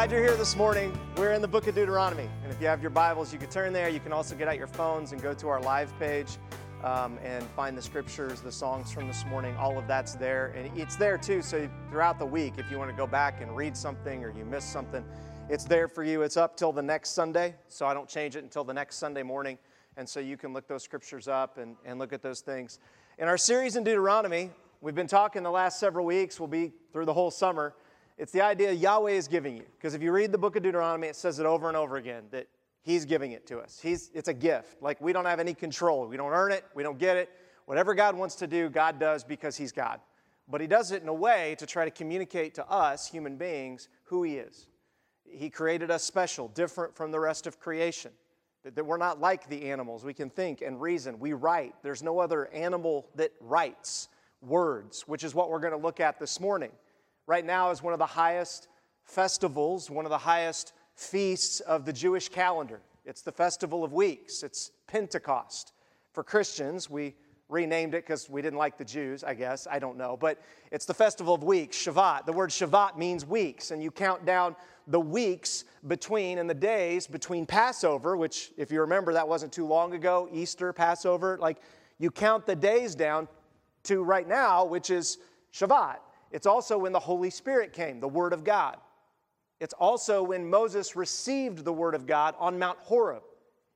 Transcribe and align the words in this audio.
Glad 0.00 0.12
you're 0.12 0.22
here 0.22 0.36
this 0.36 0.56
morning. 0.56 0.98
We're 1.18 1.32
in 1.32 1.42
the 1.42 1.46
book 1.46 1.66
of 1.66 1.74
Deuteronomy. 1.74 2.26
And 2.42 2.50
if 2.50 2.58
you 2.58 2.66
have 2.68 2.80
your 2.80 2.88
Bibles, 2.88 3.34
you 3.34 3.38
can 3.38 3.50
turn 3.50 3.74
there. 3.74 3.90
You 3.90 4.00
can 4.00 4.14
also 4.14 4.34
get 4.34 4.48
out 4.48 4.56
your 4.56 4.66
phones 4.66 5.12
and 5.12 5.20
go 5.20 5.34
to 5.34 5.48
our 5.48 5.60
live 5.60 5.92
page 5.98 6.38
um, 6.82 7.18
and 7.22 7.44
find 7.48 7.76
the 7.76 7.82
scriptures, 7.82 8.40
the 8.40 8.50
songs 8.50 8.90
from 8.90 9.06
this 9.06 9.26
morning. 9.26 9.54
All 9.56 9.76
of 9.76 9.86
that's 9.86 10.14
there. 10.14 10.54
And 10.56 10.74
it's 10.74 10.96
there 10.96 11.18
too. 11.18 11.42
So 11.42 11.68
throughout 11.90 12.18
the 12.18 12.24
week, 12.24 12.54
if 12.56 12.70
you 12.70 12.78
want 12.78 12.90
to 12.90 12.96
go 12.96 13.06
back 13.06 13.42
and 13.42 13.54
read 13.54 13.76
something 13.76 14.24
or 14.24 14.30
you 14.30 14.46
missed 14.46 14.72
something, 14.72 15.04
it's 15.50 15.64
there 15.64 15.86
for 15.86 16.02
you. 16.02 16.22
It's 16.22 16.38
up 16.38 16.56
till 16.56 16.72
the 16.72 16.80
next 16.80 17.10
Sunday. 17.10 17.54
So 17.68 17.84
I 17.84 17.92
don't 17.92 18.08
change 18.08 18.36
it 18.36 18.42
until 18.42 18.64
the 18.64 18.72
next 18.72 18.96
Sunday 18.96 19.22
morning. 19.22 19.58
And 19.98 20.08
so 20.08 20.18
you 20.18 20.38
can 20.38 20.54
look 20.54 20.66
those 20.66 20.82
scriptures 20.82 21.28
up 21.28 21.58
and, 21.58 21.76
and 21.84 21.98
look 21.98 22.14
at 22.14 22.22
those 22.22 22.40
things. 22.40 22.78
In 23.18 23.28
our 23.28 23.36
series 23.36 23.76
in 23.76 23.84
Deuteronomy, 23.84 24.48
we've 24.80 24.94
been 24.94 25.06
talking 25.06 25.42
the 25.42 25.50
last 25.50 25.78
several 25.78 26.06
weeks, 26.06 26.40
we'll 26.40 26.48
be 26.48 26.72
through 26.90 27.04
the 27.04 27.12
whole 27.12 27.30
summer. 27.30 27.74
It's 28.20 28.32
the 28.32 28.42
idea 28.42 28.70
Yahweh 28.70 29.12
is 29.12 29.28
giving 29.28 29.56
you. 29.56 29.64
Because 29.78 29.94
if 29.94 30.02
you 30.02 30.12
read 30.12 30.30
the 30.30 30.36
book 30.36 30.54
of 30.54 30.62
Deuteronomy, 30.62 31.08
it 31.08 31.16
says 31.16 31.38
it 31.38 31.46
over 31.46 31.68
and 31.68 31.76
over 31.76 31.96
again 31.96 32.24
that 32.32 32.48
He's 32.82 33.06
giving 33.06 33.32
it 33.32 33.46
to 33.46 33.58
us. 33.58 33.80
He's, 33.82 34.10
it's 34.12 34.28
a 34.28 34.34
gift. 34.34 34.82
Like 34.82 35.00
we 35.00 35.14
don't 35.14 35.24
have 35.24 35.40
any 35.40 35.54
control. 35.54 36.06
We 36.06 36.18
don't 36.18 36.32
earn 36.32 36.52
it, 36.52 36.66
we 36.74 36.82
don't 36.82 36.98
get 36.98 37.16
it. 37.16 37.30
Whatever 37.64 37.94
God 37.94 38.14
wants 38.14 38.34
to 38.36 38.46
do, 38.46 38.68
God 38.68 39.00
does 39.00 39.24
because 39.24 39.56
He's 39.56 39.72
God. 39.72 40.00
But 40.48 40.60
He 40.60 40.66
does 40.66 40.92
it 40.92 41.02
in 41.02 41.08
a 41.08 41.14
way 41.14 41.56
to 41.58 41.64
try 41.64 41.86
to 41.86 41.90
communicate 41.90 42.54
to 42.56 42.68
us, 42.68 43.08
human 43.08 43.36
beings, 43.36 43.88
who 44.04 44.22
He 44.22 44.36
is. 44.36 44.66
He 45.24 45.48
created 45.48 45.90
us 45.90 46.04
special, 46.04 46.48
different 46.48 46.94
from 46.94 47.12
the 47.12 47.20
rest 47.20 47.46
of 47.46 47.58
creation. 47.58 48.12
That 48.64 48.84
we're 48.84 48.98
not 48.98 49.18
like 49.18 49.48
the 49.48 49.70
animals. 49.70 50.04
We 50.04 50.12
can 50.12 50.28
think 50.28 50.60
and 50.60 50.78
reason. 50.78 51.18
We 51.18 51.32
write. 51.32 51.74
There's 51.82 52.02
no 52.02 52.18
other 52.18 52.48
animal 52.52 53.06
that 53.14 53.32
writes 53.40 54.08
words, 54.42 55.04
which 55.06 55.24
is 55.24 55.34
what 55.34 55.48
we're 55.48 55.60
going 55.60 55.72
to 55.72 55.78
look 55.78 56.00
at 56.00 56.18
this 56.18 56.38
morning. 56.38 56.70
Right 57.30 57.46
now 57.46 57.70
is 57.70 57.80
one 57.80 57.92
of 57.92 58.00
the 58.00 58.06
highest 58.06 58.66
festivals, 59.04 59.88
one 59.88 60.04
of 60.04 60.10
the 60.10 60.18
highest 60.18 60.72
feasts 60.96 61.60
of 61.60 61.84
the 61.84 61.92
Jewish 61.92 62.28
calendar. 62.28 62.80
It's 63.04 63.22
the 63.22 63.30
Festival 63.30 63.84
of 63.84 63.92
Weeks, 63.92 64.42
it's 64.42 64.72
Pentecost. 64.88 65.72
For 66.12 66.24
Christians, 66.24 66.90
we 66.90 67.14
renamed 67.48 67.94
it 67.94 68.04
because 68.04 68.28
we 68.28 68.42
didn't 68.42 68.58
like 68.58 68.76
the 68.76 68.84
Jews, 68.84 69.22
I 69.22 69.34
guess. 69.34 69.68
I 69.70 69.78
don't 69.78 69.96
know. 69.96 70.16
But 70.20 70.42
it's 70.72 70.86
the 70.86 70.92
Festival 70.92 71.32
of 71.32 71.44
Weeks, 71.44 71.76
Shavuot. 71.76 72.26
The 72.26 72.32
word 72.32 72.50
Shavuot 72.50 72.98
means 72.98 73.24
weeks, 73.24 73.70
and 73.70 73.80
you 73.80 73.92
count 73.92 74.26
down 74.26 74.56
the 74.88 74.98
weeks 74.98 75.62
between 75.86 76.38
and 76.38 76.50
the 76.50 76.54
days 76.54 77.06
between 77.06 77.46
Passover, 77.46 78.16
which, 78.16 78.50
if 78.56 78.72
you 78.72 78.80
remember, 78.80 79.12
that 79.12 79.28
wasn't 79.28 79.52
too 79.52 79.68
long 79.68 79.94
ago, 79.94 80.28
Easter, 80.32 80.72
Passover. 80.72 81.38
Like, 81.38 81.58
you 81.96 82.10
count 82.10 82.44
the 82.44 82.56
days 82.56 82.96
down 82.96 83.28
to 83.84 84.02
right 84.02 84.26
now, 84.26 84.64
which 84.64 84.90
is 84.90 85.18
Shavuot. 85.54 85.98
It's 86.30 86.46
also 86.46 86.78
when 86.78 86.92
the 86.92 87.00
Holy 87.00 87.30
Spirit 87.30 87.72
came, 87.72 88.00
the 88.00 88.08
Word 88.08 88.32
of 88.32 88.44
God. 88.44 88.76
It's 89.58 89.74
also 89.74 90.22
when 90.22 90.48
Moses 90.48 90.96
received 90.96 91.64
the 91.64 91.72
Word 91.72 91.94
of 91.94 92.06
God 92.06 92.34
on 92.38 92.58
Mount 92.58 92.78
Horeb. 92.78 93.22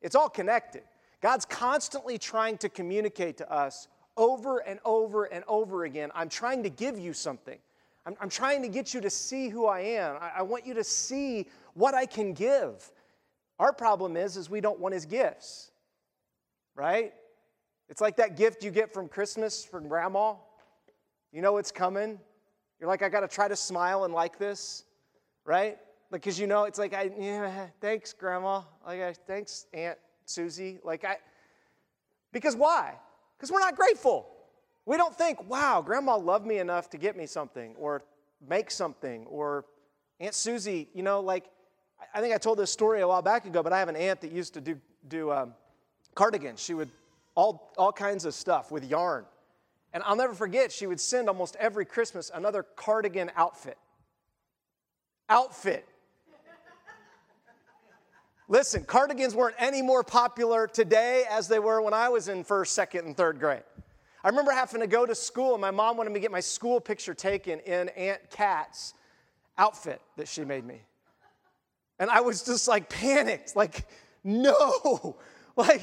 It's 0.01 0.15
all 0.15 0.29
connected. 0.29 0.83
God's 1.21 1.45
constantly 1.45 2.19
trying 2.19 2.59
to 2.59 2.69
communicate 2.69 3.37
to 3.39 3.51
us 3.51 3.89
over 4.17 4.59
and 4.59 4.79
over 4.85 5.25
and 5.25 5.45
over 5.49 5.85
again. 5.85 6.11
I'm 6.15 6.29
trying 6.29 6.63
to 6.63 6.71
give 6.71 6.99
you 6.99 7.13
something. 7.13 7.59
I'm, 8.07 8.15
I'm 8.21 8.29
trying 8.29 8.63
to 8.63 8.69
get 8.69 8.95
you 8.95 9.01
to 9.01 9.11
see 9.11 9.49
who 9.49 9.67
I 9.67 9.81
am. 9.81 10.17
I, 10.21 10.33
I 10.39 10.43
want 10.43 10.67
you 10.67 10.75
to 10.75 10.85
see 10.85 11.47
what 11.75 11.95
I 11.95 12.07
can 12.07 12.33
give. 12.33 12.91
Our 13.59 13.73
problem 13.73 14.17
is, 14.17 14.37
is 14.37 14.51
we 14.51 14.61
don't 14.61 14.79
want 14.79 14.95
his 14.95 15.07
gifts, 15.07 15.71
right? 16.75 17.13
It's 17.89 18.01
like 18.01 18.17
that 18.17 18.37
gift 18.37 18.65
you 18.65 18.71
get 18.71 18.93
from 18.93 19.09
Christmas 19.09 19.65
from 19.65 19.89
grandma. 19.89 20.35
You 21.33 21.43
know 21.43 21.57
it's 21.57 21.71
coming. 21.71 22.19
You're 22.85 22.91
like, 22.91 23.03
I 23.03 23.09
got 23.09 23.21
to 23.21 23.29
try 23.29 23.49
to 23.49 23.57
smile 23.57 24.05
and 24.05 24.13
like 24.13 24.39
this, 24.39 24.85
right? 25.47 25.79
Like, 26.11 26.21
because 26.21 26.39
you 26.39 26.47
know, 26.47 26.65
it's 26.65 26.79
like, 26.79 26.93
I, 26.93 27.11
yeah, 27.19 27.69
thanks, 27.81 28.13
grandma. 28.13 28.61
Like, 28.87 29.01
I, 29.01 29.15
thanks, 29.27 29.65
Aunt 29.73 29.97
Susie. 30.27 30.81
Like, 30.85 31.03
I, 31.03 31.17
because 32.31 32.55
why? 32.55 32.93
Because 33.39 33.51
we're 33.51 33.61
not 33.61 33.75
grateful. 33.75 34.27
We 34.85 34.99
don't 34.99 35.17
think, 35.17 35.49
wow, 35.49 35.81
grandma 35.81 36.19
loved 36.19 36.45
me 36.45 36.59
enough 36.59 36.91
to 36.91 36.99
get 36.99 37.17
me 37.17 37.25
something 37.25 37.75
or 37.79 38.03
make 38.47 38.71
something 38.71 39.25
or 39.31 39.65
Aunt 40.21 40.35
Susie, 40.35 40.91
you 40.93 41.03
know, 41.03 41.21
like, 41.21 41.47
I 42.15 42.21
think 42.21 42.35
I 42.35 42.37
told 42.37 42.59
this 42.59 42.71
story 42.71 43.01
a 43.01 43.09
while 43.09 43.23
back 43.23 43.47
ago, 43.47 43.63
but 43.63 43.73
I 43.73 43.79
have 43.79 43.89
an 43.89 43.97
aunt 43.97 44.21
that 44.21 44.31
used 44.31 44.53
to 44.53 44.61
do, 44.61 44.79
do 45.09 45.33
um, 45.33 45.55
cardigans. 46.15 46.63
She 46.63 46.75
would, 46.75 46.91
all, 47.35 47.73
all 47.79 47.93
kinds 47.93 48.27
of 48.27 48.35
stuff 48.35 48.71
with 48.71 48.85
yarn. 48.85 49.25
And 49.95 50.03
I'll 50.03 50.17
never 50.17 50.35
forget, 50.35 50.73
she 50.73 50.89
would 50.89 51.01
send 51.01 51.29
almost 51.29 51.55
every 51.57 51.85
Christmas 51.85 52.31
another 52.35 52.65
cardigan 52.65 53.31
outfit. 53.37 53.79
Outfit. 55.29 55.87
Listen, 58.49 58.85
cardigans 58.85 59.35
weren't 59.35 59.55
any 59.57 59.81
more 59.81 60.03
popular 60.03 60.67
today 60.67 61.25
as 61.31 61.49
they 61.49 61.61
were 61.61 61.81
when 61.81 61.95
I 61.95 62.09
was 62.09 62.29
in 62.29 62.43
first, 62.45 62.75
second, 62.75 63.07
and 63.07 63.17
third 63.17 63.39
grade. 63.39 63.63
I 64.23 64.29
remember 64.29 64.51
having 64.51 64.81
to 64.81 64.87
go 64.87 65.07
to 65.07 65.15
school, 65.15 65.53
and 65.53 65.61
my 65.61 65.71
mom 65.71 65.97
wanted 65.97 66.11
me 66.11 66.15
to 66.15 66.21
get 66.21 66.33
my 66.33 66.41
school 66.41 66.81
picture 66.81 67.15
taken 67.15 67.61
in 67.61 67.89
Aunt 67.91 68.31
Kat's 68.31 68.95
outfit 69.57 70.03
that 70.17 70.27
she 70.27 70.45
made 70.45 70.65
me. 70.65 70.83
And 72.01 72.11
I 72.11 72.21
was 72.21 72.43
just 72.43 72.67
like 72.67 72.91
panicked, 72.91 73.55
like, 73.55 73.87
no, 74.25 75.17
like, 75.57 75.83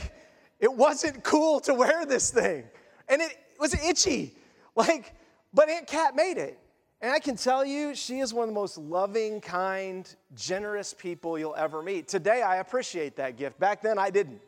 it 0.60 0.72
wasn't 0.72 1.24
cool 1.24 1.62
to 1.62 1.74
wear 1.74 2.06
this 2.06 2.30
thing. 2.30 2.66
And 3.08 3.22
it 3.22 3.38
was 3.62 3.74
itchy, 3.74 4.36
like, 4.76 5.14
but 5.54 5.70
Aunt 5.70 5.88
Kat 5.88 6.16
made 6.16 6.38
it. 6.38 6.60
And 7.02 7.12
I 7.12 7.20
can 7.20 7.36
tell 7.36 7.66
you, 7.66 7.96
she 7.96 8.20
is 8.20 8.34
one 8.34 8.44
of 8.44 8.50
the 8.50 8.60
most 8.60 8.78
loving, 8.78 9.42
kind, 9.42 10.14
generous 10.36 10.94
people 10.94 11.38
you'll 11.40 11.56
ever 11.56 11.82
meet. 11.82 12.08
Today, 12.08 12.42
I 12.44 12.58
appreciate 12.58 13.16
that 13.16 13.38
gift. 13.38 13.60
Back 13.60 13.82
then, 13.82 13.98
I 13.98 14.10
didn't. 14.12 14.42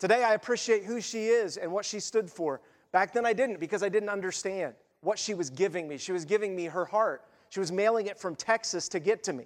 Today, 0.00 0.24
I 0.24 0.34
appreciate 0.34 0.84
who 0.84 1.00
she 1.00 1.26
is 1.26 1.56
and 1.56 1.70
what 1.70 1.84
she 1.84 2.00
stood 2.00 2.28
for. 2.28 2.60
Back 2.90 3.12
then, 3.12 3.24
I 3.24 3.32
didn't 3.32 3.60
because 3.60 3.84
I 3.84 3.88
didn't 3.88 4.08
understand 4.08 4.74
what 5.00 5.16
she 5.18 5.34
was 5.34 5.48
giving 5.48 5.86
me. 5.86 5.96
She 5.96 6.10
was 6.10 6.24
giving 6.24 6.56
me 6.56 6.64
her 6.64 6.84
heart. 6.84 7.24
She 7.50 7.60
was 7.60 7.70
mailing 7.70 8.06
it 8.06 8.18
from 8.18 8.34
Texas 8.34 8.88
to 8.88 8.98
get 8.98 9.22
to 9.24 9.32
me. 9.32 9.44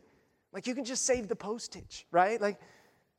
Like, 0.53 0.67
you 0.67 0.75
can 0.75 0.85
just 0.85 1.05
save 1.05 1.29
the 1.29 1.37
postage, 1.37 2.07
right? 2.11 2.41
Like, 2.41 2.59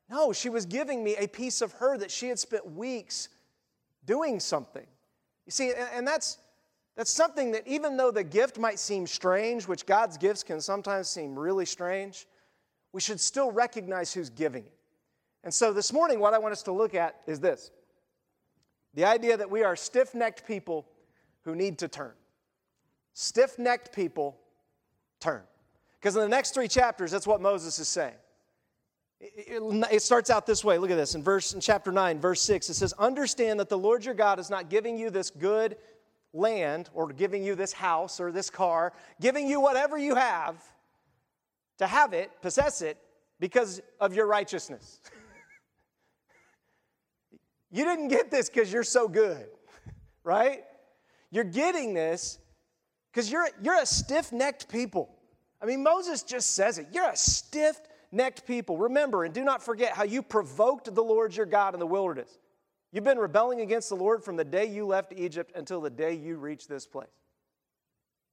no, 0.10 0.34
she 0.34 0.50
was 0.50 0.66
giving 0.66 1.04
me 1.04 1.16
a 1.16 1.28
piece 1.28 1.62
of 1.62 1.74
her 1.74 1.98
that 2.00 2.10
she 2.10 2.28
had 2.30 2.40
spent 2.40 2.66
weeks 2.72 3.30
doing 4.06 4.40
something. 4.40 4.88
You 5.48 5.52
see, 5.52 5.72
and 5.94 6.06
that's, 6.06 6.38
that's 6.98 7.10
something 7.10 7.52
that 7.54 7.66
even 7.66 7.96
though 7.96 8.12
the 8.12 8.24
gift 8.24 8.60
might 8.60 8.78
seem 8.78 9.08
strange, 9.08 9.66
which 9.66 9.86
God's 9.86 10.18
gifts 10.18 10.44
can 10.44 10.60
sometimes 10.60 11.08
seem 11.08 11.40
really 11.40 11.66
strange, 11.66 12.28
we 12.92 13.00
should 13.00 13.22
still 13.22 13.50
recognize 13.52 14.14
who's 14.14 14.30
giving 14.30 14.66
it. 14.66 14.74
And 15.46 15.54
so 15.54 15.72
this 15.72 15.94
morning, 15.94 16.20
what 16.20 16.34
I 16.34 16.38
want 16.38 16.52
us 16.52 16.64
to 16.64 16.74
look 16.74 16.94
at 16.94 17.22
is 17.26 17.40
this 17.40 17.72
the 18.94 19.06
idea 19.06 19.38
that 19.38 19.50
we 19.50 19.64
are 19.64 19.76
stiff 19.78 20.14
necked 20.14 20.46
people 20.46 20.86
who 21.44 21.56
need 21.56 21.78
to 21.80 21.88
turn. 21.88 22.14
Stiff 23.14 23.58
necked 23.58 23.96
people 23.96 24.38
turn. 25.22 25.44
Because 26.00 26.16
in 26.16 26.22
the 26.22 26.28
next 26.28 26.54
three 26.54 26.68
chapters, 26.68 27.12
that's 27.12 27.26
what 27.26 27.40
Moses 27.40 27.80
is 27.80 27.88
saying. 27.88 28.16
It, 29.20 30.02
starts 30.02 30.30
out 30.30 30.46
this 30.46 30.64
way. 30.64 30.78
Look 30.78 30.92
at 30.92 30.98
this 30.98 31.16
in 31.16 31.24
verse 31.24 31.54
in 31.54 31.60
chapter 31.60 31.92
9, 31.92 32.20
verse 32.20 32.42
6. 32.42 32.70
It 32.70 32.76
says, 32.76 32.94
Understand 32.94 33.60
that 33.60 33.70
the 33.70 33.78
Lord 33.78 34.06
your 34.06 34.14
God 34.14 34.40
is 34.40 34.50
not 34.50 34.70
giving 34.70 34.98
you 34.98 35.10
this 35.10 35.32
good 35.32 35.78
land 36.34 36.90
or 36.94 37.12
giving 37.12 37.44
you 37.44 37.56
this 37.56 37.74
house 37.74 38.20
or 38.20 38.32
this 38.32 38.50
car, 38.50 38.94
giving 39.20 39.48
you 39.48 39.60
whatever 39.60 39.98
you 39.98 40.16
have 40.16 40.64
to 41.80 41.88
have 41.88 42.14
it, 42.14 42.32
possess 42.42 42.82
it, 42.82 42.98
because 43.40 43.82
of 44.00 44.14
your 44.14 44.28
righteousness. 44.28 45.02
You 47.70 47.84
didn't 47.84 48.08
get 48.08 48.32
this 48.32 48.50
because 48.50 48.72
you're 48.72 48.82
so 48.82 49.10
good, 49.10 49.46
right? 50.24 50.64
You're 51.32 51.44
getting 51.44 51.94
this 51.94 52.40
because 53.12 53.30
you're, 53.30 53.50
you're 53.62 53.82
a 53.82 53.86
stiff 53.86 54.32
necked 54.32 54.70
people. 54.70 55.10
I 55.62 55.66
mean, 55.66 55.84
Moses 55.84 56.24
just 56.24 56.56
says 56.56 56.78
it. 56.78 56.88
You're 56.94 57.10
a 57.10 57.18
stiff 57.18 57.78
necked 58.12 58.46
people. 58.46 58.78
Remember 58.78 59.24
and 59.24 59.34
do 59.34 59.44
not 59.44 59.62
forget 59.62 59.94
how 59.94 60.04
you 60.04 60.22
provoked 60.22 60.94
the 60.94 61.04
Lord 61.04 61.36
your 61.36 61.46
God 61.46 61.74
in 61.74 61.80
the 61.80 61.88
wilderness. 61.88 62.40
You've 62.92 63.04
been 63.04 63.18
rebelling 63.20 63.62
against 63.62 63.90
the 63.90 63.96
Lord 63.96 64.24
from 64.24 64.38
the 64.38 64.46
day 64.46 64.66
you 64.66 64.86
left 64.86 65.14
Egypt 65.16 65.52
until 65.56 65.82
the 65.82 65.90
day 65.90 66.14
you 66.14 66.38
reached 66.38 66.70
this 66.70 66.86
place. 66.86 67.10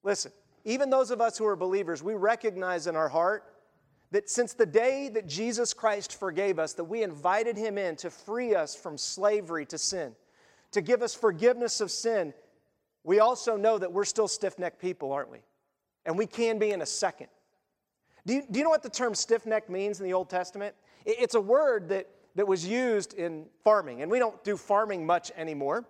Listen, 0.02 0.32
even 0.64 0.90
those 0.90 1.10
of 1.10 1.20
us 1.20 1.36
who 1.36 1.46
are 1.46 1.56
believers, 1.56 2.02
we 2.02 2.14
recognize 2.14 2.86
in 2.86 2.96
our 2.96 3.08
heart 3.08 3.44
that 4.12 4.30
since 4.30 4.52
the 4.52 4.66
day 4.66 5.08
that 5.08 5.26
Jesus 5.26 5.74
Christ 5.74 6.18
forgave 6.18 6.58
us, 6.58 6.74
that 6.74 6.84
we 6.84 7.02
invited 7.02 7.56
him 7.56 7.76
in 7.76 7.96
to 7.96 8.10
free 8.10 8.54
us 8.54 8.76
from 8.76 8.96
slavery 8.96 9.66
to 9.66 9.78
sin, 9.78 10.14
to 10.72 10.80
give 10.80 11.02
us 11.02 11.14
forgiveness 11.14 11.80
of 11.80 11.90
sin, 11.90 12.32
we 13.02 13.18
also 13.18 13.56
know 13.56 13.76
that 13.76 13.92
we're 13.92 14.04
still 14.04 14.28
stiff 14.28 14.58
necked 14.58 14.80
people, 14.80 15.12
aren't 15.12 15.30
we? 15.30 15.40
And 16.06 16.16
we 16.16 16.26
can 16.26 16.58
be 16.58 16.70
in 16.70 16.80
a 16.80 16.86
second. 16.86 17.28
Do 18.26 18.34
you, 18.34 18.42
do 18.50 18.58
you 18.58 18.64
know 18.64 18.70
what 18.70 18.82
the 18.82 18.90
term 18.90 19.14
stiff 19.14 19.46
neck 19.46 19.68
means 19.68 20.00
in 20.00 20.06
the 20.06 20.14
Old 20.14 20.30
Testament? 20.30 20.74
It's 21.04 21.34
a 21.34 21.40
word 21.40 21.88
that, 21.90 22.08
that 22.34 22.46
was 22.46 22.66
used 22.66 23.14
in 23.14 23.46
farming, 23.62 24.02
and 24.02 24.10
we 24.10 24.18
don't 24.18 24.42
do 24.44 24.56
farming 24.56 25.04
much 25.04 25.30
anymore, 25.36 25.84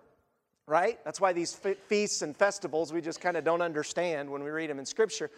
right? 0.67 0.99
That's 1.05 1.21
why 1.21 1.31
these 1.31 1.53
feasts 1.87 2.21
and 2.21 2.35
festivals 2.35 2.91
we 2.91 3.01
just 3.01 3.21
kind 3.21 3.37
of 3.37 3.43
don't 3.43 3.61
understand 3.61 4.29
when 4.29 4.43
we 4.43 4.49
read 4.49 4.69
them 4.69 4.79
in 4.79 4.85
Scripture. 4.85 5.31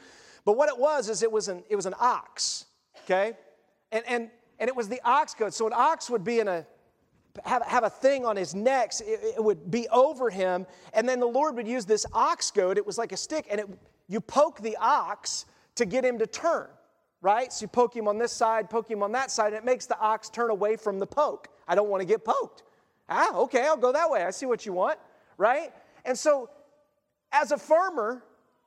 But 0.45 0.57
what 0.57 0.69
it 0.69 0.77
was 0.77 1.09
is 1.09 1.21
it 1.21 1.31
was 1.31 1.47
an, 1.47 1.63
it 1.69 1.75
was 1.75 1.85
an 1.85 1.95
ox 1.99 2.65
Okay? 3.07 3.33
And, 3.91 4.03
and, 4.07 4.29
and 4.59 4.67
it 4.67 4.75
was 4.75 4.89
the 4.89 4.99
ox 5.03 5.33
goad. 5.33 5.53
So 5.53 5.65
an 5.65 5.73
ox 5.73 6.09
would 6.09 6.23
be 6.23 6.39
in 6.39 6.47
a, 6.47 6.65
have, 7.45 7.63
have 7.63 7.83
a 7.83 7.89
thing 7.89 8.25
on 8.25 8.35
his 8.35 8.53
neck, 8.53 8.91
it, 8.99 9.35
it 9.38 9.44
would 9.44 9.71
be 9.71 9.88
over 9.89 10.29
him, 10.29 10.65
and 10.94 11.07
then 11.07 11.19
the 11.19 11.27
Lord 11.27 11.55
would 11.55 11.67
use 11.67 11.85
this 11.85 12.05
ox 12.11 12.51
goad. 12.51 12.77
It 12.77 12.85
was 12.85 12.97
like 12.97 13.11
a 13.11 13.17
stick, 13.17 13.47
and 13.49 13.61
it, 13.61 13.67
you 14.09 14.19
poke 14.19 14.61
the 14.61 14.75
ox 14.81 15.45
to 15.75 15.85
get 15.85 16.03
him 16.03 16.19
to 16.19 16.27
turn, 16.27 16.67
right? 17.22 17.52
So 17.52 17.64
you 17.64 17.68
poke 17.68 17.96
him 17.96 18.08
on 18.08 18.18
this 18.18 18.31
side, 18.31 18.69
poke 18.69 18.90
him 18.90 19.04
on 19.04 19.12
that 19.14 19.31
side, 19.31 19.48
and 19.48 19.56
it 19.56 19.66
makes 19.66 19.86
the 19.86 20.00
ox 20.00 20.30
turn 20.30 20.50
away 20.50 20.75
from 20.75 21.00
the 21.00 21.08
poke. 21.08 21.48
I 21.68 21.75
don't 21.75 21.90
want 21.90 22.02
to 22.02 22.06
get 22.08 22.24
poked. 22.24 22.64
Ah, 23.10 23.36
okay, 23.36 23.64
I'll 23.64 23.78
go 23.78 23.92
that 23.92 24.10
way. 24.10 24.24
I 24.24 24.31
see 24.31 24.46
what 24.46 24.66
you 24.66 24.74
want, 24.74 25.00
right? 25.38 25.72
And 26.06 26.18
so, 26.18 26.50
as 27.31 27.52
a 27.52 27.58
farmer, 27.58 28.24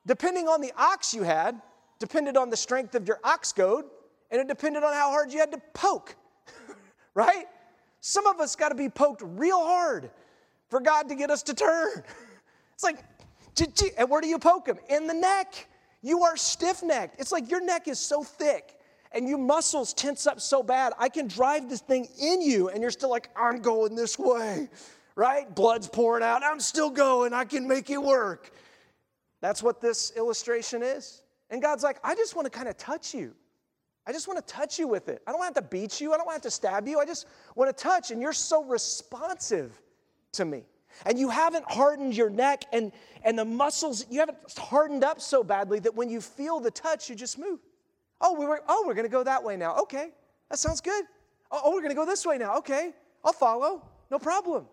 depending 0.07 0.49
on 0.49 0.61
the 0.61 0.73
ox 0.77 1.15
you 1.15 1.23
had, 1.23 1.61
depended 1.99 2.37
on 2.37 2.51
the 2.51 2.57
strength 2.57 2.95
of 2.95 3.07
your 3.07 3.21
ox 3.23 3.53
goad, 3.53 3.85
and 4.31 4.41
it 4.41 4.49
depended 4.49 4.83
on 4.83 4.93
how 4.93 5.11
hard 5.11 5.33
you 5.33 5.39
had 5.39 5.53
to 5.53 5.61
poke, 5.75 6.17
right? 7.15 7.47
Some 8.01 8.27
of 8.27 8.41
us 8.41 8.57
got 8.57 8.71
to 8.71 8.75
be 8.75 8.89
poked 8.89 9.23
real 9.25 9.63
hard 9.63 10.11
for 10.69 10.81
God 10.81 11.09
to 11.09 11.15
get 11.15 11.31
us 11.31 11.43
to 11.45 11.55
turn. 11.55 12.03
It's 12.73 12.83
like, 12.83 13.05
and 13.99 14.09
where 14.09 14.23
do 14.23 14.27
you 14.27 14.39
poke 14.39 14.67
him? 14.67 14.79
In 14.89 15.07
the 15.07 15.13
neck. 15.13 15.69
You 16.03 16.23
are 16.23 16.37
stiff 16.37 16.83
necked. 16.83 17.21
It's 17.21 17.33
like 17.33 17.51
your 17.51 17.65
neck 17.65 17.89
is 17.89 17.99
so 17.99 18.23
thick 18.23 18.77
and 19.13 19.29
your 19.29 19.39
muscles 19.39 19.93
tense 19.93 20.27
up 20.27 20.41
so 20.41 20.63
bad. 20.63 20.93
I 20.99 21.09
can 21.09 21.27
drive 21.27 21.69
this 21.69 21.81
thing 21.81 22.09
in 22.21 22.41
you, 22.41 22.69
and 22.69 22.81
you're 22.81 22.91
still 22.91 23.11
like, 23.11 23.29
I'm 23.37 23.61
going 23.61 23.97
this 23.97 24.19
way, 24.19 24.69
right? 25.17 25.53
Blood's 25.55 25.89
pouring 25.89 26.23
out. 26.23 26.43
I'm 26.45 26.61
still 26.61 26.91
going. 26.91 27.33
I 27.33 27.45
can 27.45 27.67
make 27.67 27.91
it 27.91 28.01
work. 28.01 28.53
That's 29.41 29.63
what 29.63 29.81
this 29.81 30.13
illustration 30.17 30.83
is. 30.83 31.23
And 31.51 31.61
God's 31.61 31.83
like, 31.83 31.99
I 32.05 32.15
just 32.15 32.37
want 32.37 32.47
to 32.47 32.51
kind 32.51 32.69
of 32.69 32.77
touch 32.77 33.13
you. 33.15 33.35
I 34.07 34.13
just 34.13 34.29
want 34.29 34.45
to 34.45 34.53
touch 34.53 34.79
you 34.79 34.87
with 34.87 35.09
it. 35.09 35.23
I 35.27 35.33
don't 35.33 35.41
want 35.41 35.55
to 35.57 35.63
beat 35.63 36.01
you. 36.01 36.13
I 36.13 36.17
don't 36.17 36.27
want 36.27 36.43
to 36.45 36.51
stab 36.51 36.87
you. 36.87 37.01
I 37.01 37.05
just 37.05 37.27
want 37.55 37.77
to 37.77 37.83
touch. 37.83 38.11
And 38.11 38.23
you're 38.23 38.33
so 38.33 38.65
responsive 38.65 39.81
to 40.33 40.45
me. 40.45 40.63
And 41.07 41.19
you 41.19 41.29
haven't 41.31 41.65
hardened 41.71 42.17
your 42.17 42.31
neck 42.31 42.65
and, 42.73 42.93
and 43.25 43.39
the 43.39 43.45
muscles, 43.45 44.07
you 44.11 44.21
haven't 44.21 44.39
hardened 44.59 45.05
up 45.05 45.21
so 45.21 45.43
badly 45.43 45.79
that 45.81 45.95
when 45.95 46.09
you 46.09 46.21
feel 46.21 46.61
the 46.61 46.71
touch, 46.71 47.09
you 47.09 47.17
just 47.17 47.39
move. 47.39 47.61
Oh, 48.21 48.35
we 48.35 48.47
were, 48.47 48.63
oh, 48.69 48.85
we're 48.87 48.95
to 48.95 49.09
go 49.09 49.23
that 49.25 49.43
way 49.43 49.57
now. 49.57 49.77
Okay, 49.77 50.11
that 50.51 50.59
sounds 50.59 50.81
good. 50.81 51.05
Oh, 51.51 51.61
oh 51.65 51.75
we're 51.75 51.89
to 51.89 51.95
go 51.95 52.07
this 52.07 52.27
way 52.27 52.39
now. 52.39 52.59
Okay, 52.59 52.93
I'll 53.25 53.33
follow. 53.33 53.83
No 54.11 54.19
problem. 54.19 54.67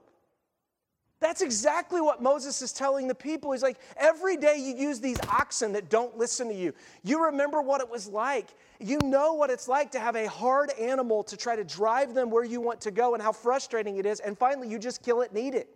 That's 1.20 1.42
exactly 1.42 2.00
what 2.00 2.22
Moses 2.22 2.62
is 2.62 2.72
telling 2.72 3.08
the 3.08 3.16
people. 3.16 3.52
He's 3.52 3.64
like, 3.64 3.80
every 3.96 4.38
day 4.38 4.58
you 4.58 4.76
use 4.76 5.00
these 5.00 5.18
oxen 5.30 5.72
that 5.74 5.90
don't 5.90 6.16
listen 6.16 6.48
to 6.48 6.54
you. 6.54 6.74
You 7.04 7.26
remember 7.26 7.60
what 7.60 7.82
it 7.82 7.90
was 7.90 8.08
like. 8.08 8.50
You 8.80 9.00
know 9.04 9.34
what 9.34 9.50
it's 9.50 9.68
like 9.68 9.92
to 9.92 10.00
have 10.00 10.16
a 10.16 10.28
hard 10.28 10.70
animal 10.80 11.24
to 11.24 11.36
try 11.36 11.56
to 11.56 11.64
drive 11.64 12.14
them 12.14 12.30
where 12.30 12.44
you 12.44 12.62
want 12.62 12.82
to 12.82 12.92
go 12.92 13.16
and 13.16 13.24
how 13.24 13.32
frustrating 13.32 13.98
it 13.98 14.06
is. 14.06 14.20
And 14.20 14.38
finally, 14.38 14.70
you 14.70 14.78
just 14.78 15.02
kill 15.02 15.22
it 15.22 15.32
and 15.32 15.40
eat 15.40 15.56
it. 15.56 15.68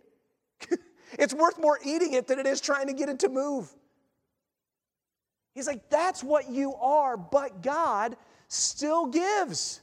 it's 1.18 1.34
worth 1.34 1.58
more 1.58 1.78
eating 1.84 2.14
it 2.14 2.26
than 2.26 2.38
it 2.38 2.46
is 2.46 2.60
trying 2.60 2.86
to 2.86 2.92
get 2.92 3.08
it 3.08 3.20
to 3.20 3.28
move. 3.28 3.72
He's 5.54 5.66
like, 5.66 5.90
that's 5.90 6.24
what 6.24 6.48
you 6.50 6.74
are, 6.76 7.16
but 7.16 7.62
God 7.62 8.16
still 8.48 9.06
gives 9.06 9.80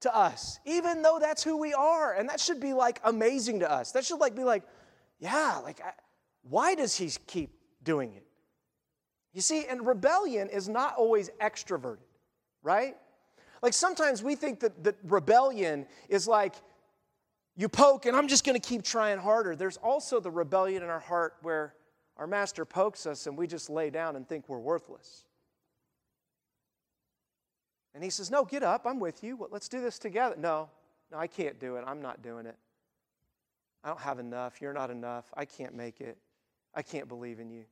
to 0.00 0.16
us, 0.16 0.60
even 0.64 1.02
though 1.02 1.18
that's 1.20 1.42
who 1.42 1.56
we 1.56 1.74
are. 1.74 2.14
And 2.14 2.28
that 2.28 2.40
should 2.40 2.60
be 2.60 2.72
like 2.72 3.00
amazing 3.04 3.60
to 3.60 3.70
us. 3.70 3.92
That 3.92 4.04
should 4.04 4.20
like 4.20 4.34
be 4.34 4.44
like, 4.44 4.62
yeah, 5.18 5.60
like, 5.62 5.80
I, 5.80 5.92
why 6.42 6.74
does 6.74 6.96
he 6.96 7.10
keep 7.26 7.50
doing 7.82 8.14
it? 8.14 8.26
You 9.32 9.40
see, 9.40 9.66
and 9.66 9.86
rebellion 9.86 10.48
is 10.48 10.68
not 10.68 10.96
always 10.96 11.30
extroverted, 11.40 11.98
right? 12.62 12.96
Like 13.62 13.74
sometimes 13.74 14.22
we 14.22 14.34
think 14.34 14.60
that, 14.60 14.82
that 14.84 14.96
rebellion 15.04 15.86
is 16.08 16.26
like 16.26 16.54
you 17.56 17.68
poke 17.68 18.06
and 18.06 18.16
I'm 18.16 18.28
just 18.28 18.44
going 18.44 18.58
to 18.58 18.66
keep 18.66 18.82
trying 18.82 19.18
harder. 19.18 19.54
There's 19.54 19.76
also 19.76 20.20
the 20.20 20.30
rebellion 20.30 20.82
in 20.82 20.88
our 20.88 21.00
heart 21.00 21.34
where 21.42 21.74
our 22.16 22.26
master 22.26 22.64
pokes 22.64 23.06
us 23.06 23.26
and 23.26 23.36
we 23.36 23.46
just 23.46 23.70
lay 23.70 23.90
down 23.90 24.16
and 24.16 24.28
think 24.28 24.48
we're 24.48 24.58
worthless. 24.58 25.24
And 27.94 28.04
he 28.04 28.10
says, 28.10 28.30
No, 28.30 28.44
get 28.44 28.62
up. 28.62 28.86
I'm 28.86 29.00
with 29.00 29.24
you. 29.24 29.48
Let's 29.50 29.68
do 29.68 29.80
this 29.80 29.98
together. 29.98 30.36
No, 30.38 30.68
no, 31.10 31.18
I 31.18 31.26
can't 31.26 31.58
do 31.58 31.76
it. 31.76 31.84
I'm 31.86 32.00
not 32.00 32.22
doing 32.22 32.46
it. 32.46 32.56
I 33.82 33.88
don't 33.88 34.00
have 34.00 34.18
enough. 34.18 34.60
You're 34.60 34.72
not 34.72 34.90
enough. 34.90 35.24
I 35.34 35.44
can't 35.44 35.74
make 35.74 36.00
it. 36.00 36.18
I 36.74 36.82
can't 36.82 37.08
believe 37.08 37.40
in 37.40 37.50
you. 37.50 37.64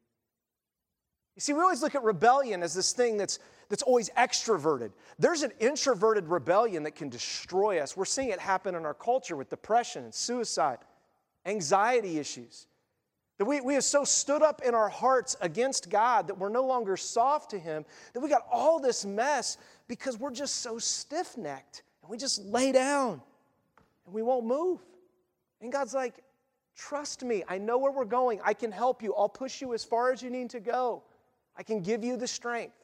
You 1.38 1.40
see, 1.40 1.52
we 1.52 1.61
always 1.61 1.82
look 1.82 1.94
at 1.94 2.02
rebellion 2.02 2.64
as 2.64 2.75
this 2.75 2.93
thing 2.93 3.17
that's, 3.17 3.38
that's 3.69 3.85
always 3.85 4.11
extroverted. 4.19 4.90
There's 5.20 5.43
an 5.43 5.52
introverted 5.61 6.26
rebellion 6.26 6.82
that 6.82 6.96
can 6.96 7.08
destroy 7.08 7.79
us. 7.79 7.96
We're 7.96 8.06
seeing 8.06 8.31
it 8.31 8.40
happen 8.40 8.75
in 8.75 8.85
our 8.85 8.93
culture 8.93 9.37
with 9.37 9.49
depression 9.49 10.02
and 10.02 10.12
suicide, 10.12 10.79
anxiety 11.46 12.19
issues. 12.19 12.67
That 13.37 13.44
we, 13.44 13.61
we 13.61 13.75
have 13.75 13.85
so 13.85 14.02
stood 14.02 14.43
up 14.43 14.62
in 14.67 14.75
our 14.75 14.88
hearts 14.88 15.37
against 15.40 15.90
God 15.90 16.26
that 16.26 16.37
we're 16.37 16.49
no 16.49 16.67
longer 16.67 16.96
soft 16.96 17.50
to 17.50 17.58
Him, 17.61 17.85
that 18.14 18.20
we 18.20 18.29
got 18.29 18.44
all 18.50 18.81
this 18.81 19.05
mess 19.05 19.58
because 19.87 20.19
we're 20.19 20.32
just 20.32 20.56
so 20.56 20.76
stiff 20.81 21.37
necked 21.37 21.85
and 22.02 22.11
we 22.11 22.17
just 22.17 22.44
lay 22.46 22.73
down 22.73 23.23
and 24.06 24.12
we 24.12 24.23
won't 24.23 24.44
move. 24.44 24.81
And 25.61 25.70
God's 25.70 25.94
like, 25.94 26.14
trust 26.75 27.23
me, 27.23 27.44
I 27.49 27.58
know 27.58 27.79
where 27.79 27.93
we're 27.93 28.06
going. 28.06 28.40
I 28.44 28.55
can 28.55 28.73
help 28.73 29.05
you. 29.05 29.14
I'll 29.14 29.29
push 29.29 29.61
you 29.61 29.73
as 29.73 29.85
far 29.85 30.11
as 30.11 30.20
you 30.20 30.31
need 30.31 30.50
to 30.50 30.58
go. 30.58 31.05
I 31.58 31.62
can 31.64 31.81
give 31.81 32.05
you 32.05 32.16
the 32.16 32.28
strength. 32.28 32.75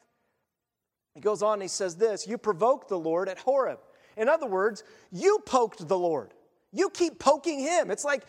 He 1.14 1.20
goes 1.20 1.42
on 1.42 1.54
and 1.54 1.62
he 1.62 1.68
says 1.68 1.96
this 1.96 2.26
You 2.26 2.36
provoked 2.36 2.88
the 2.88 2.98
Lord 2.98 3.28
at 3.28 3.38
Horeb. 3.38 3.78
In 4.16 4.28
other 4.28 4.46
words, 4.46 4.84
you 5.10 5.38
poked 5.46 5.86
the 5.86 5.98
Lord. 5.98 6.34
You 6.72 6.90
keep 6.90 7.18
poking 7.18 7.60
him. 7.60 7.90
It's 7.90 8.04
like 8.04 8.24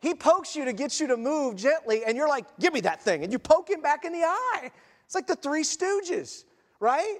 he 0.00 0.14
pokes 0.14 0.54
you 0.54 0.64
to 0.66 0.72
get 0.72 1.00
you 1.00 1.06
to 1.08 1.16
move 1.16 1.56
gently, 1.56 2.04
and 2.04 2.16
you're 2.16 2.28
like, 2.28 2.44
give 2.58 2.72
me 2.72 2.80
that 2.80 3.02
thing. 3.02 3.24
And 3.24 3.32
you 3.32 3.38
poke 3.38 3.70
him 3.70 3.80
back 3.80 4.04
in 4.04 4.12
the 4.12 4.22
eye. 4.22 4.70
It's 5.06 5.14
like 5.14 5.26
the 5.26 5.36
three 5.36 5.62
stooges, 5.62 6.44
right? 6.78 7.18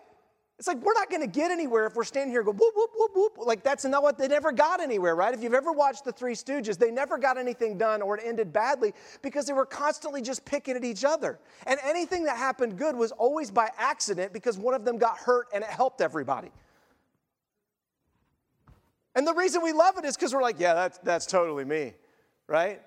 It's 0.58 0.66
like 0.66 0.78
we're 0.78 0.94
not 0.94 1.10
going 1.10 1.20
to 1.20 1.26
get 1.26 1.50
anywhere 1.50 1.86
if 1.86 1.94
we're 1.94 2.04
standing 2.04 2.30
here 2.30 2.40
and 2.40 2.46
go 2.46 2.52
whoop, 2.52 2.72
whoop, 2.74 2.90
whoop, 2.96 3.10
whoop. 3.14 3.46
Like 3.46 3.62
that's 3.62 3.84
not 3.84 4.02
what 4.02 4.16
they 4.16 4.26
never 4.26 4.52
got 4.52 4.80
anywhere, 4.80 5.14
right? 5.14 5.34
If 5.34 5.42
you've 5.42 5.52
ever 5.52 5.70
watched 5.70 6.04
the 6.04 6.12
Three 6.12 6.32
Stooges, 6.32 6.78
they 6.78 6.90
never 6.90 7.18
got 7.18 7.36
anything 7.36 7.76
done 7.76 8.00
or 8.00 8.16
it 8.16 8.22
ended 8.24 8.52
badly 8.52 8.94
because 9.20 9.44
they 9.44 9.52
were 9.52 9.66
constantly 9.66 10.22
just 10.22 10.44
picking 10.46 10.74
at 10.74 10.84
each 10.84 11.04
other. 11.04 11.38
And 11.66 11.78
anything 11.84 12.24
that 12.24 12.38
happened 12.38 12.78
good 12.78 12.96
was 12.96 13.12
always 13.12 13.50
by 13.50 13.70
accident 13.76 14.32
because 14.32 14.56
one 14.56 14.72
of 14.72 14.84
them 14.84 14.96
got 14.96 15.18
hurt 15.18 15.48
and 15.52 15.62
it 15.62 15.70
helped 15.70 16.00
everybody. 16.00 16.50
And 19.14 19.26
the 19.26 19.34
reason 19.34 19.62
we 19.62 19.72
love 19.72 19.98
it 19.98 20.06
is 20.06 20.16
because 20.16 20.34
we're 20.34 20.42
like, 20.42 20.58
yeah, 20.58 20.72
that's, 20.72 20.98
that's 20.98 21.26
totally 21.26 21.64
me 21.64 21.92
right? 22.48 22.80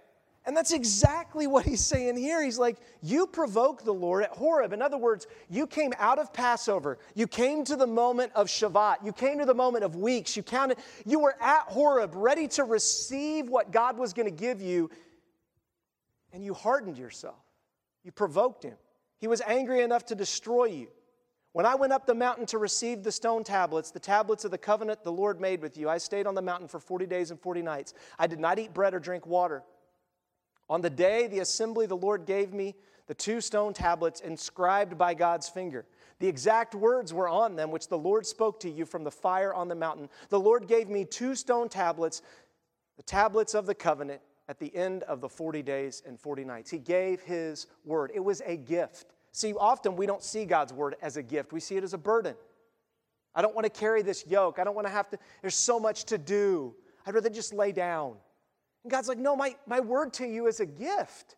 And 0.49 0.57
that's 0.57 0.71
exactly 0.71 1.45
what 1.45 1.63
he's 1.63 1.79
saying 1.79 2.17
here. 2.17 2.43
He's 2.43 2.57
like, 2.57 2.77
You 3.03 3.27
provoked 3.27 3.85
the 3.85 3.93
Lord 3.93 4.23
at 4.23 4.31
Horeb. 4.31 4.73
In 4.73 4.81
other 4.81 4.97
words, 4.97 5.27
you 5.47 5.67
came 5.67 5.93
out 5.99 6.17
of 6.17 6.33
Passover. 6.33 6.97
You 7.13 7.27
came 7.27 7.63
to 7.65 7.75
the 7.75 7.85
moment 7.85 8.31
of 8.33 8.47
Shavuot. 8.47 9.05
You 9.05 9.13
came 9.13 9.37
to 9.37 9.45
the 9.45 9.53
moment 9.53 9.83
of 9.83 9.95
weeks. 9.95 10.35
You 10.35 10.41
counted, 10.41 10.79
you 11.05 11.19
were 11.19 11.35
at 11.39 11.65
Horeb, 11.67 12.15
ready 12.15 12.47
to 12.47 12.63
receive 12.63 13.47
what 13.47 13.69
God 13.69 13.99
was 13.99 14.11
going 14.11 14.25
to 14.25 14.35
give 14.35 14.59
you, 14.59 14.89
and 16.33 16.43
you 16.43 16.55
hardened 16.55 16.97
yourself. 16.97 17.37
You 18.03 18.11
provoked 18.11 18.63
him. 18.63 18.77
He 19.19 19.27
was 19.27 19.43
angry 19.45 19.83
enough 19.83 20.07
to 20.07 20.15
destroy 20.15 20.65
you. 20.65 20.87
When 21.51 21.67
I 21.67 21.75
went 21.75 21.93
up 21.93 22.07
the 22.07 22.15
mountain 22.15 22.47
to 22.47 22.57
receive 22.57 23.03
the 23.03 23.11
stone 23.11 23.43
tablets, 23.43 23.91
the 23.91 23.99
tablets 23.99 24.45
of 24.45 24.49
the 24.49 24.57
covenant 24.57 25.03
the 25.03 25.11
Lord 25.11 25.39
made 25.39 25.61
with 25.61 25.77
you, 25.77 25.89
I 25.89 25.99
stayed 25.99 26.25
on 26.25 26.33
the 26.33 26.41
mountain 26.41 26.67
for 26.67 26.79
40 26.79 27.05
days 27.05 27.29
and 27.29 27.39
40 27.39 27.61
nights. 27.61 27.93
I 28.17 28.25
did 28.25 28.39
not 28.39 28.57
eat 28.57 28.73
bread 28.73 28.95
or 28.95 28.99
drink 28.99 29.27
water. 29.27 29.61
On 30.69 30.81
the 30.81 30.89
day 30.89 31.27
the 31.27 31.39
assembly 31.39 31.85
the 31.85 31.97
Lord 31.97 32.25
gave 32.25 32.53
me 32.53 32.75
the 33.07 33.13
two 33.15 33.41
stone 33.41 33.73
tablets 33.73 34.21
inscribed 34.21 34.97
by 34.97 35.13
God's 35.13 35.49
finger. 35.49 35.85
The 36.19 36.27
exact 36.27 36.75
words 36.75 37.13
were 37.13 37.27
on 37.29 37.55
them 37.55 37.71
which 37.71 37.87
the 37.87 37.97
Lord 37.97 38.25
spoke 38.25 38.59
to 38.59 38.69
you 38.69 38.85
from 38.85 39.03
the 39.03 39.11
fire 39.11 39.53
on 39.53 39.67
the 39.67 39.75
mountain. 39.75 40.09
The 40.29 40.39
Lord 40.39 40.67
gave 40.67 40.89
me 40.89 41.05
two 41.05 41.33
stone 41.33 41.69
tablets, 41.69 42.21
the 42.97 43.03
tablets 43.03 43.53
of 43.55 43.65
the 43.65 43.73
covenant, 43.73 44.21
at 44.49 44.59
the 44.59 44.75
end 44.75 45.03
of 45.03 45.21
the 45.21 45.29
40 45.29 45.61
days 45.61 46.01
and 46.05 46.19
40 46.19 46.43
nights. 46.43 46.71
He 46.71 46.79
gave 46.79 47.21
his 47.21 47.67
word. 47.85 48.11
It 48.13 48.19
was 48.19 48.41
a 48.45 48.57
gift. 48.57 49.05
See, 49.31 49.53
often 49.53 49.95
we 49.95 50.07
don't 50.07 50.23
see 50.23 50.43
God's 50.43 50.73
word 50.73 50.95
as 51.01 51.15
a 51.15 51.23
gift, 51.23 51.53
we 51.53 51.59
see 51.59 51.77
it 51.77 51.83
as 51.83 51.93
a 51.93 51.99
burden. 51.99 52.35
I 53.35 53.43
don't 53.43 53.53
want 53.53 53.65
to 53.65 53.69
carry 53.69 54.01
this 54.01 54.25
yoke. 54.25 54.57
I 54.57 54.63
don't 54.63 54.73
want 54.73 54.87
to 54.87 54.91
have 54.91 55.07
to, 55.11 55.19
there's 55.41 55.55
so 55.55 55.79
much 55.79 56.05
to 56.05 56.17
do. 56.17 56.75
I'd 57.05 57.13
rather 57.13 57.29
just 57.29 57.53
lay 57.53 57.71
down. 57.71 58.15
And 58.83 58.91
God's 58.91 59.07
like, 59.07 59.17
no, 59.17 59.35
my, 59.35 59.55
my 59.67 59.79
word 59.79 60.13
to 60.13 60.25
you 60.25 60.47
is 60.47 60.59
a 60.59 60.65
gift. 60.65 61.35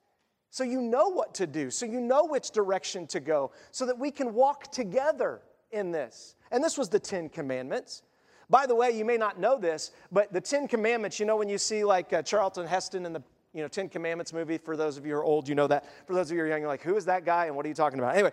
So 0.49 0.63
you 0.63 0.81
know 0.81 1.07
what 1.07 1.33
to 1.35 1.47
do, 1.47 1.71
so 1.71 1.85
you 1.85 2.01
know 2.01 2.25
which 2.25 2.51
direction 2.51 3.07
to 3.07 3.21
go, 3.21 3.51
so 3.71 3.85
that 3.85 3.97
we 3.97 4.11
can 4.11 4.33
walk 4.33 4.69
together 4.71 5.41
in 5.71 5.91
this. 5.91 6.35
And 6.51 6.61
this 6.61 6.77
was 6.77 6.89
the 6.89 6.99
Ten 6.99 7.29
Commandments. 7.29 8.03
By 8.49 8.65
the 8.65 8.75
way, 8.75 8.91
you 8.91 9.05
may 9.05 9.15
not 9.15 9.39
know 9.39 9.57
this, 9.57 9.91
but 10.11 10.33
the 10.33 10.41
Ten 10.41 10.67
Commandments, 10.67 11.21
you 11.21 11.25
know, 11.25 11.37
when 11.37 11.47
you 11.47 11.57
see 11.57 11.85
like 11.85 12.11
uh, 12.11 12.21
Charlton 12.21 12.67
Heston 12.67 13.05
in 13.05 13.13
the 13.13 13.23
you 13.53 13.61
know, 13.61 13.67
Ten 13.67 13.89
Commandments 13.89 14.33
movie. 14.33 14.57
For 14.57 14.77
those 14.77 14.97
of 14.97 15.05
you 15.05 15.13
who 15.13 15.19
are 15.19 15.23
old, 15.23 15.47
you 15.47 15.55
know 15.55 15.67
that. 15.67 15.85
For 16.07 16.13
those 16.13 16.31
of 16.31 16.35
you 16.35 16.43
who 16.43 16.47
are 16.47 16.49
young, 16.49 16.61
you're 16.61 16.69
like, 16.69 16.81
who 16.81 16.95
is 16.95 17.05
that 17.05 17.25
guy 17.25 17.45
and 17.45 17.55
what 17.55 17.65
are 17.65 17.69
you 17.69 17.75
talking 17.75 17.99
about? 17.99 18.13
Anyway, 18.13 18.31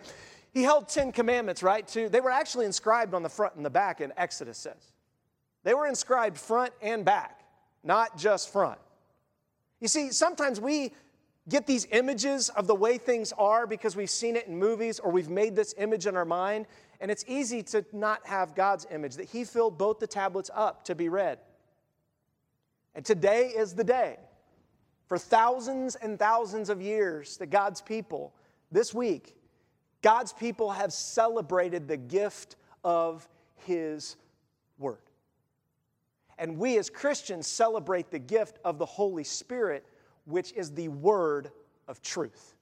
he 0.53 0.63
held 0.63 0.87
10 0.87 1.11
commandments, 1.11 1.61
right? 1.61 1.87
To, 1.89 2.09
they 2.09 2.21
were 2.21 2.31
actually 2.31 2.65
inscribed 2.65 3.13
on 3.13 3.23
the 3.23 3.29
front 3.29 3.55
and 3.55 3.65
the 3.65 3.69
back, 3.69 4.01
in 4.01 4.13
Exodus 4.17 4.57
says. 4.57 4.91
They 5.63 5.73
were 5.73 5.87
inscribed 5.87 6.37
front 6.37 6.73
and 6.81 7.03
back, 7.03 7.41
not 7.83 8.17
just 8.17 8.51
front. 8.51 8.79
You 9.79 9.87
see, 9.87 10.11
sometimes 10.11 10.59
we 10.59 10.93
get 11.47 11.65
these 11.65 11.87
images 11.91 12.49
of 12.49 12.67
the 12.67 12.75
way 12.75 12.97
things 12.97 13.33
are 13.37 13.65
because 13.65 13.95
we've 13.95 14.09
seen 14.09 14.35
it 14.35 14.47
in 14.47 14.57
movies 14.57 14.99
or 14.99 15.11
we've 15.11 15.29
made 15.29 15.55
this 15.55 15.73
image 15.77 16.05
in 16.05 16.15
our 16.15 16.25
mind, 16.25 16.67
and 17.01 17.09
it's 17.09 17.25
easy 17.27 17.63
to 17.63 17.85
not 17.91 18.25
have 18.27 18.55
God's 18.55 18.85
image, 18.91 19.15
that 19.15 19.29
He 19.29 19.43
filled 19.43 19.77
both 19.77 19.99
the 19.99 20.07
tablets 20.07 20.51
up 20.53 20.83
to 20.85 20.95
be 20.95 21.09
read. 21.09 21.39
And 22.93 23.05
today 23.05 23.47
is 23.47 23.73
the 23.73 23.83
day. 23.83 24.17
For 25.07 25.17
thousands 25.17 25.95
and 25.95 26.19
thousands 26.19 26.69
of 26.69 26.81
years, 26.81 27.37
that 27.37 27.47
God's 27.47 27.81
people, 27.81 28.33
this 28.71 28.93
week, 28.93 29.35
God's 30.01 30.33
people 30.33 30.71
have 30.71 30.93
celebrated 30.93 31.87
the 31.87 31.97
gift 31.97 32.57
of 32.83 33.27
His 33.65 34.17
Word. 34.77 34.99
And 36.39 36.57
we 36.57 36.77
as 36.77 36.89
Christians 36.89 37.45
celebrate 37.45 38.09
the 38.09 38.17
gift 38.17 38.59
of 38.63 38.79
the 38.79 38.85
Holy 38.85 39.25
Spirit, 39.25 39.85
which 40.25 40.53
is 40.53 40.71
the 40.71 40.87
Word 40.87 41.51
of 41.87 42.01
truth. 42.01 42.55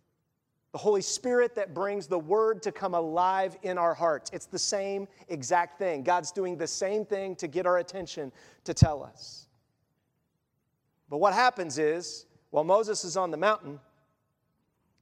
The 0.72 0.79
Holy 0.79 1.01
Spirit 1.01 1.53
that 1.55 1.75
brings 1.75 2.07
the 2.07 2.19
Word 2.19 2.63
to 2.63 2.72
come 2.72 2.96
alive 2.96 3.55
in 3.62 3.77
our 3.77 3.93
hearts. 3.93 4.31
It's 4.34 4.48
the 4.48 4.60
same 4.60 5.07
exact 5.29 5.77
thing. 5.77 6.01
God's 6.03 6.31
doing 6.31 6.57
the 6.57 6.67
same 6.67 7.05
thing 7.05 7.36
to 7.36 7.48
get 7.48 7.67
our 7.67 7.77
attention 7.77 8.31
to 8.63 8.74
tell 8.74 9.03
us. 9.03 9.48
But 11.07 11.17
what 11.17 11.34
happens 11.34 11.77
is, 11.77 12.25
while 12.50 12.63
Moses 12.63 13.05
is 13.05 13.15
on 13.15 13.29
the 13.31 13.38
mountain, 13.38 13.79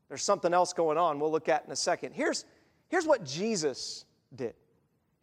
there's 0.10 0.22
something 0.22 0.54
else 0.54 0.74
going 0.74 0.98
on 0.98 1.20
we'll 1.20 1.32
look 1.32 1.50
at 1.50 1.66
in 1.66 1.72
a 1.72 1.76
second. 1.76 2.14
Here's, 2.14 2.46
here's 2.90 3.08
what 3.08 3.24
Jesus 3.24 4.06
did. 4.36 4.54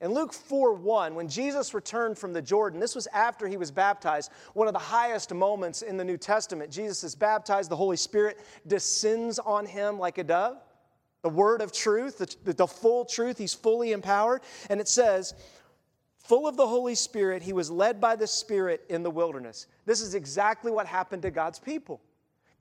In 0.02 0.12
Luke 0.12 0.32
4 0.32 0.74
1, 0.74 1.14
when 1.14 1.28
Jesus 1.28 1.74
returned 1.74 2.18
from 2.18 2.32
the 2.32 2.42
Jordan, 2.42 2.80
this 2.80 2.96
was 2.96 3.06
after 3.14 3.46
he 3.46 3.56
was 3.56 3.70
baptized, 3.70 4.32
one 4.52 4.66
of 4.66 4.72
the 4.72 4.80
highest 4.80 5.32
moments 5.32 5.82
in 5.82 5.96
the 5.96 6.04
New 6.04 6.16
Testament. 6.16 6.72
Jesus 6.72 7.04
is 7.04 7.14
baptized, 7.14 7.70
the 7.70 7.76
Holy 7.76 7.96
Spirit 7.96 8.40
descends 8.66 9.38
on 9.38 9.64
him 9.64 10.00
like 10.00 10.18
a 10.18 10.24
dove. 10.24 10.56
The 11.22 11.28
word 11.28 11.62
of 11.62 11.72
truth, 11.72 12.18
the, 12.18 12.52
the 12.52 12.66
full 12.66 13.04
truth, 13.04 13.38
he's 13.38 13.54
fully 13.54 13.92
empowered. 13.92 14.42
And 14.68 14.80
it 14.80 14.88
says, 14.88 15.34
full 16.18 16.48
of 16.48 16.56
the 16.56 16.66
Holy 16.66 16.96
Spirit, 16.96 17.40
he 17.40 17.52
was 17.52 17.70
led 17.70 18.00
by 18.00 18.16
the 18.16 18.26
Spirit 18.26 18.84
in 18.88 19.04
the 19.04 19.10
wilderness. 19.10 19.68
This 19.86 20.00
is 20.00 20.16
exactly 20.16 20.72
what 20.72 20.88
happened 20.88 21.22
to 21.22 21.30
God's 21.30 21.60
people. 21.60 22.00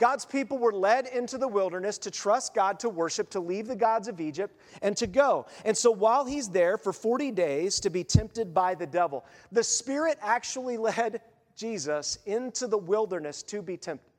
God's 0.01 0.25
people 0.25 0.58
were 0.58 0.74
led 0.74 1.05
into 1.05 1.38
the 1.38 1.48
wilderness 1.48 2.00
to 2.00 2.10
trust 2.10 2.55
God, 2.55 2.79
to 2.79 2.89
worship, 2.89 3.29
to 3.29 3.39
leave 3.39 3.67
the 3.67 3.75
gods 3.75 4.08
of 4.08 4.20
Egypt, 4.20 4.60
and 4.81 4.98
to 4.98 5.05
go. 5.05 5.46
And 5.63 5.77
so 5.77 5.91
while 5.91 6.25
he's 6.25 6.50
there 6.50 6.79
for 6.79 6.91
40 6.91 7.29
days 7.29 7.79
to 7.81 7.91
be 7.91 8.03
tempted 8.03 8.51
by 8.51 8.74
the 8.74 8.88
devil, 8.88 9.24
the 9.51 9.63
Spirit 9.63 10.17
actually 10.20 10.77
led 10.79 11.22
Jesus 11.55 12.17
into 12.25 12.65
the 12.65 12.79
wilderness 12.79 13.43
to 13.43 13.62
be 13.62 13.77
tempted. 13.77 14.10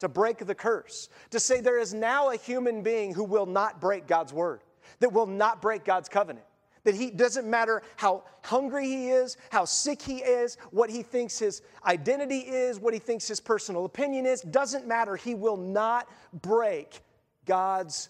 To 0.00 0.08
break 0.08 0.44
the 0.44 0.54
curse, 0.54 1.08
to 1.30 1.40
say 1.40 1.62
there 1.62 1.78
is 1.78 1.94
now 1.94 2.28
a 2.28 2.36
human 2.36 2.82
being 2.82 3.14
who 3.14 3.24
will 3.24 3.46
not 3.46 3.80
break 3.80 4.06
God's 4.06 4.34
word, 4.34 4.60
that 4.98 5.14
will 5.14 5.26
not 5.26 5.62
break 5.62 5.82
God's 5.82 6.10
covenant. 6.10 6.44
That 6.84 6.94
he 6.94 7.10
doesn't 7.10 7.48
matter 7.48 7.82
how 7.96 8.24
hungry 8.42 8.86
he 8.86 9.08
is, 9.08 9.36
how 9.50 9.64
sick 9.64 10.02
he 10.02 10.16
is, 10.16 10.56
what 10.70 10.90
he 10.90 11.02
thinks 11.02 11.38
his 11.38 11.62
identity 11.86 12.40
is, 12.40 12.80
what 12.80 12.92
he 12.92 12.98
thinks 12.98 13.28
his 13.28 13.38
personal 13.38 13.84
opinion 13.84 14.26
is, 14.26 14.42
doesn't 14.42 14.86
matter. 14.86 15.14
He 15.14 15.34
will 15.34 15.56
not 15.56 16.08
break 16.32 17.00
God's 17.46 18.08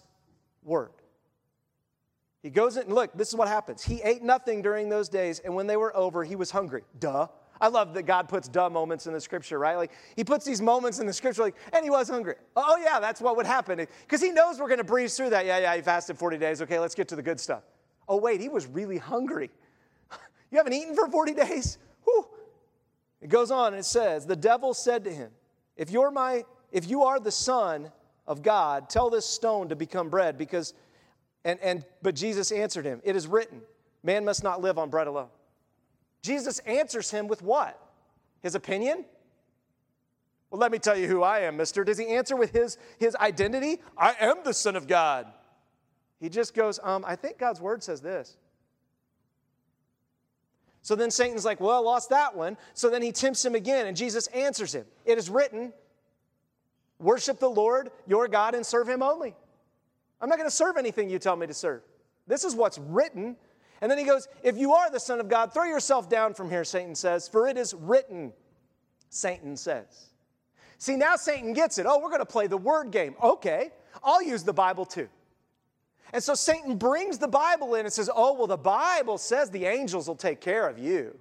word. 0.63 0.91
He 2.41 2.49
goes 2.49 2.75
in, 2.75 2.83
and 2.83 2.93
look, 2.93 3.13
this 3.13 3.29
is 3.29 3.35
what 3.35 3.47
happens. 3.47 3.83
He 3.83 4.01
ate 4.01 4.21
nothing 4.21 4.61
during 4.61 4.89
those 4.89 5.07
days, 5.07 5.39
and 5.39 5.55
when 5.55 5.67
they 5.67 5.77
were 5.77 5.95
over, 5.95 6.23
he 6.23 6.35
was 6.35 6.51
hungry. 6.51 6.83
Duh. 6.99 7.27
I 7.61 7.67
love 7.67 7.93
that 7.93 8.03
God 8.03 8.27
puts 8.27 8.49
duh 8.49 8.69
moments 8.69 9.07
in 9.07 9.13
the 9.13 9.21
scripture, 9.21 9.57
right? 9.57 9.77
Like 9.77 9.91
he 10.17 10.23
puts 10.25 10.43
these 10.43 10.61
moments 10.61 10.99
in 10.99 11.07
the 11.07 11.13
scripture, 11.13 11.43
like, 11.43 11.55
and 11.71 11.83
he 11.83 11.89
was 11.89 12.09
hungry. 12.09 12.35
Oh, 12.57 12.77
yeah, 12.83 12.99
that's 12.99 13.21
what 13.21 13.37
would 13.37 13.45
happen. 13.45 13.87
Because 14.01 14.21
he 14.21 14.31
knows 14.31 14.59
we're 14.59 14.67
going 14.67 14.79
to 14.79 14.83
breeze 14.83 15.15
through 15.15 15.29
that. 15.29 15.45
Yeah, 15.45 15.59
yeah, 15.59 15.75
he 15.75 15.81
fasted 15.81 16.17
40 16.17 16.37
days. 16.37 16.61
Okay, 16.61 16.79
let's 16.79 16.95
get 16.95 17.07
to 17.09 17.15
the 17.15 17.21
good 17.21 17.39
stuff. 17.39 17.63
Oh, 18.07 18.17
wait, 18.17 18.41
he 18.41 18.49
was 18.49 18.67
really 18.67 18.97
hungry. 18.97 19.49
You 20.51 20.57
haven't 20.57 20.73
eaten 20.73 20.93
for 20.93 21.07
40 21.07 21.33
days? 21.33 21.79
Whew. 22.03 22.27
It 23.21 23.29
goes 23.29 23.49
on 23.49 23.73
and 23.73 23.77
it 23.77 23.85
says, 23.85 24.27
The 24.27 24.35
devil 24.35 24.75
said 24.75 25.03
to 25.05 25.11
him, 25.11 25.31
If 25.77 25.89
you're 25.89 26.11
my, 26.11 26.45
if 26.71 26.87
you 26.87 27.01
are 27.03 27.19
the 27.19 27.31
son 27.31 27.91
of 28.27 28.43
God, 28.43 28.87
tell 28.87 29.09
this 29.09 29.25
stone 29.25 29.69
to 29.69 29.75
become 29.75 30.09
bread, 30.09 30.37
because 30.37 30.75
and 31.43 31.59
and 31.61 31.85
but 32.03 32.15
Jesus 32.15 32.51
answered 32.51 32.85
him, 32.85 33.01
It 33.03 33.15
is 33.15 33.25
written, 33.25 33.61
man 34.03 34.25
must 34.25 34.43
not 34.43 34.61
live 34.61 34.77
on 34.77 34.89
bread 34.89 35.07
alone. 35.07 35.29
Jesus 36.21 36.59
answers 36.59 37.09
him 37.09 37.27
with 37.27 37.41
what? 37.41 37.79
His 38.41 38.55
opinion? 38.55 39.05
Well, 40.49 40.59
let 40.59 40.71
me 40.71 40.77
tell 40.77 40.95
you 40.95 41.07
who 41.07 41.23
I 41.23 41.39
am, 41.39 41.57
mister. 41.57 41.83
Does 41.83 41.97
he 41.97 42.07
answer 42.07 42.35
with 42.35 42.51
his, 42.51 42.77
his 42.99 43.15
identity? 43.15 43.81
I 43.97 44.15
am 44.19 44.37
the 44.43 44.53
Son 44.53 44.75
of 44.75 44.87
God. 44.87 45.25
He 46.23 46.29
just 46.29 46.53
goes, 46.53 46.79
um, 46.81 47.03
I 47.05 47.17
think 47.17 47.37
God's 47.37 47.59
word 47.59 47.83
says 47.83 47.99
this. 47.99 48.37
So 50.81 50.95
then 50.95 51.11
Satan's 51.11 51.43
like, 51.43 51.59
Well, 51.59 51.75
I 51.75 51.79
lost 51.79 52.11
that 52.11 52.33
one. 52.33 52.55
So 52.73 52.89
then 52.89 53.01
he 53.01 53.11
tempts 53.11 53.43
him 53.43 53.55
again, 53.55 53.87
and 53.87 53.97
Jesus 53.97 54.27
answers 54.27 54.73
him. 54.73 54.85
It 55.03 55.17
is 55.17 55.29
written, 55.29 55.73
Worship 56.97 57.39
the 57.39 57.49
Lord 57.49 57.91
your 58.07 58.29
God 58.29 58.55
and 58.55 58.65
serve 58.65 58.87
him 58.87 59.03
only. 59.03 59.35
I'm 60.21 60.29
not 60.29 60.37
going 60.37 60.49
to 60.49 60.55
serve 60.55 60.77
anything 60.77 61.09
you 61.09 61.19
tell 61.19 61.35
me 61.35 61.45
to 61.45 61.53
serve. 61.53 61.81
This 62.25 62.45
is 62.45 62.55
what's 62.55 62.77
written. 62.77 63.35
And 63.81 63.91
then 63.91 63.97
he 63.97 64.05
goes, 64.05 64.29
If 64.43 64.57
you 64.57 64.71
are 64.71 64.89
the 64.89 65.01
Son 65.01 65.19
of 65.19 65.27
God, 65.27 65.53
throw 65.53 65.65
yourself 65.65 66.07
down 66.07 66.35
from 66.35 66.49
here, 66.49 66.63
Satan 66.63 66.95
says, 66.95 67.27
for 67.27 67.49
it 67.49 67.57
is 67.57 67.73
written, 67.73 68.31
Satan 69.09 69.57
says. 69.57 70.11
See, 70.77 70.95
now 70.95 71.17
Satan 71.17 71.51
gets 71.51 71.79
it. 71.79 71.85
Oh, 71.85 71.99
we're 71.99 72.07
going 72.07 72.21
to 72.21 72.25
play 72.25 72.47
the 72.47 72.55
word 72.55 72.91
game. 72.91 73.13
Okay, 73.21 73.71
I'll 74.01 74.23
use 74.23 74.43
the 74.43 74.53
Bible 74.53 74.85
too. 74.85 75.09
And 76.13 76.23
so 76.23 76.35
Satan 76.35 76.77
brings 76.77 77.17
the 77.17 77.27
Bible 77.27 77.75
in 77.75 77.85
and 77.85 77.91
says, 77.91 78.09
Oh, 78.13 78.33
well, 78.33 78.47
the 78.47 78.55
Bible 78.55 79.17
says 79.17 79.49
the 79.49 79.65
angels 79.65 80.07
will 80.07 80.15
take 80.15 80.39
care 80.39 80.69
of 80.69 80.77
you. 80.79 81.17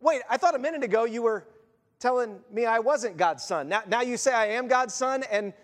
Wait, 0.00 0.20
I 0.28 0.36
thought 0.36 0.54
a 0.54 0.58
minute 0.58 0.84
ago 0.84 1.04
you 1.04 1.22
were 1.22 1.46
telling 1.98 2.38
me 2.52 2.66
I 2.66 2.78
wasn't 2.78 3.16
God's 3.16 3.42
son. 3.42 3.68
Now, 3.68 3.82
now 3.88 4.02
you 4.02 4.18
say 4.18 4.34
I 4.34 4.48
am 4.48 4.68
God's 4.68 4.94
son 4.94 5.24
and 5.30 5.54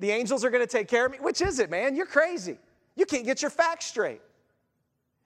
the 0.00 0.10
angels 0.10 0.44
are 0.44 0.50
going 0.50 0.66
to 0.66 0.70
take 0.70 0.88
care 0.88 1.06
of 1.06 1.12
me? 1.12 1.18
Which 1.20 1.40
is 1.40 1.60
it, 1.60 1.70
man? 1.70 1.94
You're 1.94 2.06
crazy. 2.06 2.58
You 2.96 3.06
can't 3.06 3.24
get 3.24 3.40
your 3.40 3.50
facts 3.50 3.86
straight. 3.86 4.20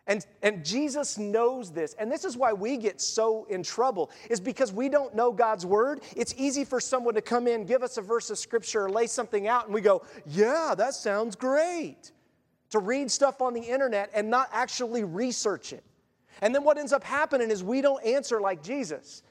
And, 0.06 0.26
and 0.42 0.64
Jesus 0.64 1.18
knows 1.18 1.70
this. 1.70 1.94
And 1.98 2.10
this 2.10 2.24
is 2.24 2.36
why 2.36 2.52
we 2.52 2.78
get 2.78 3.00
so 3.00 3.46
in 3.50 3.62
trouble, 3.62 4.10
is 4.30 4.40
because 4.40 4.72
we 4.72 4.88
don't 4.88 5.14
know 5.14 5.32
God's 5.32 5.66
word. 5.66 6.00
It's 6.16 6.34
easy 6.38 6.64
for 6.64 6.80
someone 6.80 7.14
to 7.14 7.20
come 7.20 7.46
in, 7.46 7.64
give 7.66 7.82
us 7.82 7.98
a 7.98 8.02
verse 8.02 8.30
of 8.30 8.38
scripture, 8.38 8.86
or 8.86 8.90
lay 8.90 9.06
something 9.06 9.48
out, 9.48 9.66
and 9.66 9.74
we 9.74 9.82
go, 9.82 10.02
Yeah, 10.26 10.74
that 10.76 10.94
sounds 10.94 11.36
great. 11.36 12.12
To 12.70 12.78
read 12.78 13.10
stuff 13.10 13.40
on 13.40 13.54
the 13.54 13.62
internet 13.62 14.10
and 14.14 14.28
not 14.28 14.48
actually 14.52 15.04
research 15.04 15.72
it. 15.72 15.84
And 16.42 16.54
then 16.54 16.64
what 16.64 16.78
ends 16.78 16.92
up 16.92 17.02
happening 17.02 17.50
is 17.50 17.64
we 17.64 17.80
don't 17.80 18.04
answer 18.04 18.40
like 18.40 18.62
Jesus. 18.62 19.22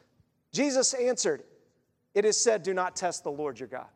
Jesus 0.51 0.93
answered, 0.93 1.43
It 2.13 2.25
is 2.25 2.37
said, 2.37 2.63
Do 2.63 2.73
not 2.73 2.95
test 2.95 3.23
the 3.23 3.31
Lord 3.31 3.59
your 3.59 3.67
God. 3.67 3.87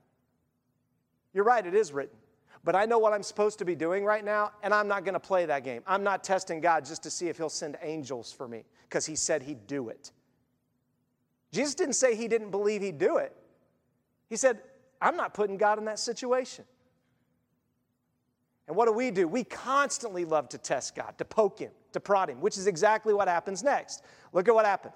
You're 1.34 1.44
right, 1.44 1.66
it 1.66 1.74
is 1.74 1.92
written. 1.92 2.18
But 2.64 2.76
I 2.76 2.86
know 2.86 3.00
what 3.00 3.14
I'm 3.14 3.24
supposed 3.24 3.58
to 3.60 3.66
be 3.66 3.76
doing 3.76 4.06
right 4.06 4.24
now, 4.24 4.52
and 4.62 4.74
I'm 4.74 4.88
not 4.88 5.04
going 5.04 5.14
to 5.14 5.20
play 5.20 5.46
that 5.48 5.64
game. 5.64 5.82
I'm 5.88 6.04
not 6.04 6.24
testing 6.24 6.62
God 6.62 6.86
just 6.86 7.02
to 7.04 7.10
see 7.10 7.28
if 7.28 7.38
He'll 7.38 7.50
send 7.50 7.78
angels 7.82 8.32
for 8.32 8.48
me, 8.48 8.64
because 8.84 9.06
He 9.06 9.16
said 9.16 9.42
He'd 9.42 9.66
do 9.66 9.90
it. 9.90 10.12
Jesus 11.52 11.74
didn't 11.74 11.96
say 11.96 12.16
He 12.16 12.28
didn't 12.28 12.52
believe 12.52 12.82
He'd 12.82 13.00
do 13.00 13.18
it. 13.18 13.36
He 14.30 14.36
said, 14.36 14.60
I'm 15.02 15.18
not 15.18 15.34
putting 15.34 15.58
God 15.58 15.80
in 15.80 15.86
that 15.86 15.98
situation. 15.98 16.66
And 18.68 18.76
what 18.76 18.86
do 18.86 18.94
we 18.94 19.12
do? 19.12 19.28
We 19.28 19.44
constantly 19.44 20.26
love 20.26 20.50
to 20.50 20.58
test 20.58 20.96
God, 20.96 21.18
to 21.18 21.26
poke 21.26 21.60
Him, 21.60 21.72
to 21.94 22.00
prod 22.00 22.30
Him, 22.30 22.42
which 22.42 22.58
is 22.58 22.68
exactly 22.68 23.14
what 23.14 23.28
happens 23.28 23.64
next. 23.64 24.04
Look 24.34 24.48
at 24.48 24.56
what 24.56 24.66
happens. 24.66 24.96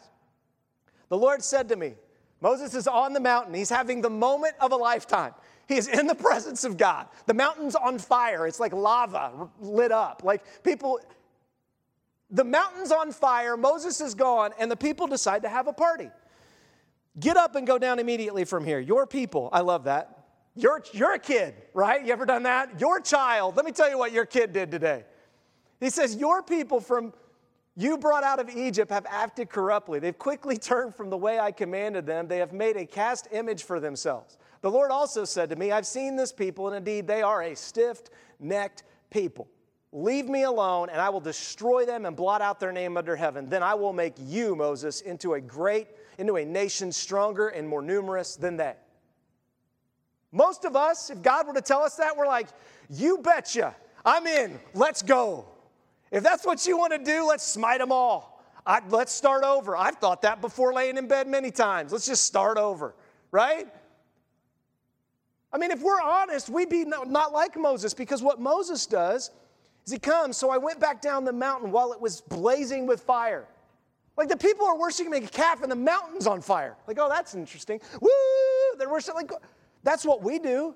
The 1.10 1.18
Lord 1.18 1.44
said 1.44 1.70
to 1.70 1.76
me, 1.76 1.96
Moses 2.42 2.76
is 2.76 2.88
on 2.88 3.14
the 3.14 3.20
mountain. 3.20 3.54
He's 3.54 3.70
having 3.70 4.02
the 4.02 4.10
moment 4.10 4.54
of 4.60 4.72
a 4.72 4.76
lifetime. 4.76 5.34
He 5.68 5.76
is 5.76 5.88
in 5.88 6.08
the 6.08 6.16
presence 6.16 6.64
of 6.64 6.78
God. 6.78 7.08
The 7.26 7.34
mountain's 7.34 7.76
on 7.76 7.98
fire. 8.00 8.48
It's 8.48 8.60
like 8.60 8.74
lava 8.74 9.50
lit 9.60 9.92
up. 9.92 10.22
Like 10.24 10.64
people, 10.64 11.00
the 12.30 12.44
mountain's 12.44 12.92
on 12.92 13.12
fire, 13.12 13.58
Moses 13.58 14.02
is 14.02 14.16
gone, 14.16 14.52
and 14.60 14.70
the 14.70 14.76
people 14.76 15.08
decide 15.08 15.44
to 15.44 15.50
have 15.50 15.68
a 15.68 15.74
party. 15.74 16.10
Get 17.20 17.38
up 17.38 17.56
and 17.56 17.66
go 17.66 17.78
down 17.78 18.00
immediately 18.00 18.44
from 18.44 18.66
here. 18.66 18.80
Your 18.80 19.08
people, 19.08 19.50
I 19.54 19.62
love 19.62 19.86
that. 19.86 20.15
You're, 20.56 20.84
you're 20.94 21.14
a 21.14 21.20
kid, 21.20 21.54
right? 21.74 22.06
You 22.06 22.14
ever 22.14 22.26
done 22.26 22.44
that? 22.44 22.80
Your 22.80 23.02
child. 23.02 23.58
Let 23.58 23.66
me 23.66 23.72
tell 23.72 23.90
you 23.90 23.98
what 23.98 24.12
your 24.12 24.26
kid 24.26 24.54
did 24.54 24.72
today. 24.72 25.04
He 25.80 25.90
says, 25.90 26.16
Your 26.16 26.42
people 26.42 26.80
from 26.80 27.14
you 27.78 27.98
brought 27.98 28.24
out 28.24 28.40
of 28.40 28.50
Egypt 28.50 28.90
have 28.90 29.06
acted 29.10 29.50
corruptly. 29.50 30.00
They've 30.00 30.18
quickly 30.18 30.56
turned 30.58 30.96
from 30.96 31.10
the 31.10 31.18
way 31.18 31.40
I 31.40 31.52
commanded 31.52 32.06
them. 32.06 32.28
They 32.28 32.38
have 32.38 32.54
made 32.54 32.78
a 32.78 32.86
cast 32.86 33.28
image 33.34 33.64
for 33.64 33.82
themselves. 33.82 34.38
The 34.62 34.72
Lord 34.72 34.92
also 34.92 35.26
said 35.26 35.50
to 35.50 35.58
me, 35.58 35.72
I've 35.72 35.86
seen 35.86 36.16
this 36.16 36.32
people, 36.32 36.68
and 36.68 36.76
indeed 36.78 37.06
they 37.06 37.22
are 37.22 37.44
a 37.44 37.56
stiff 37.56 38.04
necked 38.40 38.84
people. 39.10 39.50
Leave 39.92 40.28
me 40.28 40.44
alone, 40.44 40.90
and 40.90 41.02
I 41.02 41.10
will 41.10 41.20
destroy 41.20 41.86
them 41.86 42.06
and 42.06 42.16
blot 42.16 42.42
out 42.42 42.62
their 42.62 42.72
name 42.72 42.96
under 42.96 43.16
heaven. 43.16 43.50
Then 43.50 43.62
I 43.62 43.74
will 43.74 43.94
make 43.94 44.16
you, 44.20 44.56
Moses, 44.56 45.02
into 45.02 45.34
a 45.34 45.42
great, 45.42 45.88
into 46.18 46.38
a 46.38 46.46
nation 46.46 46.94
stronger 46.94 47.50
and 47.50 47.68
more 47.68 47.82
numerous 47.82 48.38
than 48.38 48.56
they. 48.56 48.76
Most 50.36 50.66
of 50.66 50.76
us, 50.76 51.10
if 51.10 51.22
God 51.22 51.48
were 51.48 51.54
to 51.54 51.62
tell 51.62 51.82
us 51.82 51.96
that, 51.96 52.18
we're 52.18 52.28
like, 52.28 52.48
you 52.90 53.20
betcha, 53.20 53.74
I'm 54.04 54.28
in, 54.28 54.60
let's 54.74 55.02
go. 55.02 55.46
If 56.12 56.24
that's 56.24 56.46
what 56.46 56.68
you 56.68 56.78
want 56.78 56.92
to 56.92 57.00
do, 57.00 57.26
let's 57.26 57.44
smite 57.44 57.80
them 57.80 57.94
all. 57.94 58.44
I, 58.66 58.82
let's 58.90 59.14
start 59.14 59.46
over. 59.46 59.78
I've 59.78 59.96
thought 59.96 60.24
that 60.24 60.42
before 60.42 60.74
laying 60.74 60.98
in 60.98 61.08
bed 61.08 61.28
many 61.28 61.52
times. 61.52 61.94
Let's 61.94 62.06
just 62.06 62.26
start 62.26 62.58
over, 62.58 62.96
right? 63.32 63.66
I 65.54 65.58
mean, 65.58 65.72
if 65.72 65.82
we're 65.82 66.02
honest, 66.02 66.50
we'd 66.50 66.68
be 66.68 66.84
not 66.84 67.32
like 67.32 67.56
Moses 67.56 67.94
because 67.94 68.22
what 68.22 68.42
Moses 68.42 68.86
does 68.86 69.32
is 69.86 69.94
he 69.94 70.00
comes. 70.00 70.36
So 70.36 70.50
I 70.50 70.58
went 70.58 70.82
back 70.82 71.02
down 71.02 71.24
the 71.24 71.32
mountain 71.32 71.72
while 71.72 71.94
it 71.94 72.02
was 72.02 72.20
blazing 72.20 72.88
with 72.88 73.00
fire. 73.00 73.48
Like 74.18 74.28
the 74.28 74.38
people 74.38 74.66
are 74.66 74.78
worshiping 74.78 75.14
a 75.14 75.22
calf 75.22 75.62
and 75.62 75.72
the 75.72 75.78
mountain's 75.78 76.28
on 76.28 76.42
fire. 76.42 76.76
Like, 76.88 76.98
oh, 77.00 77.08
that's 77.08 77.36
interesting. 77.36 77.80
Woo! 78.02 78.10
They're 78.78 78.90
worshiping. 78.90 79.16
Like, 79.16 79.32
that's 79.86 80.04
what 80.04 80.22
we 80.22 80.40
do. 80.40 80.76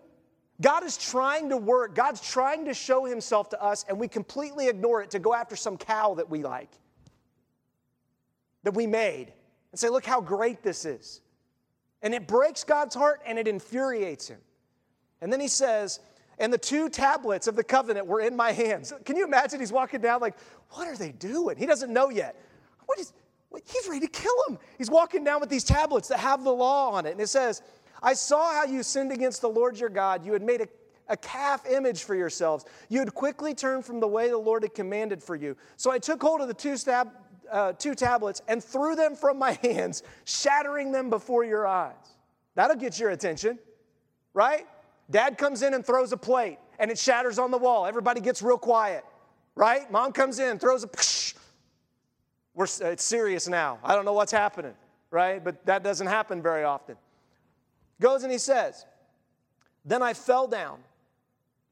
God 0.62 0.84
is 0.84 0.98
trying 0.98 1.50
to 1.50 1.58
work, 1.58 1.96
God's 1.96 2.22
trying 2.22 2.66
to 2.66 2.74
show 2.74 3.06
himself 3.06 3.50
to 3.50 3.62
us, 3.62 3.86
and 3.88 4.00
we 4.00 4.08
completely 4.08 4.68
ignore 4.68 5.02
it 5.02 5.10
to 5.12 5.20
go 5.20 5.34
after 5.34 5.56
some 5.56 5.78
cow 5.78 6.14
that 6.16 6.30
we 6.30 6.44
like, 6.44 6.70
that 8.64 8.74
we 8.74 8.86
made, 8.88 9.34
and 9.72 9.80
say, 9.80 9.90
look 9.90 10.06
how 10.06 10.20
great 10.20 10.62
this 10.64 10.86
is. 10.86 11.22
And 12.02 12.14
it 12.14 12.28
breaks 12.28 12.64
God's 12.64 12.96
heart 12.96 13.22
and 13.26 13.38
it 13.38 13.48
infuriates 13.48 14.28
him. 14.28 14.40
And 15.22 15.32
then 15.32 15.40
he 15.40 15.48
says, 15.48 16.00
and 16.38 16.52
the 16.52 16.58
two 16.58 16.90
tablets 16.90 17.48
of 17.48 17.56
the 17.56 17.64
covenant 17.64 18.08
were 18.08 18.22
in 18.22 18.36
my 18.36 18.52
hands. 18.52 18.94
Can 19.06 19.18
you 19.18 19.26
imagine? 19.26 19.60
He's 19.60 19.72
walking 19.72 20.02
down, 20.02 20.22
like, 20.22 20.38
what 20.72 20.88
are 20.88 20.96
they 20.96 21.12
doing? 21.12 21.58
He 21.58 21.66
doesn't 21.66 21.92
know 21.92 22.10
yet. 22.10 22.42
What 22.86 23.00
is, 23.00 23.12
what, 23.50 23.62
he's 23.66 23.88
ready 23.88 24.06
to 24.06 24.12
kill 24.12 24.36
him. 24.48 24.58
He's 24.78 24.90
walking 24.90 25.24
down 25.24 25.42
with 25.42 25.50
these 25.50 25.64
tablets 25.66 26.08
that 26.08 26.20
have 26.20 26.44
the 26.44 26.54
law 26.54 26.92
on 26.92 27.06
it. 27.06 27.12
And 27.12 27.22
it 27.22 27.28
says, 27.28 27.62
I 28.02 28.14
saw 28.14 28.54
how 28.54 28.66
you 28.66 28.84
sinned 28.84 29.12
against 29.12 29.42
the 29.42 29.50
Lord 29.50 29.80
your 29.80 29.90
God. 29.90 30.26
You 30.26 30.34
had 30.34 30.42
made 30.42 30.62
a, 30.62 30.68
a 31.08 31.18
calf 31.18 31.66
image 31.70 32.04
for 32.04 32.16
yourselves. 32.16 32.66
You 32.88 33.00
had 33.00 33.14
quickly 33.14 33.54
turned 33.54 33.86
from 33.86 34.00
the 34.00 34.08
way 34.08 34.30
the 34.30 34.38
Lord 34.38 34.64
had 34.64 34.74
commanded 34.74 35.22
for 35.22 35.36
you. 35.36 35.56
So 35.78 35.92
I 35.92 36.00
took 36.00 36.22
hold 36.22 36.42
of 36.42 36.48
the 36.48 36.54
two, 36.54 36.78
stab, 36.78 37.10
uh, 37.52 37.74
two 37.74 37.96
tablets 37.96 38.42
and 38.48 38.64
threw 38.64 38.96
them 38.96 39.16
from 39.16 39.38
my 39.38 39.52
hands, 39.62 40.04
shattering 40.26 40.92
them 40.92 41.10
before 41.10 41.44
your 41.44 41.68
eyes. 41.68 41.94
That'll 42.56 42.78
get 42.78 43.00
your 43.00 43.12
attention, 43.12 43.60
right? 44.34 44.66
Dad 45.10 45.38
comes 45.38 45.62
in 45.62 45.74
and 45.74 45.86
throws 45.86 46.12
a 46.12 46.18
plate 46.18 46.60
and 46.78 46.92
it 46.92 46.98
shatters 46.98 47.40
on 47.40 47.52
the 47.52 47.58
wall. 47.58 47.86
Everybody 47.86 48.22
gets 48.22 48.42
real 48.42 48.58
quiet, 48.58 49.04
right? 49.56 49.90
Mom 49.92 50.12
comes 50.12 50.40
in, 50.40 50.60
throws 50.60 50.84
a 50.84 50.88
psh. 50.88 51.36
We're, 52.54 52.68
it's 52.82 53.04
serious 53.04 53.48
now. 53.48 53.80
I 53.84 53.96
don't 53.96 54.06
know 54.06 54.14
what's 54.14 54.32
happening, 54.32 54.74
right? 55.12 55.44
But 55.44 55.66
that 55.66 55.84
doesn't 55.84 56.08
happen 56.08 56.42
very 56.42 56.64
often. 56.64 56.98
Goes 58.02 58.24
and 58.24 58.32
he 58.32 58.38
says, 58.38 58.86
Then 59.86 60.02
I 60.02 60.14
fell 60.14 60.48
down 60.48 60.80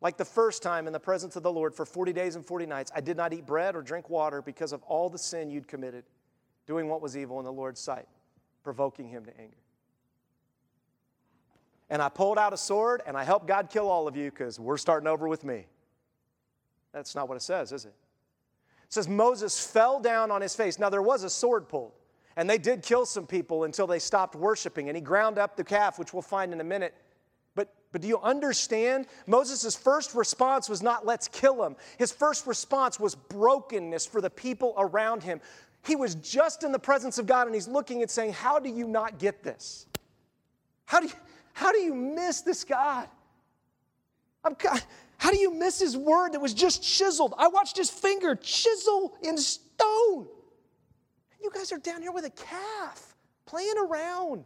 like 0.01 0.17
the 0.17 0.25
first 0.25 0.61
time 0.61 0.87
in 0.87 0.93
the 0.93 0.99
presence 0.99 1.35
of 1.35 1.43
the 1.43 1.51
Lord 1.51 1.73
for 1.73 1.85
40 1.85 2.13
days 2.13 2.35
and 2.35 2.45
40 2.45 2.65
nights. 2.65 2.91
I 2.95 3.01
did 3.01 3.17
not 3.17 3.33
eat 3.33 3.45
bread 3.45 3.75
or 3.75 3.81
drink 3.81 4.09
water 4.09 4.41
because 4.41 4.71
of 4.71 4.83
all 4.83 5.09
the 5.09 5.17
sin 5.17 5.49
you'd 5.49 5.67
committed, 5.67 6.03
doing 6.67 6.87
what 6.87 7.01
was 7.01 7.17
evil 7.17 7.39
in 7.39 7.45
the 7.45 7.53
Lord's 7.53 7.79
sight, 7.79 8.07
provoking 8.63 9.07
him 9.07 9.25
to 9.25 9.37
anger. 9.39 9.57
And 11.89 12.01
I 12.01 12.09
pulled 12.09 12.37
out 12.37 12.53
a 12.53 12.57
sword 12.57 13.01
and 13.07 13.15
I 13.17 13.23
helped 13.23 13.47
God 13.47 13.69
kill 13.69 13.89
all 13.89 14.07
of 14.07 14.15
you 14.15 14.29
because 14.29 14.59
we're 14.59 14.77
starting 14.77 15.07
over 15.07 15.27
with 15.27 15.43
me. 15.43 15.65
That's 16.91 17.15
not 17.15 17.29
what 17.29 17.35
it 17.35 17.41
says, 17.41 17.71
is 17.71 17.85
it? 17.85 17.93
It 18.83 18.93
says 18.93 19.07
Moses 19.07 19.65
fell 19.65 19.99
down 19.99 20.31
on 20.31 20.41
his 20.41 20.55
face. 20.55 20.79
Now, 20.79 20.89
there 20.89 21.01
was 21.01 21.23
a 21.23 21.29
sword 21.29 21.67
pulled. 21.67 21.93
And 22.37 22.47
they 22.47 22.59
did 22.59 22.83
kill 22.83 23.07
some 23.07 23.25
people 23.25 23.63
until 23.63 23.87
they 23.87 23.97
stopped 23.97 24.35
worshiping. 24.35 24.89
And 24.89 24.95
he 24.95 25.01
ground 25.01 25.39
up 25.39 25.57
the 25.57 25.63
calf, 25.63 25.97
which 25.97 26.13
we'll 26.13 26.21
find 26.21 26.53
in 26.53 26.61
a 26.61 26.63
minute. 26.63 26.93
But, 27.55 27.73
but 27.91 27.99
do 28.01 28.07
you 28.07 28.19
understand? 28.19 29.07
Moses' 29.25 29.75
first 29.75 30.13
response 30.13 30.69
was 30.69 30.83
not, 30.83 31.03
let's 31.03 31.27
kill 31.27 31.65
him. 31.65 31.75
His 31.97 32.11
first 32.11 32.45
response 32.45 32.99
was 32.99 33.15
brokenness 33.15 34.05
for 34.05 34.21
the 34.21 34.29
people 34.29 34.75
around 34.77 35.23
him. 35.23 35.41
He 35.83 35.95
was 35.95 36.13
just 36.13 36.63
in 36.63 36.71
the 36.71 36.79
presence 36.79 37.17
of 37.17 37.25
God 37.25 37.47
and 37.47 37.55
he's 37.55 37.67
looking 37.67 38.03
and 38.03 38.11
saying, 38.11 38.33
How 38.33 38.59
do 38.59 38.69
you 38.69 38.87
not 38.87 39.17
get 39.17 39.43
this? 39.43 39.87
How 40.85 40.99
do 40.99 41.07
you, 41.07 41.13
how 41.53 41.71
do 41.71 41.79
you 41.79 41.95
miss 41.95 42.41
this 42.41 42.63
God? 42.63 43.07
I'm, 44.43 44.55
how 45.17 45.31
do 45.31 45.39
you 45.39 45.51
miss 45.51 45.79
his 45.79 45.97
word 45.97 46.33
that 46.33 46.41
was 46.41 46.53
just 46.53 46.83
chiseled? 46.83 47.33
I 47.35 47.47
watched 47.47 47.77
his 47.77 47.89
finger 47.89 48.35
chisel 48.35 49.17
in 49.23 49.39
stone. 49.39 50.27
You 51.47 51.53
guys 51.57 51.71
are 51.71 51.77
down 51.77 52.01
here 52.01 52.11
with 52.11 52.25
a 52.25 52.29
calf 52.29 53.15
playing 53.45 53.75
around. 53.77 54.43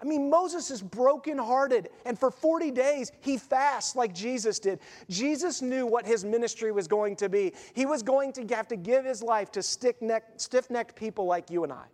I 0.00 0.06
mean, 0.06 0.30
Moses 0.30 0.70
is 0.70 0.80
brokenhearted, 0.80 1.90
and 2.06 2.18
for 2.18 2.30
40 2.30 2.70
days 2.70 3.12
he 3.20 3.36
fasts 3.36 3.94
like 3.94 4.14
Jesus 4.14 4.58
did. 4.58 4.80
Jesus 5.10 5.60
knew 5.60 5.84
what 5.84 6.06
his 6.06 6.24
ministry 6.24 6.72
was 6.72 6.88
going 6.88 7.14
to 7.16 7.28
be. 7.28 7.52
He 7.74 7.84
was 7.84 8.02
going 8.02 8.32
to 8.34 8.46
have 8.54 8.68
to 8.68 8.76
give 8.76 9.04
his 9.04 9.22
life 9.22 9.52
to 9.52 9.62
stiff 9.62 10.00
necked 10.00 10.96
people 10.96 11.26
like 11.26 11.50
you 11.50 11.62
and 11.64 11.74
I. 11.74 11.84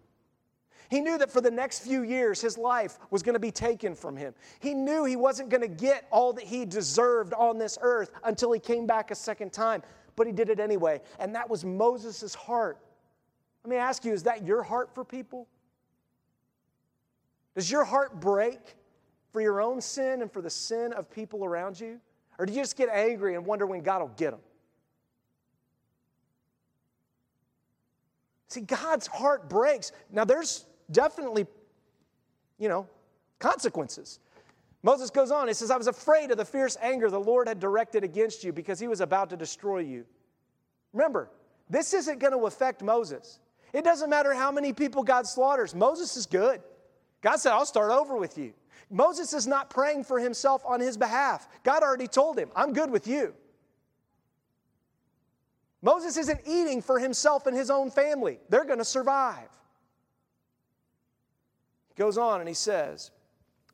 He 0.91 1.01
knew 1.01 1.19
that 1.19 1.33
for 1.33 1.41
the 1.41 1.51
next 1.51 1.81
few 1.81 2.05
years, 2.05 2.41
his 2.41 2.57
life 2.57 3.01
was 3.11 3.25
going 3.25 3.33
to 3.33 3.41
be 3.41 3.51
taken 3.51 3.97
from 3.97 4.17
him. 4.17 4.33
He 4.61 4.75
knew 4.75 5.05
he 5.05 5.17
wasn't 5.17 5.49
going 5.49 5.63
to 5.63 5.67
get 5.67 6.07
all 6.13 6.33
that 6.35 6.45
he 6.45 6.65
deserved 6.65 7.35
on 7.35 7.59
this 7.59 7.79
earth 7.83 8.13
until 8.23 8.53
he 8.53 8.61
came 8.61 8.87
back 8.87 9.11
a 9.11 9.17
second 9.17 9.53
time, 9.53 9.83
but 10.15 10.29
he 10.29 10.33
did 10.33 10.51
it 10.51 10.61
anyway. 10.61 11.01
And 11.19 11.35
that 11.35 11.51
was 11.51 11.65
Moses' 11.65 12.33
heart. 12.33 12.79
Let 13.65 13.71
me 13.71 13.77
ask 13.77 14.05
you 14.05 14.13
is 14.13 14.25
that 14.25 14.47
your 14.47 14.63
heart 14.63 14.95
for 14.95 15.05
people? 15.05 15.49
Does 17.55 17.71
your 17.71 17.85
heart 17.85 18.21
break 18.21 18.59
for 19.33 19.41
your 19.41 19.61
own 19.61 19.81
sin 19.81 20.23
and 20.23 20.31
for 20.31 20.43
the 20.43 20.51
sin 20.51 20.93
of 20.93 21.11
people 21.11 21.45
around 21.45 21.81
you? 21.81 22.01
Or 22.39 22.47
do 22.47 22.53
you 22.53 22.61
just 22.61 22.77
get 22.77 22.89
angry 22.89 23.35
and 23.35 23.47
wonder 23.47 23.67
when 23.67 23.83
God 23.83 24.01
will 24.01 24.09
get 24.09 24.33
them? 24.33 24.41
See, 28.49 28.61
God's 28.61 29.07
heart 29.07 29.49
breaks. 29.49 29.93
Now, 30.11 30.25
there's 30.25 30.67
definitely, 30.91 31.47
you 32.59 32.69
know, 32.69 32.87
consequences. 33.39 34.21
Moses 34.83 35.11
goes 35.11 35.31
on, 35.31 35.49
he 35.49 35.55
says, 35.55 35.71
I 35.71 35.77
was 35.77 35.87
afraid 35.87 36.31
of 36.31 36.37
the 36.37 36.45
fierce 36.45 36.77
anger 36.83 37.09
the 37.09 37.19
Lord 37.19 37.49
had 37.49 37.59
directed 37.59 38.05
against 38.05 38.45
you 38.45 38.53
because 38.53 38.79
he 38.79 38.87
was 38.87 39.01
about 39.01 39.31
to 39.31 39.37
destroy 39.37 39.79
you. 39.79 40.05
Remember, 40.93 41.31
this 41.71 41.95
isn't 41.95 42.19
going 42.19 42.35
to 42.35 42.47
affect 42.47 42.83
Moses. 42.83 43.41
It 43.75 43.83
doesn't 43.83 44.09
matter 44.09 44.33
how 44.33 44.53
many 44.53 44.73
people 44.73 45.03
God 45.03 45.27
slaughters, 45.27 45.75
Moses 45.75 46.17
is 46.17 46.27
good. 46.27 46.63
God 47.21 47.37
said, 47.37 47.53
I'll 47.53 47.67
start 47.67 47.91
over 47.91 48.17
with 48.17 48.39
you. 48.39 48.55
Moses 48.89 49.33
is 49.33 49.47
not 49.47 49.69
praying 49.69 50.05
for 50.05 50.21
himself 50.21 50.63
on 50.65 50.79
his 50.79 50.97
behalf. 50.97 51.49
God 51.65 51.83
already 51.83 52.07
told 52.07 52.39
him, 52.39 52.51
I'm 52.55 52.73
good 52.73 52.91
with 52.91 53.09
you. 53.09 53.35
Moses 55.83 56.17
isn't 56.17 56.41
eating 56.47 56.81
for 56.81 57.01
himself 57.01 57.47
and 57.47 57.57
his 57.57 57.69
own 57.69 57.91
family, 57.91 58.39
they're 58.49 58.65
going 58.65 58.79
to 58.79 58.85
survive. 58.85 59.49
He 61.89 61.95
goes 62.01 62.17
on 62.17 62.41
and 62.41 62.49
he 62.49 62.55
says, 62.55 63.11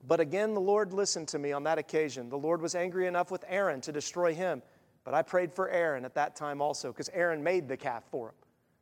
But 0.07 0.19
again, 0.19 0.55
the 0.55 0.61
Lord 0.61 0.95
listened 0.95 1.29
to 1.29 1.39
me 1.39 1.53
on 1.53 1.63
that 1.65 1.79
occasion. 1.79 2.31
The 2.31 2.39
Lord 2.39 2.63
was 2.63 2.75
angry 2.75 3.07
enough 3.07 3.31
with 3.31 3.45
Aaron 3.49 3.83
to 3.83 3.93
destroy 3.93 4.35
him, 4.35 4.63
but 5.05 5.13
I 5.13 5.21
prayed 5.21 5.53
for 5.53 5.69
Aaron 5.69 6.07
at 6.07 6.15
that 6.15 6.37
time 6.37 6.63
also, 6.63 6.91
because 6.91 7.11
Aaron 7.11 7.43
made 7.43 7.69
the 7.69 7.77
calf 7.77 8.05
for 8.11 8.29
him. 8.29 8.35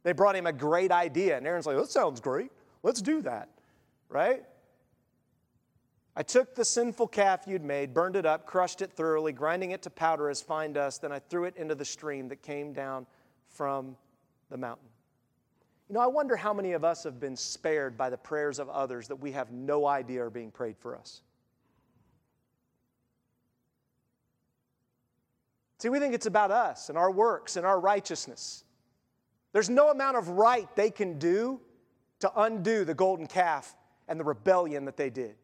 They 0.08 0.14
brought 0.14 0.36
him 0.36 0.46
a 0.46 0.54
great 0.54 0.90
idea, 0.90 1.36
and 1.36 1.46
Aaron's 1.46 1.66
like, 1.66 1.76
that 1.76 1.90
sounds 1.90 2.18
great. 2.18 2.50
Let's 2.82 3.02
do 3.02 3.20
that, 3.20 3.50
right? 4.08 4.42
I 6.16 6.22
took 6.22 6.54
the 6.54 6.64
sinful 6.64 7.08
calf 7.08 7.42
you'd 7.46 7.62
made, 7.62 7.92
burned 7.92 8.16
it 8.16 8.24
up, 8.24 8.46
crushed 8.46 8.80
it 8.80 8.90
thoroughly, 8.90 9.34
grinding 9.34 9.72
it 9.72 9.82
to 9.82 9.90
powder 9.90 10.30
as 10.30 10.40
fine 10.40 10.72
dust. 10.72 11.02
Then 11.02 11.12
I 11.12 11.18
threw 11.18 11.44
it 11.44 11.58
into 11.58 11.74
the 11.74 11.84
stream 11.84 12.26
that 12.28 12.40
came 12.40 12.72
down 12.72 13.06
from 13.50 13.98
the 14.48 14.56
mountain. 14.56 14.88
You 15.90 15.96
know, 15.96 16.00
I 16.00 16.06
wonder 16.06 16.36
how 16.36 16.54
many 16.54 16.72
of 16.72 16.84
us 16.84 17.04
have 17.04 17.20
been 17.20 17.36
spared 17.36 17.98
by 17.98 18.08
the 18.08 18.16
prayers 18.16 18.58
of 18.58 18.70
others 18.70 19.08
that 19.08 19.16
we 19.16 19.32
have 19.32 19.50
no 19.50 19.86
idea 19.86 20.24
are 20.24 20.30
being 20.30 20.50
prayed 20.50 20.78
for 20.78 20.96
us. 20.96 21.20
See, 25.76 25.90
we 25.90 25.98
think 25.98 26.14
it's 26.14 26.24
about 26.24 26.50
us 26.50 26.88
and 26.88 26.96
our 26.96 27.10
works 27.10 27.56
and 27.56 27.66
our 27.66 27.78
righteousness. 27.78 28.64
There's 29.58 29.68
no 29.68 29.90
amount 29.90 30.16
of 30.16 30.28
right 30.28 30.68
they 30.76 30.88
can 30.88 31.18
do 31.18 31.60
to 32.20 32.30
undo 32.42 32.84
the 32.84 32.94
golden 32.94 33.26
calf 33.26 33.74
and 34.06 34.20
the 34.20 34.22
rebellion 34.22 34.84
that 34.84 34.96
they 34.96 35.10
did. 35.10 35.34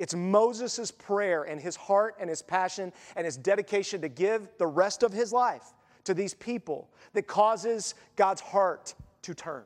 It's 0.00 0.16
Moses' 0.16 0.90
prayer 0.90 1.44
and 1.44 1.60
his 1.60 1.76
heart 1.76 2.16
and 2.18 2.28
his 2.28 2.42
passion 2.42 2.92
and 3.14 3.24
his 3.24 3.36
dedication 3.36 4.00
to 4.00 4.08
give 4.08 4.48
the 4.58 4.66
rest 4.66 5.04
of 5.04 5.12
his 5.12 5.32
life 5.32 5.62
to 6.02 6.12
these 6.12 6.34
people 6.34 6.90
that 7.12 7.28
causes 7.28 7.94
God's 8.16 8.40
heart 8.40 8.96
to 9.22 9.32
turn. 9.32 9.62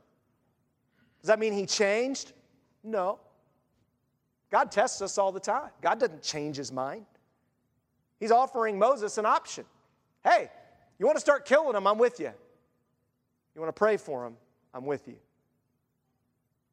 Does 1.22 1.28
that 1.28 1.38
mean 1.38 1.54
he 1.54 1.64
changed? 1.64 2.34
No. 2.84 3.18
God 4.50 4.70
tests 4.70 5.00
us 5.00 5.16
all 5.16 5.32
the 5.32 5.40
time. 5.40 5.70
God 5.80 5.98
doesn't 5.98 6.22
change 6.22 6.56
his 6.56 6.70
mind. 6.70 7.06
He's 8.20 8.30
offering 8.30 8.78
Moses 8.78 9.16
an 9.16 9.24
option. 9.24 9.64
Hey, 10.22 10.50
you 10.98 11.06
want 11.06 11.16
to 11.16 11.22
start 11.22 11.46
killing 11.46 11.72
them? 11.72 11.86
I'm 11.86 11.96
with 11.96 12.20
you. 12.20 12.34
You 13.56 13.62
want 13.62 13.74
to 13.74 13.78
pray 13.78 13.96
for 13.96 14.22
them? 14.22 14.36
I'm 14.74 14.84
with 14.84 15.08
you. 15.08 15.16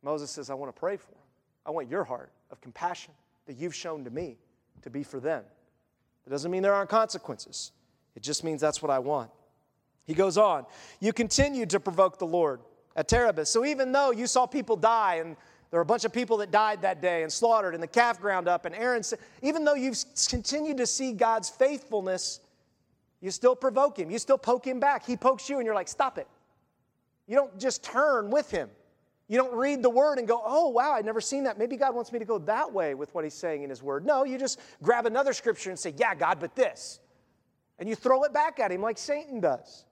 Moses 0.03 0.29
says, 0.29 0.49
I 0.49 0.53
want 0.53 0.75
to 0.75 0.77
pray 0.77 0.97
for 0.97 1.11
them. 1.11 1.21
I 1.65 1.71
want 1.71 1.89
your 1.89 2.03
heart 2.03 2.29
of 2.51 2.59
compassion 2.59 3.13
that 3.47 3.55
you've 3.55 3.73
shown 3.73 4.03
to 4.03 4.09
me 4.09 4.35
to 4.81 4.89
be 4.89 5.01
for 5.01 5.21
them. 5.21 5.43
That 6.25 6.31
doesn't 6.31 6.51
mean 6.51 6.61
there 6.61 6.73
aren't 6.73 6.89
consequences, 6.89 7.71
it 8.15 8.21
just 8.21 8.43
means 8.43 8.59
that's 8.59 8.81
what 8.81 8.91
I 8.91 8.99
want. 8.99 9.31
He 10.03 10.13
goes 10.13 10.37
on, 10.37 10.65
You 10.99 11.13
continued 11.13 11.69
to 11.69 11.79
provoke 11.79 12.19
the 12.19 12.27
Lord 12.27 12.59
at 12.97 13.07
Terabis. 13.07 13.47
So 13.47 13.65
even 13.65 13.93
though 13.93 14.11
you 14.11 14.27
saw 14.27 14.45
people 14.45 14.75
die, 14.75 15.15
and 15.15 15.37
there 15.71 15.77
were 15.77 15.83
a 15.83 15.85
bunch 15.85 16.03
of 16.03 16.11
people 16.11 16.35
that 16.37 16.51
died 16.51 16.81
that 16.81 17.01
day 17.01 17.23
and 17.23 17.31
slaughtered, 17.31 17.73
and 17.75 17.81
the 17.81 17.87
calf 17.87 18.19
ground 18.19 18.49
up, 18.49 18.65
and 18.65 18.75
Aaron, 18.75 19.03
said, 19.03 19.19
even 19.41 19.63
though 19.63 19.73
you've 19.73 20.03
continued 20.27 20.75
to 20.77 20.85
see 20.85 21.13
God's 21.13 21.49
faithfulness, 21.49 22.41
you 23.21 23.31
still 23.31 23.55
provoke 23.55 23.97
him. 23.97 24.11
You 24.11 24.19
still 24.19 24.37
poke 24.37 24.67
him 24.67 24.81
back. 24.81 25.05
He 25.05 25.15
pokes 25.15 25.49
you, 25.49 25.59
and 25.59 25.65
you're 25.65 25.73
like, 25.73 25.87
Stop 25.87 26.17
it. 26.17 26.27
You 27.27 27.36
don't 27.36 27.57
just 27.59 27.83
turn 27.83 28.29
with 28.29 28.51
him. 28.51 28.69
You 29.27 29.38
don't 29.38 29.53
read 29.53 29.81
the 29.81 29.89
word 29.89 30.19
and 30.19 30.27
go, 30.27 30.41
oh, 30.43 30.69
wow, 30.69 30.91
I'd 30.91 31.05
never 31.05 31.21
seen 31.21 31.45
that. 31.45 31.57
Maybe 31.57 31.77
God 31.77 31.95
wants 31.95 32.12
me 32.12 32.19
to 32.19 32.25
go 32.25 32.38
that 32.39 32.71
way 32.71 32.93
with 32.93 33.13
what 33.15 33.23
he's 33.23 33.33
saying 33.33 33.63
in 33.63 33.69
his 33.69 33.81
word. 33.81 34.05
No, 34.05 34.25
you 34.25 34.38
just 34.38 34.59
grab 34.81 35.05
another 35.05 35.33
scripture 35.33 35.69
and 35.69 35.79
say, 35.79 35.93
yeah, 35.97 36.13
God, 36.13 36.39
but 36.39 36.55
this. 36.55 36.99
And 37.79 37.88
you 37.88 37.95
throw 37.95 38.23
it 38.23 38.33
back 38.33 38.59
at 38.59 38.71
him 38.71 38.81
like 38.81 38.97
Satan 38.97 39.39
does. 39.39 39.86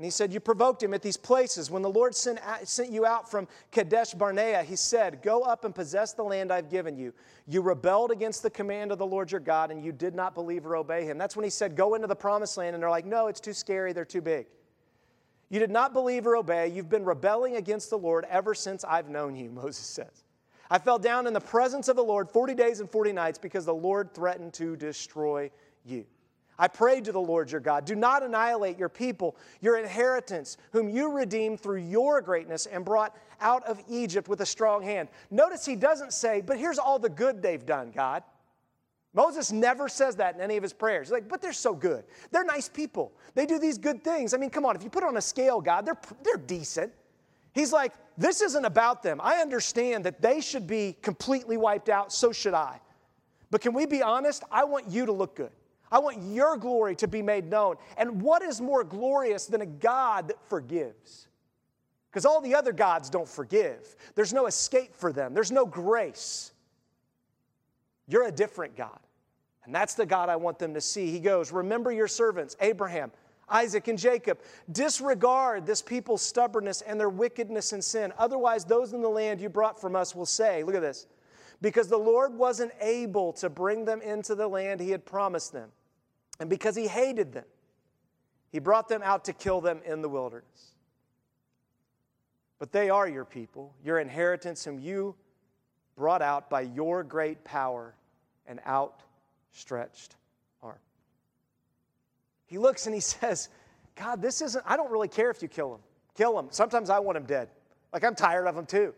And 0.00 0.04
he 0.06 0.10
said, 0.10 0.32
You 0.32 0.40
provoked 0.40 0.82
him 0.82 0.94
at 0.94 1.02
these 1.02 1.18
places. 1.18 1.70
When 1.70 1.82
the 1.82 1.90
Lord 1.90 2.14
sent, 2.14 2.40
sent 2.64 2.90
you 2.90 3.04
out 3.04 3.30
from 3.30 3.46
Kadesh 3.70 4.14
Barnea, 4.14 4.62
he 4.62 4.74
said, 4.74 5.20
Go 5.20 5.42
up 5.42 5.66
and 5.66 5.74
possess 5.74 6.14
the 6.14 6.22
land 6.22 6.50
I've 6.50 6.70
given 6.70 6.96
you. 6.96 7.12
You 7.46 7.60
rebelled 7.60 8.10
against 8.10 8.42
the 8.42 8.48
command 8.48 8.92
of 8.92 8.98
the 8.98 9.04
Lord 9.04 9.30
your 9.30 9.42
God, 9.42 9.70
and 9.70 9.84
you 9.84 9.92
did 9.92 10.14
not 10.14 10.34
believe 10.34 10.64
or 10.64 10.76
obey 10.76 11.04
him. 11.04 11.18
That's 11.18 11.36
when 11.36 11.44
he 11.44 11.50
said, 11.50 11.76
Go 11.76 11.96
into 11.96 12.06
the 12.06 12.16
promised 12.16 12.56
land. 12.56 12.74
And 12.74 12.82
they're 12.82 12.88
like, 12.88 13.04
No, 13.04 13.26
it's 13.26 13.40
too 13.40 13.52
scary. 13.52 13.92
They're 13.92 14.06
too 14.06 14.22
big. 14.22 14.46
You 15.50 15.58
did 15.58 15.70
not 15.70 15.92
believe 15.92 16.26
or 16.26 16.36
obey. 16.36 16.68
You've 16.68 16.88
been 16.88 17.04
rebelling 17.04 17.56
against 17.56 17.90
the 17.90 17.98
Lord 17.98 18.24
ever 18.30 18.54
since 18.54 18.84
I've 18.84 19.10
known 19.10 19.36
you, 19.36 19.50
Moses 19.54 19.84
says. 19.84 20.24
I 20.70 20.78
fell 20.78 21.00
down 21.00 21.26
in 21.26 21.32
the 21.32 21.40
presence 21.40 21.88
of 21.88 21.96
the 21.96 22.04
Lord 22.04 22.30
40 22.30 22.54
days 22.54 22.78
and 22.78 22.88
40 22.88 23.12
nights 23.12 23.38
because 23.38 23.64
the 23.64 23.74
Lord 23.74 24.14
threatened 24.14 24.54
to 24.54 24.76
destroy 24.76 25.50
you. 25.84 26.06
I 26.60 26.68
prayed 26.68 27.06
to 27.06 27.12
the 27.12 27.20
Lord 27.20 27.50
your 27.50 27.60
God, 27.60 27.86
do 27.86 27.96
not 27.96 28.22
annihilate 28.22 28.78
your 28.78 28.90
people, 28.90 29.34
your 29.62 29.78
inheritance, 29.78 30.58
whom 30.72 30.90
you 30.90 31.10
redeemed 31.10 31.58
through 31.58 31.78
your 31.78 32.20
greatness 32.20 32.66
and 32.66 32.84
brought 32.84 33.16
out 33.40 33.64
of 33.64 33.82
Egypt 33.88 34.28
with 34.28 34.42
a 34.42 34.46
strong 34.46 34.82
hand. 34.82 35.08
Notice 35.30 35.64
he 35.64 35.74
doesn't 35.74 36.12
say, 36.12 36.42
but 36.42 36.58
here's 36.58 36.78
all 36.78 36.98
the 36.98 37.08
good 37.08 37.40
they've 37.40 37.64
done, 37.64 37.90
God. 37.90 38.22
Moses 39.12 39.50
never 39.50 39.88
says 39.88 40.16
that 40.16 40.36
in 40.36 40.40
any 40.40 40.56
of 40.56 40.62
his 40.62 40.72
prayers. 40.72 41.08
He's 41.08 41.12
like, 41.12 41.28
but 41.28 41.42
they're 41.42 41.52
so 41.52 41.74
good. 41.74 42.04
They're 42.30 42.44
nice 42.44 42.68
people. 42.68 43.12
They 43.34 43.44
do 43.44 43.58
these 43.58 43.76
good 43.76 44.04
things. 44.04 44.34
I 44.34 44.36
mean, 44.36 44.50
come 44.50 44.64
on, 44.64 44.76
if 44.76 44.84
you 44.84 44.90
put 44.90 45.02
it 45.02 45.08
on 45.08 45.16
a 45.16 45.22
scale, 45.22 45.60
God, 45.60 45.84
they're, 45.84 45.98
they're 46.22 46.36
decent. 46.36 46.92
He's 47.52 47.72
like, 47.72 47.92
this 48.16 48.40
isn't 48.40 48.64
about 48.64 49.02
them. 49.02 49.20
I 49.20 49.36
understand 49.36 50.04
that 50.04 50.22
they 50.22 50.40
should 50.40 50.66
be 50.66 50.96
completely 51.02 51.56
wiped 51.56 51.88
out, 51.88 52.12
so 52.12 52.30
should 52.30 52.54
I. 52.54 52.80
But 53.50 53.60
can 53.60 53.72
we 53.72 53.86
be 53.86 54.02
honest? 54.02 54.44
I 54.50 54.62
want 54.64 54.88
you 54.88 55.06
to 55.06 55.12
look 55.12 55.34
good. 55.34 55.50
I 55.90 55.98
want 55.98 56.22
your 56.22 56.56
glory 56.56 56.94
to 56.96 57.08
be 57.08 57.20
made 57.20 57.50
known. 57.50 57.76
And 57.96 58.22
what 58.22 58.42
is 58.42 58.60
more 58.60 58.84
glorious 58.84 59.46
than 59.46 59.60
a 59.60 59.66
God 59.66 60.28
that 60.28 60.40
forgives? 60.48 61.26
Because 62.10 62.24
all 62.24 62.40
the 62.40 62.54
other 62.54 62.72
gods 62.72 63.10
don't 63.10 63.28
forgive. 63.28 63.96
There's 64.14 64.32
no 64.32 64.46
escape 64.46 64.94
for 64.94 65.12
them, 65.12 65.34
there's 65.34 65.50
no 65.50 65.66
grace. 65.66 66.52
You're 68.10 68.26
a 68.26 68.32
different 68.32 68.76
God. 68.76 68.98
And 69.64 69.74
that's 69.74 69.94
the 69.94 70.06
God 70.06 70.28
I 70.28 70.36
want 70.36 70.58
them 70.58 70.74
to 70.74 70.80
see. 70.80 71.10
He 71.10 71.20
goes, 71.20 71.52
Remember 71.52 71.92
your 71.92 72.08
servants, 72.08 72.56
Abraham, 72.60 73.12
Isaac, 73.48 73.88
and 73.88 73.98
Jacob. 73.98 74.40
Disregard 74.72 75.64
this 75.64 75.80
people's 75.80 76.22
stubbornness 76.22 76.82
and 76.82 76.98
their 76.98 77.08
wickedness 77.08 77.72
and 77.72 77.82
sin. 77.82 78.12
Otherwise, 78.18 78.64
those 78.64 78.92
in 78.92 79.00
the 79.00 79.08
land 79.08 79.40
you 79.40 79.48
brought 79.48 79.80
from 79.80 79.94
us 79.96 80.14
will 80.14 80.26
say, 80.26 80.62
Look 80.64 80.74
at 80.74 80.82
this, 80.82 81.06
because 81.62 81.88
the 81.88 81.98
Lord 81.98 82.34
wasn't 82.34 82.72
able 82.80 83.32
to 83.34 83.48
bring 83.48 83.84
them 83.84 84.02
into 84.02 84.34
the 84.34 84.48
land 84.48 84.80
he 84.80 84.90
had 84.90 85.06
promised 85.06 85.52
them 85.52 85.70
and 86.40 86.48
because 86.48 86.74
he 86.74 86.88
hated 86.88 87.32
them, 87.32 87.44
he 88.50 88.58
brought 88.58 88.88
them 88.88 89.02
out 89.04 89.26
to 89.26 89.32
kill 89.32 89.60
them 89.60 89.80
in 89.84 90.00
the 90.00 90.08
wilderness. 90.08 90.72
But 92.58 92.72
they 92.72 92.90
are 92.90 93.06
your 93.06 93.26
people, 93.26 93.74
your 93.84 94.00
inheritance, 94.00 94.64
whom 94.64 94.78
you 94.78 95.14
brought 95.96 96.22
out 96.22 96.50
by 96.50 96.62
your 96.62 97.04
great 97.04 97.44
power 97.44 97.94
and 98.50 98.60
outstretched 98.66 100.16
arm. 100.62 100.76
He 102.46 102.58
looks 102.58 102.86
and 102.86 102.94
he 102.94 103.00
says, 103.00 103.48
God, 103.94 104.20
this 104.20 104.42
isn't, 104.42 104.64
I 104.66 104.76
don't 104.76 104.90
really 104.90 105.08
care 105.08 105.30
if 105.30 105.40
you 105.40 105.48
kill 105.48 105.74
him. 105.74 105.80
Kill 106.16 106.38
him. 106.38 106.48
Sometimes 106.50 106.90
I 106.90 106.98
want 106.98 107.16
him 107.16 107.24
dead. 107.24 107.48
Like 107.92 108.04
I'm 108.04 108.14
tired 108.14 108.46
of 108.46 108.56
him 108.56 108.66
too. 108.66 108.92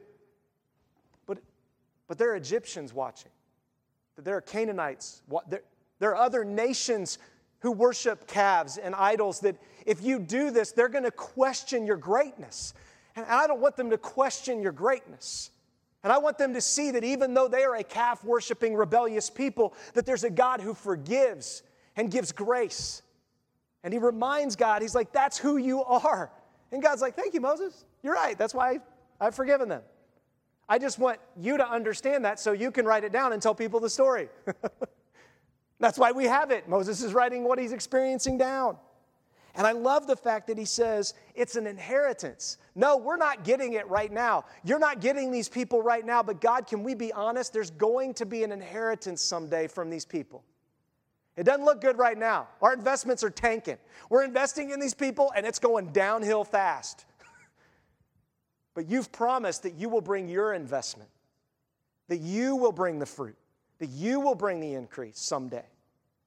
But, 1.26 1.38
but 2.08 2.18
there 2.18 2.32
are 2.32 2.36
Egyptians 2.36 2.92
watching. 2.92 3.30
There 4.16 4.36
are 4.36 4.40
Canaanites. 4.40 5.22
There, 5.48 5.62
there 5.98 6.10
are 6.10 6.16
other 6.16 6.44
nations 6.44 7.18
who 7.60 7.70
worship 7.72 8.26
calves 8.26 8.76
and 8.76 8.94
idols 8.94 9.40
that 9.40 9.56
if 9.86 10.02
you 10.02 10.18
do 10.18 10.50
this, 10.50 10.72
they're 10.72 10.88
going 10.88 11.04
to 11.04 11.10
question 11.10 11.86
your 11.86 11.96
greatness. 11.96 12.74
And 13.14 13.24
I 13.26 13.46
don't 13.46 13.60
want 13.60 13.76
them 13.76 13.90
to 13.90 13.98
question 13.98 14.62
your 14.62 14.72
greatness. 14.72 15.50
And 16.02 16.12
I 16.12 16.18
want 16.18 16.38
them 16.38 16.54
to 16.54 16.60
see 16.60 16.90
that 16.92 17.04
even 17.04 17.34
though 17.34 17.48
they 17.48 17.62
are 17.62 17.76
a 17.76 17.84
calf 17.84 18.24
worshiping, 18.24 18.74
rebellious 18.74 19.30
people, 19.30 19.74
that 19.94 20.04
there's 20.04 20.24
a 20.24 20.30
God 20.30 20.60
who 20.60 20.74
forgives 20.74 21.62
and 21.96 22.10
gives 22.10 22.32
grace. 22.32 23.02
And 23.84 23.92
he 23.92 23.98
reminds 23.98 24.56
God, 24.56 24.82
he's 24.82 24.94
like, 24.94 25.12
that's 25.12 25.38
who 25.38 25.56
you 25.56 25.82
are. 25.84 26.30
And 26.72 26.82
God's 26.82 27.02
like, 27.02 27.14
thank 27.14 27.34
you, 27.34 27.40
Moses. 27.40 27.84
You're 28.02 28.14
right. 28.14 28.36
That's 28.36 28.54
why 28.54 28.80
I've 29.20 29.34
forgiven 29.34 29.68
them. 29.68 29.82
I 30.68 30.78
just 30.78 30.98
want 30.98 31.18
you 31.36 31.56
to 31.56 31.68
understand 31.68 32.24
that 32.24 32.40
so 32.40 32.52
you 32.52 32.70
can 32.70 32.86
write 32.86 33.04
it 33.04 33.12
down 33.12 33.32
and 33.32 33.42
tell 33.42 33.54
people 33.54 33.78
the 33.78 33.90
story. 33.90 34.28
That's 35.80 35.98
why 35.98 36.12
we 36.12 36.24
have 36.24 36.50
it. 36.50 36.68
Moses 36.68 37.02
is 37.02 37.12
writing 37.12 37.44
what 37.44 37.58
he's 37.58 37.72
experiencing 37.72 38.38
down. 38.38 38.76
And 39.54 39.66
I 39.66 39.72
love 39.72 40.06
the 40.06 40.16
fact 40.16 40.46
that 40.46 40.56
he 40.56 40.64
says 40.64 41.14
it's 41.34 41.56
an 41.56 41.66
inheritance. 41.66 42.56
No, 42.74 42.96
we're 42.96 43.16
not 43.16 43.44
getting 43.44 43.74
it 43.74 43.88
right 43.88 44.10
now. 44.10 44.44
You're 44.64 44.78
not 44.78 45.00
getting 45.00 45.30
these 45.30 45.48
people 45.48 45.82
right 45.82 46.04
now, 46.04 46.22
but 46.22 46.40
God, 46.40 46.66
can 46.66 46.82
we 46.82 46.94
be 46.94 47.12
honest? 47.12 47.52
There's 47.52 47.70
going 47.70 48.14
to 48.14 48.26
be 48.26 48.44
an 48.44 48.52
inheritance 48.52 49.20
someday 49.20 49.66
from 49.66 49.90
these 49.90 50.06
people. 50.06 50.42
It 51.36 51.44
doesn't 51.44 51.64
look 51.64 51.80
good 51.80 51.98
right 51.98 52.16
now. 52.16 52.48
Our 52.62 52.72
investments 52.72 53.22
are 53.24 53.30
tanking. 53.30 53.78
We're 54.08 54.24
investing 54.24 54.70
in 54.70 54.80
these 54.80 54.94
people 54.94 55.32
and 55.36 55.46
it's 55.46 55.58
going 55.58 55.92
downhill 55.92 56.44
fast. 56.44 57.04
but 58.74 58.88
you've 58.88 59.12
promised 59.12 59.62
that 59.64 59.74
you 59.74 59.88
will 59.88 60.02
bring 60.02 60.28
your 60.28 60.54
investment, 60.54 61.10
that 62.08 62.20
you 62.20 62.56
will 62.56 62.72
bring 62.72 62.98
the 62.98 63.06
fruit, 63.06 63.36
that 63.78 63.88
you 63.88 64.20
will 64.20 64.34
bring 64.34 64.60
the 64.60 64.74
increase 64.74 65.18
someday. 65.18 65.64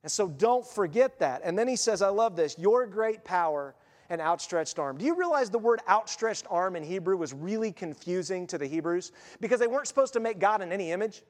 And 0.06 0.12
so 0.12 0.28
don't 0.28 0.64
forget 0.64 1.18
that. 1.18 1.42
And 1.44 1.58
then 1.58 1.68
he 1.68 1.76
says, 1.76 2.04
I 2.04 2.10
love 2.10 2.36
this 2.36 2.60
your 2.60 2.86
great 2.86 3.24
power 3.24 3.74
and 4.12 4.22
outstretched 4.22 4.78
arm. 4.78 5.00
Do 5.00 5.06
you 5.06 5.16
realize 5.16 5.50
the 5.50 5.58
word 5.58 5.80
outstretched 5.90 6.46
arm 6.52 6.76
in 6.76 6.84
Hebrew 6.84 7.18
was 7.18 7.34
really 7.34 7.72
confusing 7.72 8.46
to 8.46 8.60
the 8.60 8.68
Hebrews? 8.68 9.14
Because 9.42 9.60
they 9.60 9.66
weren't 9.66 9.88
supposed 9.88 10.14
to 10.14 10.20
make 10.20 10.38
God 10.38 10.62
in 10.62 10.72
any 10.72 10.92
image. 10.92 11.24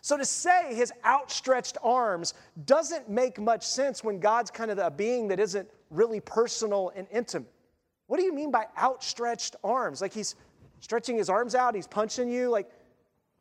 So 0.00 0.16
to 0.16 0.24
say 0.24 0.76
his 0.76 0.92
outstretched 1.04 1.76
arms 1.82 2.34
doesn't 2.66 3.08
make 3.08 3.40
much 3.40 3.66
sense 3.66 4.04
when 4.04 4.20
God's 4.20 4.52
kind 4.52 4.70
of 4.70 4.78
a 4.78 4.92
being 4.92 5.26
that 5.26 5.40
isn't 5.40 5.68
really 5.90 6.20
personal 6.20 6.92
and 6.94 7.08
intimate. 7.10 7.50
What 8.06 8.18
do 8.18 8.22
you 8.22 8.32
mean 8.32 8.52
by 8.52 8.66
outstretched 8.80 9.56
arms? 9.64 10.00
Like 10.00 10.14
he's 10.14 10.36
stretching 10.78 11.16
his 11.16 11.28
arms 11.28 11.56
out, 11.56 11.74
he's 11.74 11.88
punching 11.88 12.30
you. 12.30 12.48
Like 12.48 12.70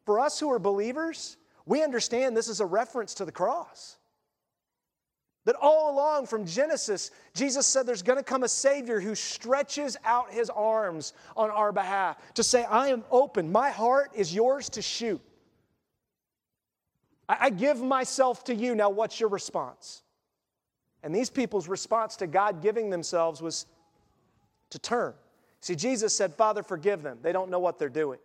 for 0.07 0.19
us 0.19 0.39
who 0.39 0.51
are 0.51 0.57
believers, 0.57 1.37
we 1.67 1.83
understand 1.83 2.35
this 2.35 2.47
is 2.47 2.59
a 2.59 2.65
reference 2.65 3.13
to 3.13 3.25
the 3.25 3.31
cross. 3.31 3.98
That 5.49 5.55
all 5.55 5.95
along 5.95 6.27
from 6.27 6.45
Genesis, 6.45 7.09
Jesus 7.33 7.65
said 7.65 7.87
there's 7.87 8.03
going 8.03 8.19
to 8.19 8.23
come 8.23 8.43
a 8.43 8.47
Savior 8.47 8.99
who 8.99 9.15
stretches 9.15 9.97
out 10.05 10.31
his 10.31 10.51
arms 10.51 11.13
on 11.35 11.49
our 11.49 11.71
behalf 11.71 12.17
to 12.35 12.43
say, 12.43 12.65
I 12.65 12.89
am 12.89 13.03
open. 13.09 13.51
My 13.51 13.71
heart 13.71 14.11
is 14.13 14.31
yours 14.31 14.69
to 14.69 14.83
shoot. 14.83 15.19
I, 17.27 17.49
give 17.49 17.81
myself 17.81 18.43
to 18.43 18.53
you. 18.53 18.75
Now, 18.75 18.91
what's 18.91 19.19
your 19.19 19.29
response? 19.29 20.03
And 21.01 21.15
these 21.15 21.31
people's 21.31 21.67
response 21.67 22.15
to 22.17 22.27
God 22.27 22.61
giving 22.61 22.91
themselves 22.91 23.41
was 23.41 23.65
to 24.69 24.77
turn. 24.77 25.15
See, 25.61 25.75
Jesus 25.75 26.15
said, 26.15 26.35
Father, 26.35 26.61
forgive 26.61 27.01
them. 27.01 27.17
They 27.23 27.31
don't 27.31 27.49
know 27.49 27.57
what 27.57 27.79
they're 27.79 27.89
doing. 27.89 28.19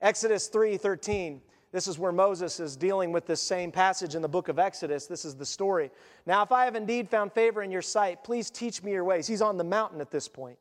Exodus 0.00 0.48
3 0.48 0.76
13 0.76 1.40
this 1.74 1.88
is 1.88 1.98
where 1.98 2.12
Moses 2.12 2.60
is 2.60 2.76
dealing 2.76 3.10
with 3.10 3.26
this 3.26 3.40
same 3.40 3.72
passage 3.72 4.14
in 4.14 4.22
the 4.22 4.28
book 4.28 4.46
of 4.46 4.60
Exodus. 4.60 5.08
This 5.08 5.24
is 5.24 5.34
the 5.34 5.44
story. 5.44 5.90
Now, 6.24 6.44
if 6.44 6.52
I 6.52 6.66
have 6.66 6.76
indeed 6.76 7.08
found 7.08 7.32
favor 7.32 7.64
in 7.64 7.72
your 7.72 7.82
sight, 7.82 8.22
please 8.22 8.48
teach 8.48 8.80
me 8.84 8.92
your 8.92 9.02
ways. 9.02 9.26
He's 9.26 9.42
on 9.42 9.56
the 9.56 9.64
mountain 9.64 10.00
at 10.00 10.08
this 10.08 10.28
point. 10.28 10.56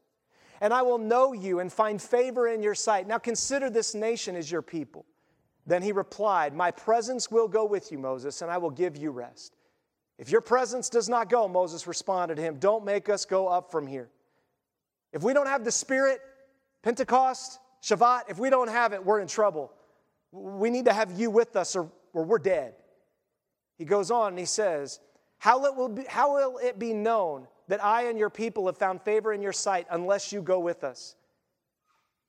And 0.59 0.73
I 0.73 0.81
will 0.81 0.97
know 0.97 1.31
you 1.31 1.59
and 1.59 1.71
find 1.71 2.01
favor 2.01 2.47
in 2.47 2.63
your 2.63 2.73
sight. 2.73 3.07
Now, 3.07 3.19
consider 3.19 3.69
this 3.69 3.93
nation 3.93 4.35
as 4.35 4.51
your 4.51 4.63
people. 4.63 5.05
Then 5.67 5.83
he 5.83 5.91
replied, 5.91 6.55
My 6.55 6.71
presence 6.71 7.29
will 7.29 7.47
go 7.47 7.63
with 7.63 7.91
you, 7.91 7.99
Moses, 7.99 8.41
and 8.41 8.49
I 8.49 8.57
will 8.57 8.71
give 8.71 8.97
you 8.97 9.11
rest. 9.11 9.55
If 10.17 10.31
your 10.31 10.41
presence 10.41 10.89
does 10.89 11.09
not 11.09 11.29
go, 11.29 11.47
Moses 11.47 11.85
responded 11.85 12.37
to 12.37 12.41
him, 12.41 12.57
don't 12.57 12.83
make 12.83 13.07
us 13.07 13.23
go 13.23 13.47
up 13.47 13.69
from 13.69 13.85
here. 13.85 14.09
If 15.11 15.21
we 15.21 15.33
don't 15.35 15.47
have 15.47 15.63
the 15.63 15.71
Spirit, 15.71 16.21
Pentecost, 16.81 17.59
Shavuot, 17.83 18.21
if 18.29 18.39
we 18.39 18.49
don't 18.49 18.69
have 18.69 18.93
it, 18.93 19.05
we're 19.05 19.19
in 19.19 19.27
trouble. 19.27 19.71
We 20.35 20.71
need 20.71 20.85
to 20.85 20.93
have 20.93 21.11
you 21.11 21.29
with 21.29 21.55
us 21.55 21.75
or, 21.75 21.91
or 22.11 22.23
we're 22.25 22.39
dead. 22.39 22.73
He 23.77 23.85
goes 23.85 24.09
on 24.09 24.29
and 24.29 24.39
he 24.39 24.45
says, 24.45 24.99
how, 25.37 25.65
it 25.65 25.75
will 25.75 25.89
be, 25.89 26.05
how 26.07 26.33
will 26.33 26.57
it 26.57 26.79
be 26.79 26.93
known 26.93 27.47
that 27.67 27.83
I 27.83 28.03
and 28.03 28.17
your 28.17 28.31
people 28.31 28.65
have 28.65 28.77
found 28.77 29.01
favor 29.03 29.31
in 29.31 29.43
your 29.43 29.53
sight 29.53 29.85
unless 29.91 30.31
you 30.31 30.41
go 30.41 30.59
with 30.59 30.83
us? 30.83 31.15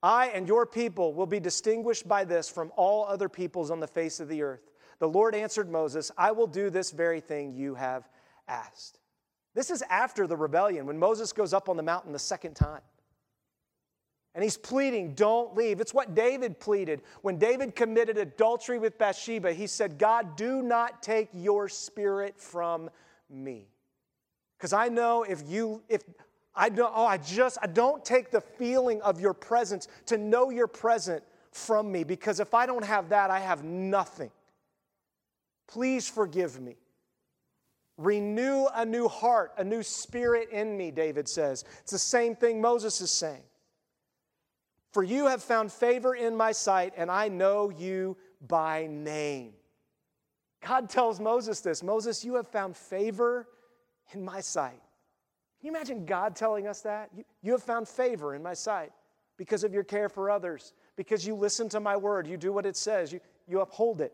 I 0.03 0.27
and 0.29 0.47
your 0.47 0.67
people 0.67 1.15
will 1.15 1.27
be 1.27 1.41
distinguished 1.41 2.07
by 2.07 2.25
this 2.25 2.49
from 2.49 2.73
all 2.77 3.07
other 3.07 3.29
peoples 3.29 3.71
on 3.71 3.81
the 3.81 3.87
face 3.87 4.21
of 4.21 4.29
the 4.29 4.43
earth. 4.43 4.69
The 4.99 5.09
Lord 5.09 5.35
answered 5.35 5.71
Moses, 5.71 6.11
I 6.19 6.33
will 6.33 6.47
do 6.47 6.69
this 6.69 6.91
very 6.91 7.21
thing 7.21 7.55
you 7.55 7.75
have 7.75 8.07
asked. 8.47 8.99
This 9.55 9.71
is 9.71 9.83
after 9.89 10.27
the 10.27 10.37
rebellion 10.37 10.85
when 10.85 10.99
Moses 10.99 11.33
goes 11.33 11.55
up 11.55 11.71
on 11.71 11.79
the 11.79 11.83
mountain 11.83 12.13
the 12.13 12.19
second 12.19 12.55
time. 12.55 12.83
And 14.35 14.43
he's 14.43 14.57
pleading, 14.57 15.15
don't 15.15 15.57
leave. 15.57 15.81
It's 15.81 15.95
what 15.95 16.15
David 16.15 16.59
pleaded. 16.59 17.03
When 17.23 17.39
David 17.39 17.77
committed 17.77 18.19
adultery 18.19 18.79
with 18.79 18.99
Bathsheba, 18.99 19.53
he 19.53 19.69
said, 19.69 19.97
God, 19.97 20.37
do 20.37 20.61
not 20.61 21.03
take 21.03 21.29
your 21.33 21.69
spirit 21.69 22.35
from 22.41 22.91
me. 23.31 23.69
Because 24.59 24.73
I 24.73 24.89
know 24.89 25.23
if 25.23 25.43
you, 25.47 25.83
if 25.89 26.03
I 26.55 26.69
don't, 26.69 26.93
oh, 26.95 27.07
I 27.07 27.19
just, 27.19 27.59
I 27.63 27.69
don't 27.69 28.05
take 28.05 28.33
the 28.33 28.41
feeling 28.41 29.01
of 29.03 29.21
your 29.21 29.35
presence 29.35 29.87
to 30.07 30.19
know 30.19 30.51
you're 30.51 30.67
present 30.67 31.23
from 31.53 31.91
me 31.93 32.03
because 32.03 32.41
if 32.41 32.55
I 32.55 32.67
don't 32.67 32.85
have 32.85 33.11
that, 33.11 33.31
I 33.31 33.39
have 33.39 33.63
nothing. 33.63 34.31
Please 35.69 36.09
forgive 36.09 36.61
me. 36.61 36.77
Renew 37.97 38.67
a 38.75 38.85
new 38.85 39.07
heart, 39.07 39.53
a 39.57 39.65
new 39.65 39.83
spirit 39.83 40.51
in 40.51 40.77
me, 40.77 40.91
David 40.91 41.29
says. 41.29 41.65
It's 41.83 41.93
the 41.93 41.99
same 41.99 42.35
thing 42.35 42.61
Moses 42.61 43.01
is 43.01 43.13
saying. 43.13 43.43
For 44.95 45.03
you 45.03 45.27
have 45.27 45.43
found 45.43 45.73
favor 45.73 46.15
in 46.15 46.37
my 46.37 46.53
sight, 46.53 46.95
and 46.97 47.11
I 47.11 47.27
know 47.27 47.69
you 47.69 48.17
by 48.47 48.87
name. 48.89 49.55
God 50.65 50.89
tells 50.89 51.19
Moses 51.19 51.61
this 51.61 51.83
Moses, 51.83 52.25
you 52.25 52.37
have 52.37 52.47
found 52.47 52.77
favor 52.77 53.49
in 54.13 54.25
my 54.25 54.41
sight. 54.41 54.81
Can 55.61 55.67
you 55.67 55.71
imagine 55.71 56.07
God 56.07 56.37
telling 56.37 56.69
us 56.69 56.81
that? 56.83 57.11
You, 57.13 57.25
you 57.43 57.51
have 57.53 57.63
found 57.65 57.89
favor 57.89 58.37
in 58.37 58.43
my 58.43 58.55
sight 58.55 58.93
because 59.37 59.65
of 59.65 59.75
your 59.75 59.83
care 59.83 60.09
for 60.09 60.31
others, 60.31 60.75
because 60.95 61.27
you 61.27 61.35
listen 61.35 61.69
to 61.71 61.81
my 61.81 61.97
word, 61.97 62.29
you 62.29 62.37
do 62.37 62.53
what 62.53 62.65
it 62.65 62.77
says, 62.77 63.13
you, 63.13 63.19
you 63.49 63.63
uphold 63.63 64.01
it. 64.01 64.13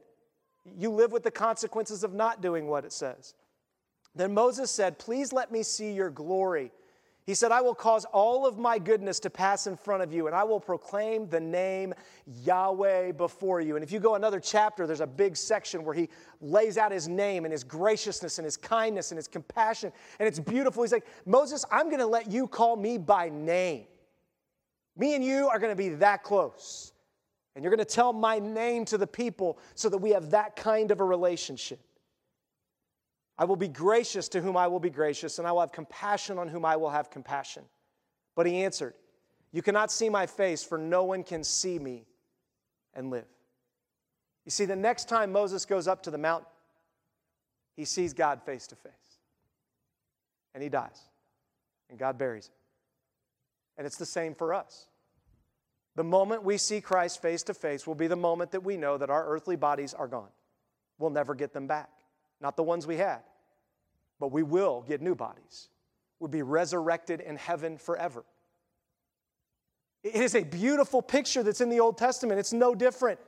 You 0.64 0.88
live 0.88 1.12
with 1.12 1.25
the 1.25 1.31
consequences 1.31 2.05
of 2.05 2.14
not 2.14 2.40
doing 2.40 2.69
what 2.69 2.87
it 2.87 2.93
says. 2.93 3.35
Then 4.14 4.33
Moses 4.33 4.71
said, 4.71 4.99
Please 4.99 5.31
let 5.31 5.53
me 5.53 5.62
see 5.62 5.93
your 5.93 6.09
glory. 6.09 6.73
He 7.31 7.35
said, 7.35 7.53
I 7.53 7.61
will 7.61 7.77
cause 7.77 8.05
all 8.07 8.45
of 8.45 8.59
my 8.59 8.77
goodness 8.77 9.21
to 9.21 9.31
pass 9.31 9.69
in 9.69 9.77
front 9.77 10.03
of 10.03 10.12
you, 10.12 10.27
and 10.27 10.35
I 10.35 10.43
will 10.43 10.59
proclaim 10.59 11.29
the 11.29 11.38
name 11.38 11.95
Yahweh 12.27 13.12
before 13.12 13.61
you. 13.61 13.77
And 13.77 13.85
if 13.85 13.93
you 13.93 14.01
go 14.01 14.16
another 14.16 14.40
chapter, 14.40 14.85
there's 14.85 15.01
a 15.01 15.07
big 15.07 15.37
section 15.37 15.85
where 15.85 15.95
he 15.95 16.09
lays 16.40 16.77
out 16.77 16.90
his 16.90 17.07
name 17.07 17.45
and 17.45 17.53
his 17.53 17.62
graciousness 17.62 18.40
and 18.40 18.45
his 18.45 18.57
kindness 18.57 19.12
and 19.12 19.16
his 19.16 19.29
compassion, 19.29 19.93
and 20.19 20.27
it's 20.27 20.40
beautiful. 20.40 20.83
He's 20.83 20.90
like, 20.90 21.07
Moses, 21.25 21.64
I'm 21.71 21.87
going 21.87 22.01
to 22.01 22.07
let 22.07 22.29
you 22.33 22.49
call 22.49 22.75
me 22.75 22.99
by 22.99 23.29
name. 23.29 23.87
Me 24.97 25.14
and 25.14 25.25
you 25.25 25.47
are 25.47 25.61
going 25.61 25.71
to 25.71 25.81
be 25.81 25.90
that 25.90 26.25
close. 26.25 26.93
And 27.55 27.62
you're 27.62 27.71
going 27.71 27.79
to 27.87 27.95
tell 27.95 28.12
my 28.12 28.40
name 28.40 28.85
to 28.87 28.99
the 28.99 29.07
people 29.07 29.61
so 29.77 29.88
that 29.88 29.99
we 29.99 30.11
have 30.11 30.31
that 30.31 30.57
kind 30.57 30.90
of 30.90 31.01
a 31.01 31.05
relationship. 31.05 31.79
I 33.40 33.44
will 33.44 33.57
be 33.57 33.68
gracious 33.68 34.29
to 34.29 34.42
whom 34.42 34.55
I 34.55 34.66
will 34.66 34.81
be 34.81 34.90
gracious, 34.90 35.38
and 35.38 35.48
I 35.48 35.53
will 35.53 35.61
have 35.61 35.72
compassion 35.72 36.37
on 36.37 36.46
whom 36.46 36.66
I 36.66 36.76
will 36.76 36.90
have 36.90 37.09
compassion. 37.09 37.64
But 38.37 38.44
he 38.44 38.62
answered, 38.64 38.92
You 39.50 39.62
cannot 39.62 39.90
see 39.90 40.11
my 40.11 40.26
face, 40.26 40.62
for 40.62 40.76
no 40.76 41.05
one 41.05 41.24
can 41.24 41.42
see 41.42 41.79
me 41.79 42.05
and 42.92 43.09
live. 43.09 43.24
You 44.44 44.50
see, 44.50 44.66
the 44.66 44.76
next 44.76 45.09
time 45.09 45.33
Moses 45.33 45.64
goes 45.64 45.88
up 45.88 46.03
to 46.03 46.11
the 46.11 46.18
mountain, 46.18 46.50
he 47.76 47.87
sees 47.87 48.12
God 48.12 48.42
face 48.42 48.66
to 48.66 48.76
face. 48.76 48.92
And 50.53 50.62
he 50.62 50.68
dies. 50.68 51.00
And 51.88 51.98
God 51.98 52.18
buries 52.18 52.48
him. 52.48 52.55
And 53.79 53.87
it's 53.87 53.96
the 53.96 54.05
same 54.05 54.35
for 54.35 54.53
us. 54.53 54.85
The 55.96 56.05
moment 56.05 56.42
we 56.42 56.59
see 56.59 56.83
Christ 56.83 57.22
face 57.22 57.42
to 57.44 57.55
face 57.55 57.87
will 57.87 57.94
be 57.94 58.07
the 58.07 58.16
moment 58.16 58.50
that 58.50 58.64
we 58.64 58.76
know 58.76 58.98
that 58.98 59.09
our 59.09 59.26
earthly 59.26 59.57
bodies 59.57 59.94
are 59.94 60.09
gone. 60.09 60.29
We'll 60.98 61.09
never 61.09 61.35
get 61.35 61.55
them 61.55 61.66
back, 61.66 61.88
not 62.42 62.57
the 62.59 62.62
ones 62.62 62.87
we 62.87 62.98
had 62.98 63.22
but 64.20 64.30
we 64.30 64.42
will 64.42 64.85
get 64.87 65.00
new 65.00 65.14
bodies. 65.14 65.68
We'll 66.20 66.28
be 66.28 66.42
resurrected 66.42 67.20
in 67.20 67.37
heaven 67.37 67.78
forever. 67.78 68.24
It 70.04 70.14
is 70.14 70.35
a 70.35 70.44
beautiful 70.44 71.02
picture 71.02 71.42
that's 71.42 71.62
in 71.62 71.70
the 71.70 71.80
Old 71.80 71.98
Testament. 71.98 72.38
It's 72.38 72.52
no 72.52 72.74
different. 72.74 73.18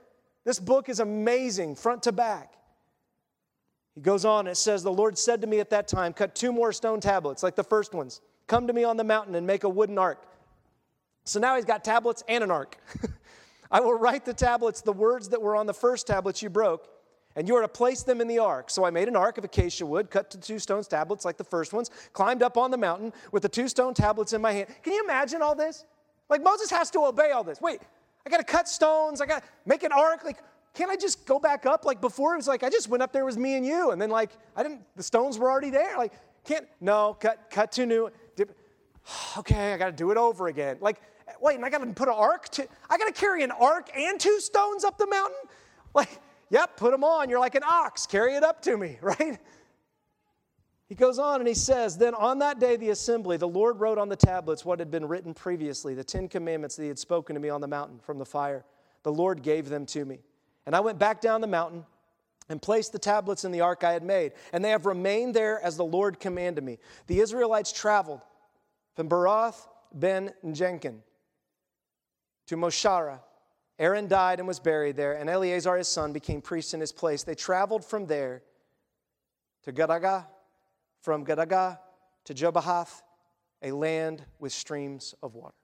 This 0.44 0.58
book 0.60 0.88
is 0.88 1.00
amazing, 1.00 1.76
front 1.76 2.02
to 2.04 2.12
back. 2.12 2.54
He 3.94 4.00
goes 4.00 4.24
on, 4.24 4.46
it 4.46 4.56
says, 4.56 4.82
The 4.82 4.92
Lord 4.92 5.18
said 5.18 5.40
to 5.40 5.46
me 5.46 5.60
at 5.60 5.70
that 5.70 5.88
time, 5.88 6.12
Cut 6.12 6.34
two 6.34 6.52
more 6.52 6.72
stone 6.72 7.00
tablets 7.00 7.42
like 7.42 7.56
the 7.56 7.64
first 7.64 7.94
ones. 7.94 8.20
Come 8.46 8.66
to 8.66 8.72
me 8.72 8.84
on 8.84 8.96
the 8.96 9.04
mountain 9.04 9.34
and 9.34 9.46
make 9.46 9.64
a 9.64 9.68
wooden 9.68 9.98
ark. 9.98 10.26
So 11.24 11.40
now 11.40 11.56
he's 11.56 11.64
got 11.64 11.84
tablets 11.84 12.22
and 12.28 12.42
an 12.44 12.50
ark. 12.50 12.76
I 13.70 13.80
will 13.80 13.94
write 13.94 14.24
the 14.24 14.34
tablets, 14.34 14.82
the 14.82 14.92
words 14.92 15.28
that 15.30 15.40
were 15.40 15.56
on 15.56 15.66
the 15.66 15.74
first 15.74 16.06
tablets 16.06 16.42
you 16.42 16.50
broke 16.50 16.88
and 17.36 17.48
you 17.48 17.56
are 17.56 17.62
to 17.62 17.68
place 17.68 18.02
them 18.02 18.20
in 18.20 18.28
the 18.28 18.38
ark. 18.38 18.70
So 18.70 18.84
I 18.84 18.90
made 18.90 19.08
an 19.08 19.16
ark 19.16 19.38
of 19.38 19.44
acacia 19.44 19.86
wood, 19.86 20.10
cut 20.10 20.30
to 20.30 20.38
two 20.38 20.58
stone 20.58 20.82
tablets 20.84 21.24
like 21.24 21.36
the 21.36 21.44
first 21.44 21.72
ones, 21.72 21.90
climbed 22.12 22.42
up 22.42 22.56
on 22.56 22.70
the 22.70 22.76
mountain 22.76 23.12
with 23.30 23.42
the 23.42 23.48
two 23.48 23.68
stone 23.68 23.94
tablets 23.94 24.32
in 24.32 24.40
my 24.40 24.52
hand. 24.52 24.68
Can 24.82 24.92
you 24.92 25.04
imagine 25.04 25.42
all 25.42 25.54
this? 25.54 25.84
Like 26.28 26.42
Moses 26.42 26.70
has 26.70 26.90
to 26.92 27.00
obey 27.00 27.30
all 27.30 27.44
this. 27.44 27.60
Wait, 27.60 27.80
I 28.26 28.30
got 28.30 28.38
to 28.38 28.44
cut 28.44 28.68
stones, 28.68 29.20
I 29.20 29.26
got 29.26 29.42
to 29.42 29.48
make 29.66 29.82
an 29.82 29.92
ark. 29.92 30.24
Like, 30.24 30.38
can't 30.74 30.90
I 30.90 30.96
just 30.96 31.26
go 31.26 31.38
back 31.38 31.66
up? 31.66 31.84
Like 31.84 32.00
before, 32.00 32.34
it 32.34 32.38
was 32.38 32.48
like 32.48 32.62
I 32.62 32.70
just 32.70 32.88
went 32.88 33.02
up 33.02 33.12
there 33.12 33.24
with 33.24 33.36
me 33.36 33.56
and 33.56 33.66
you, 33.66 33.90
and 33.90 34.00
then 34.00 34.10
like 34.10 34.30
I 34.56 34.62
didn't. 34.62 34.80
The 34.96 35.02
stones 35.02 35.38
were 35.38 35.50
already 35.50 35.70
there. 35.70 35.96
Like, 35.98 36.12
can't. 36.44 36.66
No, 36.80 37.16
cut, 37.18 37.50
cut 37.50 37.72
to 37.72 37.86
new. 37.86 38.10
Dip, 38.36 38.56
okay, 39.38 39.74
I 39.74 39.76
got 39.76 39.86
to 39.86 39.92
do 39.92 40.10
it 40.10 40.16
over 40.16 40.48
again. 40.48 40.78
Like, 40.80 41.00
wait, 41.40 41.56
and 41.56 41.64
I 41.64 41.70
got 41.70 41.78
to 41.78 41.86
put 41.92 42.08
an 42.08 42.14
ark. 42.16 42.48
To, 42.50 42.66
I 42.88 42.96
got 42.96 43.06
to 43.06 43.12
carry 43.12 43.42
an 43.42 43.50
ark 43.50 43.90
and 43.94 44.18
two 44.18 44.40
stones 44.40 44.84
up 44.84 44.96
the 44.98 45.06
mountain. 45.06 45.38
Like 45.94 46.20
Yep, 46.52 46.76
put 46.76 46.90
them 46.90 47.02
on. 47.02 47.30
You're 47.30 47.40
like 47.40 47.54
an 47.54 47.62
ox. 47.66 48.06
Carry 48.06 48.34
it 48.34 48.44
up 48.44 48.60
to 48.62 48.76
me, 48.76 48.98
right? 49.02 49.40
He 50.86 50.94
goes 50.94 51.18
on 51.18 51.40
and 51.40 51.48
he 51.48 51.54
says, 51.54 51.96
Then 51.96 52.14
on 52.14 52.40
that 52.40 52.60
day, 52.60 52.76
the 52.76 52.90
assembly, 52.90 53.38
the 53.38 53.48
Lord 53.48 53.80
wrote 53.80 53.96
on 53.96 54.10
the 54.10 54.16
tablets 54.16 54.62
what 54.62 54.78
had 54.78 54.90
been 54.90 55.08
written 55.08 55.32
previously, 55.32 55.94
the 55.94 56.04
Ten 56.04 56.28
Commandments 56.28 56.76
that 56.76 56.82
he 56.82 56.88
had 56.88 56.98
spoken 56.98 57.34
to 57.34 57.40
me 57.40 57.48
on 57.48 57.62
the 57.62 57.66
mountain 57.66 57.98
from 58.00 58.18
the 58.18 58.26
fire. 58.26 58.66
The 59.02 59.12
Lord 59.12 59.42
gave 59.42 59.70
them 59.70 59.86
to 59.86 60.04
me. 60.04 60.18
And 60.66 60.76
I 60.76 60.80
went 60.80 60.98
back 60.98 61.22
down 61.22 61.40
the 61.40 61.46
mountain 61.46 61.86
and 62.50 62.60
placed 62.60 62.92
the 62.92 62.98
tablets 62.98 63.46
in 63.46 63.50
the 63.50 63.62
ark 63.62 63.82
I 63.82 63.94
had 63.94 64.02
made. 64.02 64.32
And 64.52 64.62
they 64.62 64.70
have 64.70 64.84
remained 64.84 65.34
there 65.34 65.58
as 65.64 65.78
the 65.78 65.84
Lord 65.84 66.20
commanded 66.20 66.62
me. 66.62 66.78
The 67.06 67.20
Israelites 67.20 67.72
traveled 67.72 68.20
from 68.94 69.08
Baroth 69.08 69.66
ben 69.94 70.34
Jenkin 70.52 71.02
to 72.46 72.56
Moshara 72.58 73.20
Aaron 73.78 74.06
died 74.06 74.38
and 74.38 74.46
was 74.46 74.60
buried 74.60 74.96
there, 74.96 75.14
and 75.14 75.28
Eleazar, 75.28 75.76
his 75.76 75.88
son, 75.88 76.12
became 76.12 76.40
priest 76.40 76.74
in 76.74 76.80
his 76.80 76.92
place. 76.92 77.24
They 77.24 77.34
traveled 77.34 77.84
from 77.84 78.06
there 78.06 78.42
to 79.64 79.72
Gadaga, 79.72 80.26
from 81.00 81.24
Gadaga 81.24 81.78
to 82.24 82.34
Jobahath, 82.34 83.02
a 83.62 83.72
land 83.72 84.24
with 84.38 84.52
streams 84.52 85.14
of 85.22 85.34
water. 85.34 85.54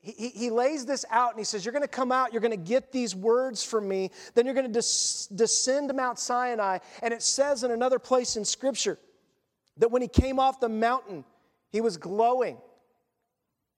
He, 0.00 0.12
he, 0.12 0.28
he, 0.28 0.50
lays 0.50 0.86
this 0.86 1.04
out 1.10 1.30
and 1.32 1.40
he 1.40 1.44
says, 1.44 1.64
You're 1.64 1.72
going 1.72 1.82
to 1.82 1.88
come 1.88 2.12
out, 2.12 2.32
you're 2.32 2.40
going 2.40 2.52
to 2.52 2.56
get 2.56 2.92
these 2.92 3.14
words 3.14 3.64
from 3.64 3.88
me, 3.88 4.10
then 4.34 4.46
you're 4.46 4.54
going 4.54 4.72
to 4.72 4.72
des- 4.72 5.34
descend 5.34 5.88
to 5.88 5.94
Mount 5.94 6.18
Sinai. 6.18 6.78
And 7.02 7.12
it 7.12 7.22
says 7.22 7.64
in 7.64 7.70
another 7.70 7.98
place 7.98 8.36
in 8.36 8.44
Scripture 8.44 8.98
that 9.76 9.90
when 9.90 10.02
he 10.02 10.08
came 10.08 10.38
off 10.38 10.60
the 10.60 10.68
mountain, 10.68 11.24
he 11.70 11.80
was 11.80 11.96
glowing. 11.96 12.58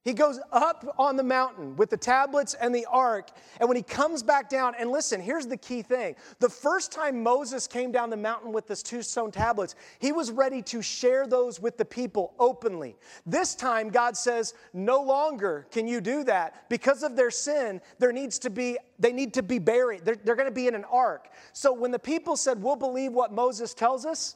He 0.03 0.13
goes 0.13 0.39
up 0.51 0.95
on 0.97 1.15
the 1.15 1.23
mountain 1.23 1.75
with 1.75 1.91
the 1.91 1.97
tablets 1.97 2.55
and 2.55 2.73
the 2.73 2.87
ark. 2.89 3.29
And 3.59 3.69
when 3.69 3.77
he 3.77 3.83
comes 3.83 4.23
back 4.23 4.49
down, 4.49 4.73
and 4.79 4.89
listen, 4.89 5.21
here's 5.21 5.45
the 5.45 5.57
key 5.57 5.83
thing. 5.83 6.15
The 6.39 6.49
first 6.49 6.91
time 6.91 7.21
Moses 7.21 7.67
came 7.67 7.91
down 7.91 8.09
the 8.09 8.17
mountain 8.17 8.51
with 8.51 8.65
those 8.65 8.81
two 8.81 9.03
stone 9.03 9.29
tablets, 9.29 9.75
he 9.99 10.11
was 10.11 10.31
ready 10.31 10.63
to 10.63 10.81
share 10.81 11.27
those 11.27 11.59
with 11.59 11.77
the 11.77 11.85
people 11.85 12.33
openly. 12.39 12.95
This 13.27 13.53
time, 13.53 13.89
God 13.89 14.17
says, 14.17 14.55
no 14.73 15.03
longer 15.03 15.67
can 15.69 15.87
you 15.87 16.01
do 16.01 16.23
that. 16.23 16.67
Because 16.67 17.03
of 17.03 17.15
their 17.15 17.29
sin, 17.29 17.79
there 17.99 18.11
needs 18.11 18.39
to 18.39 18.49
be, 18.49 18.79
they 18.97 19.13
need 19.13 19.35
to 19.35 19.43
be 19.43 19.59
buried. 19.59 20.03
They're, 20.03 20.17
they're 20.23 20.35
going 20.35 20.49
to 20.49 20.51
be 20.51 20.65
in 20.65 20.73
an 20.73 20.85
ark. 20.85 21.29
So 21.53 21.71
when 21.71 21.91
the 21.91 21.99
people 21.99 22.35
said, 22.35 22.59
we'll 22.59 22.75
believe 22.75 23.13
what 23.13 23.31
Moses 23.31 23.75
tells 23.75 24.07
us, 24.07 24.35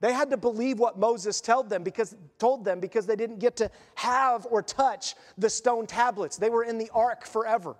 they 0.00 0.12
had 0.12 0.30
to 0.30 0.36
believe 0.36 0.78
what 0.78 0.98
Moses 0.98 1.40
told 1.40 1.68
them 1.68 1.82
because 1.82 2.16
told 2.38 2.64
them 2.64 2.80
because 2.80 3.06
they 3.06 3.16
didn't 3.16 3.38
get 3.38 3.56
to 3.56 3.70
have 3.96 4.46
or 4.50 4.62
touch 4.62 5.14
the 5.36 5.50
stone 5.50 5.86
tablets. 5.86 6.38
They 6.38 6.50
were 6.50 6.64
in 6.64 6.78
the 6.78 6.90
ark 6.94 7.26
forever. 7.26 7.76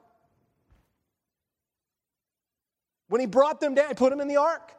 When 3.09 3.21
he 3.21 3.27
brought 3.27 3.61
them 3.61 3.75
down, 3.75 3.89
he 3.89 3.95
put 3.95 4.11
them 4.11 4.21
in 4.21 4.29
the 4.29 4.37
ark. 4.37 4.73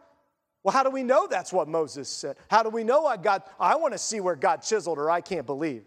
Well, 0.63 0.71
how 0.71 0.83
do 0.83 0.91
we 0.91 1.03
know 1.03 1.27
that's 1.27 1.51
what 1.51 1.67
Moses 1.67 2.07
said? 2.07 2.37
How 2.49 2.61
do 2.61 2.69
we 2.69 2.83
know 2.83 3.01
what 3.01 3.23
God, 3.23 3.41
I 3.59 3.75
want 3.75 3.93
to 3.93 3.97
see 3.97 4.19
where 4.19 4.35
God 4.35 4.61
chiseled 4.61 4.99
or 4.99 5.09
I 5.09 5.19
can't 5.21 5.45
believe. 5.45 5.83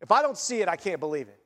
If 0.00 0.10
I 0.10 0.22
don't 0.22 0.36
see 0.36 0.60
it, 0.60 0.68
I 0.68 0.76
can't 0.76 1.00
believe 1.00 1.28
it. 1.28 1.38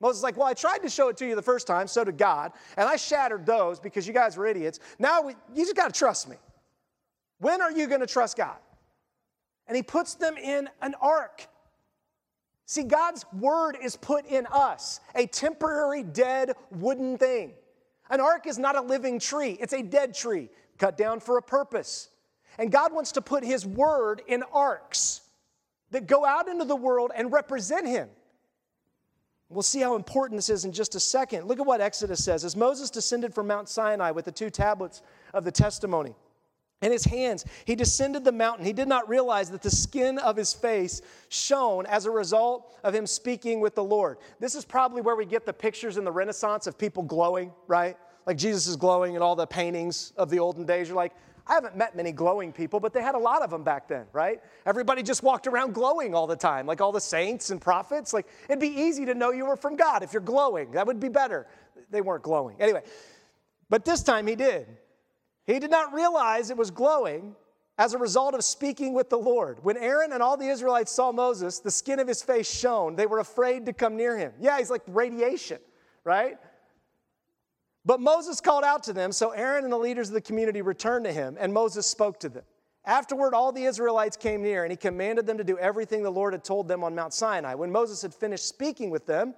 Moses 0.00 0.18
is 0.18 0.22
like, 0.22 0.36
Well, 0.36 0.46
I 0.46 0.54
tried 0.54 0.78
to 0.78 0.88
show 0.88 1.08
it 1.08 1.16
to 1.18 1.26
you 1.26 1.34
the 1.34 1.42
first 1.42 1.66
time, 1.66 1.88
so 1.88 2.04
did 2.04 2.16
God, 2.16 2.52
and 2.76 2.88
I 2.88 2.96
shattered 2.96 3.44
those 3.44 3.80
because 3.80 4.06
you 4.06 4.14
guys 4.14 4.36
were 4.36 4.46
idiots. 4.46 4.78
Now 4.98 5.22
we, 5.22 5.34
you 5.54 5.64
just 5.64 5.76
got 5.76 5.92
to 5.92 5.98
trust 5.98 6.28
me. 6.28 6.36
When 7.38 7.60
are 7.60 7.70
you 7.70 7.86
going 7.86 8.00
to 8.00 8.06
trust 8.06 8.36
God? 8.36 8.56
And 9.66 9.76
he 9.76 9.82
puts 9.82 10.14
them 10.14 10.36
in 10.36 10.68
an 10.80 10.94
ark. 11.00 11.46
See, 12.66 12.82
God's 12.82 13.24
word 13.32 13.76
is 13.80 13.96
put 13.96 14.26
in 14.26 14.46
us, 14.50 15.00
a 15.14 15.26
temporary 15.26 16.02
dead 16.02 16.52
wooden 16.70 17.16
thing. 17.18 17.52
An 18.10 18.20
ark 18.20 18.46
is 18.46 18.58
not 18.58 18.76
a 18.76 18.80
living 18.80 19.18
tree, 19.18 19.56
it's 19.60 19.72
a 19.72 19.82
dead 19.82 20.14
tree 20.14 20.48
cut 20.78 20.96
down 20.96 21.20
for 21.20 21.38
a 21.38 21.42
purpose. 21.42 22.08
And 22.58 22.72
God 22.72 22.92
wants 22.92 23.12
to 23.12 23.22
put 23.22 23.44
his 23.44 23.66
word 23.66 24.22
in 24.26 24.42
arks 24.52 25.20
that 25.90 26.06
go 26.06 26.24
out 26.24 26.48
into 26.48 26.64
the 26.64 26.76
world 26.76 27.12
and 27.14 27.32
represent 27.32 27.86
him. 27.86 28.08
We'll 29.48 29.62
see 29.62 29.80
how 29.80 29.94
important 29.94 30.38
this 30.38 30.48
is 30.48 30.64
in 30.64 30.72
just 30.72 30.96
a 30.96 31.00
second. 31.00 31.46
Look 31.46 31.60
at 31.60 31.66
what 31.66 31.80
Exodus 31.80 32.24
says. 32.24 32.44
As 32.44 32.56
Moses 32.56 32.90
descended 32.90 33.32
from 33.32 33.46
Mount 33.46 33.68
Sinai 33.68 34.10
with 34.10 34.24
the 34.24 34.32
two 34.32 34.50
tablets 34.50 35.02
of 35.34 35.44
the 35.44 35.52
testimony 35.52 36.14
in 36.82 36.92
his 36.92 37.04
hands, 37.04 37.44
he 37.64 37.74
descended 37.74 38.22
the 38.24 38.32
mountain. 38.32 38.66
He 38.66 38.72
did 38.74 38.88
not 38.88 39.08
realize 39.08 39.50
that 39.50 39.62
the 39.62 39.70
skin 39.70 40.18
of 40.18 40.36
his 40.36 40.52
face 40.52 41.00
shone 41.30 41.86
as 41.86 42.04
a 42.04 42.10
result 42.10 42.78
of 42.84 42.94
him 42.94 43.06
speaking 43.06 43.60
with 43.60 43.74
the 43.74 43.84
Lord. 43.84 44.18
This 44.40 44.54
is 44.54 44.64
probably 44.64 45.00
where 45.00 45.16
we 45.16 45.24
get 45.24 45.46
the 45.46 45.54
pictures 45.54 45.96
in 45.96 46.04
the 46.04 46.12
Renaissance 46.12 46.66
of 46.66 46.76
people 46.76 47.02
glowing, 47.02 47.50
right? 47.66 47.96
Like 48.26 48.36
Jesus 48.36 48.66
is 48.66 48.76
glowing 48.76 49.14
in 49.14 49.22
all 49.22 49.34
the 49.34 49.46
paintings 49.46 50.12
of 50.18 50.28
the 50.28 50.38
olden 50.38 50.66
days. 50.66 50.88
You're 50.88 50.96
like, 50.96 51.12
I 51.46 51.54
haven't 51.54 51.76
met 51.76 51.96
many 51.96 52.12
glowing 52.12 52.52
people, 52.52 52.80
but 52.80 52.92
they 52.92 53.00
had 53.00 53.14
a 53.14 53.18
lot 53.18 53.40
of 53.40 53.50
them 53.50 53.62
back 53.62 53.88
then, 53.88 54.04
right? 54.12 54.40
Everybody 54.66 55.02
just 55.02 55.22
walked 55.22 55.46
around 55.46 55.74
glowing 55.74 56.14
all 56.14 56.26
the 56.26 56.36
time, 56.36 56.66
like 56.66 56.80
all 56.80 56.92
the 56.92 57.00
saints 57.00 57.50
and 57.50 57.60
prophets. 57.60 58.12
Like 58.12 58.26
it'd 58.48 58.60
be 58.60 58.68
easy 58.68 59.06
to 59.06 59.14
know 59.14 59.30
you 59.30 59.46
were 59.46 59.56
from 59.56 59.76
God 59.76 60.02
if 60.02 60.12
you're 60.12 60.20
glowing. 60.20 60.72
That 60.72 60.86
would 60.86 61.00
be 61.00 61.08
better. 61.08 61.46
They 61.90 62.00
weren't 62.00 62.24
glowing. 62.24 62.56
Anyway, 62.60 62.82
but 63.70 63.84
this 63.84 64.02
time 64.02 64.26
he 64.26 64.34
did. 64.34 64.66
He 65.46 65.58
did 65.58 65.70
not 65.70 65.92
realize 65.92 66.50
it 66.50 66.56
was 66.56 66.70
glowing 66.70 67.36
as 67.78 67.94
a 67.94 67.98
result 67.98 68.34
of 68.34 68.42
speaking 68.42 68.94
with 68.94 69.10
the 69.10 69.18
Lord. 69.18 69.58
When 69.62 69.76
Aaron 69.76 70.12
and 70.12 70.22
all 70.22 70.36
the 70.36 70.48
Israelites 70.48 70.90
saw 70.90 71.12
Moses, 71.12 71.60
the 71.60 71.70
skin 71.70 72.00
of 72.00 72.08
his 72.08 72.22
face 72.22 72.50
shone. 72.50 72.96
They 72.96 73.06
were 73.06 73.18
afraid 73.18 73.66
to 73.66 73.72
come 73.72 73.96
near 73.96 74.16
him. 74.16 74.32
Yeah, 74.40 74.58
he's 74.58 74.70
like 74.70 74.82
radiation, 74.86 75.58
right? 76.04 76.38
But 77.84 78.00
Moses 78.00 78.40
called 78.40 78.64
out 78.64 78.82
to 78.84 78.92
them, 78.92 79.12
so 79.12 79.30
Aaron 79.30 79.64
and 79.64 79.72
the 79.72 79.78
leaders 79.78 80.08
of 80.08 80.14
the 80.14 80.20
community 80.20 80.62
returned 80.62 81.04
to 81.04 81.12
him, 81.12 81.36
and 81.38 81.52
Moses 81.52 81.86
spoke 81.86 82.18
to 82.20 82.28
them. 82.28 82.42
Afterward, 82.84 83.34
all 83.34 83.52
the 83.52 83.64
Israelites 83.64 84.16
came 84.16 84.42
near, 84.42 84.64
and 84.64 84.72
he 84.72 84.76
commanded 84.76 85.26
them 85.26 85.38
to 85.38 85.44
do 85.44 85.58
everything 85.58 86.02
the 86.02 86.10
Lord 86.10 86.32
had 86.32 86.42
told 86.42 86.66
them 86.66 86.82
on 86.82 86.94
Mount 86.94 87.12
Sinai. 87.12 87.54
When 87.54 87.70
Moses 87.70 88.02
had 88.02 88.14
finished 88.14 88.48
speaking 88.48 88.90
with 88.90 89.06
them, 89.06 89.34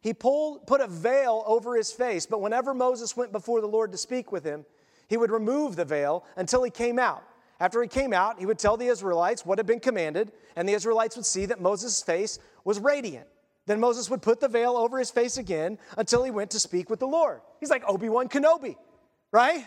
he 0.00 0.12
pulled, 0.12 0.66
put 0.66 0.80
a 0.80 0.86
veil 0.86 1.42
over 1.46 1.76
his 1.76 1.90
face, 1.90 2.26
but 2.26 2.40
whenever 2.40 2.74
Moses 2.74 3.16
went 3.16 3.32
before 3.32 3.60
the 3.60 3.66
Lord 3.66 3.90
to 3.92 3.98
speak 3.98 4.30
with 4.30 4.44
him, 4.44 4.64
he 5.08 5.16
would 5.16 5.30
remove 5.30 5.76
the 5.76 5.84
veil 5.84 6.24
until 6.36 6.62
he 6.62 6.70
came 6.70 6.98
out. 6.98 7.22
After 7.58 7.80
he 7.80 7.88
came 7.88 8.12
out, 8.12 8.38
he 8.38 8.46
would 8.46 8.58
tell 8.58 8.76
the 8.76 8.86
Israelites 8.86 9.46
what 9.46 9.58
had 9.58 9.66
been 9.66 9.80
commanded, 9.80 10.32
and 10.56 10.68
the 10.68 10.74
Israelites 10.74 11.16
would 11.16 11.24
see 11.24 11.46
that 11.46 11.60
Moses' 11.60 12.02
face 12.02 12.38
was 12.64 12.78
radiant. 12.78 13.26
Then 13.66 13.80
Moses 13.80 14.08
would 14.10 14.22
put 14.22 14.40
the 14.40 14.48
veil 14.48 14.76
over 14.76 14.98
his 14.98 15.10
face 15.10 15.38
again 15.38 15.78
until 15.96 16.22
he 16.22 16.30
went 16.30 16.50
to 16.52 16.60
speak 16.60 16.88
with 16.88 17.00
the 17.00 17.06
Lord. 17.06 17.40
He's 17.60 17.70
like 17.70 17.82
Obi 17.88 18.08
Wan 18.08 18.28
Kenobi, 18.28 18.76
right? 19.32 19.66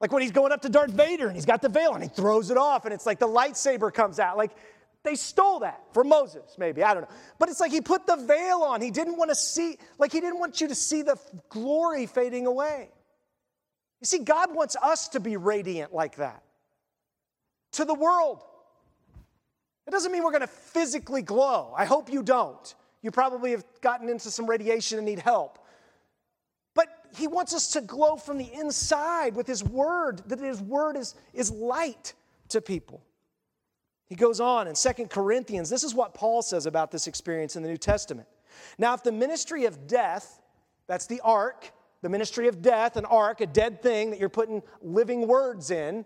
Like 0.00 0.12
when 0.12 0.22
he's 0.22 0.30
going 0.30 0.52
up 0.52 0.62
to 0.62 0.68
Darth 0.68 0.92
Vader 0.92 1.26
and 1.26 1.34
he's 1.34 1.46
got 1.46 1.62
the 1.62 1.68
veil 1.68 1.94
and 1.94 2.02
he 2.02 2.08
throws 2.08 2.50
it 2.50 2.56
off 2.56 2.84
and 2.84 2.94
it's 2.94 3.06
like 3.06 3.18
the 3.18 3.26
lightsaber 3.26 3.92
comes 3.92 4.20
out. 4.20 4.36
Like 4.36 4.52
they 5.02 5.14
stole 5.14 5.60
that 5.60 5.80
from 5.92 6.08
Moses, 6.08 6.56
maybe. 6.58 6.82
I 6.82 6.92
don't 6.92 7.02
know. 7.04 7.16
But 7.38 7.48
it's 7.48 7.60
like 7.60 7.72
he 7.72 7.80
put 7.80 8.06
the 8.06 8.16
veil 8.16 8.58
on. 8.62 8.80
He 8.80 8.90
didn't 8.90 9.16
want 9.16 9.30
to 9.30 9.34
see, 9.34 9.78
like 9.98 10.12
he 10.12 10.20
didn't 10.20 10.38
want 10.38 10.60
you 10.60 10.68
to 10.68 10.74
see 10.74 11.02
the 11.02 11.16
glory 11.48 12.06
fading 12.06 12.46
away. 12.46 12.90
You 14.00 14.06
see, 14.06 14.18
God 14.18 14.54
wants 14.54 14.76
us 14.82 15.08
to 15.08 15.20
be 15.20 15.36
radiant 15.36 15.94
like 15.94 16.16
that 16.16 16.42
to 17.72 17.84
the 17.84 17.94
world. 17.94 18.42
It 19.86 19.90
doesn't 19.90 20.10
mean 20.10 20.24
we're 20.24 20.30
going 20.30 20.40
to 20.40 20.46
physically 20.46 21.22
glow. 21.22 21.72
I 21.76 21.84
hope 21.84 22.12
you 22.12 22.22
don't. 22.22 22.74
You 23.02 23.10
probably 23.10 23.52
have 23.52 23.64
gotten 23.80 24.08
into 24.08 24.30
some 24.30 24.46
radiation 24.46 24.98
and 24.98 25.06
need 25.06 25.20
help. 25.20 25.58
But 26.74 26.88
he 27.16 27.28
wants 27.28 27.54
us 27.54 27.68
to 27.72 27.80
glow 27.80 28.16
from 28.16 28.38
the 28.38 28.52
inside 28.52 29.36
with 29.36 29.46
his 29.46 29.62
word, 29.62 30.22
that 30.26 30.40
his 30.40 30.60
word 30.60 30.96
is, 30.96 31.14
is 31.32 31.50
light 31.50 32.14
to 32.48 32.60
people. 32.60 33.02
He 34.08 34.14
goes 34.14 34.40
on 34.40 34.68
in 34.68 34.74
Second 34.74 35.10
Corinthians, 35.10 35.68
this 35.68 35.84
is 35.84 35.94
what 35.94 36.14
Paul 36.14 36.42
says 36.42 36.66
about 36.66 36.90
this 36.90 37.06
experience 37.06 37.56
in 37.56 37.62
the 37.62 37.68
New 37.68 37.76
Testament. 37.76 38.28
Now, 38.78 38.94
if 38.94 39.02
the 39.02 39.12
ministry 39.12 39.64
of 39.64 39.86
death, 39.86 40.40
that's 40.86 41.06
the 41.06 41.20
ark, 41.22 41.72
the 42.06 42.10
ministry 42.10 42.46
of 42.46 42.62
death, 42.62 42.96
an 42.96 43.04
ark, 43.04 43.40
a 43.40 43.46
dead 43.46 43.82
thing 43.82 44.10
that 44.10 44.20
you're 44.20 44.28
putting 44.28 44.62
living 44.80 45.26
words 45.26 45.72
in, 45.72 46.04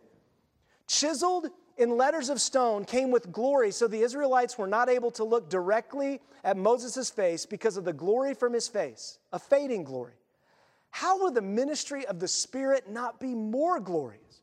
chiseled 0.87 1.49
in 1.77 1.95
letters 1.99 2.31
of 2.31 2.41
stone 2.41 2.87
came 2.87 3.11
with 3.11 3.31
glory, 3.31 3.71
so 3.71 3.87
the 3.87 4.01
Israelites 4.01 4.57
were 4.57 4.67
not 4.67 4.89
able 4.89 5.11
to 5.11 5.25
look 5.25 5.51
directly 5.51 6.23
at 6.43 6.57
Moses' 6.57 7.11
face 7.11 7.45
because 7.45 7.77
of 7.77 7.85
the 7.85 7.93
glory 7.93 8.33
from 8.33 8.55
his 8.55 8.67
face, 8.67 9.19
a 9.31 9.39
fading 9.39 9.85
glory. 9.85 10.15
How 10.89 11.19
will 11.19 11.33
the 11.33 11.43
ministry 11.43 12.07
of 12.07 12.19
the 12.19 12.29
Spirit 12.29 12.89
not 12.89 13.21
be 13.21 13.35
more 13.35 13.79
glorious? 13.79 14.41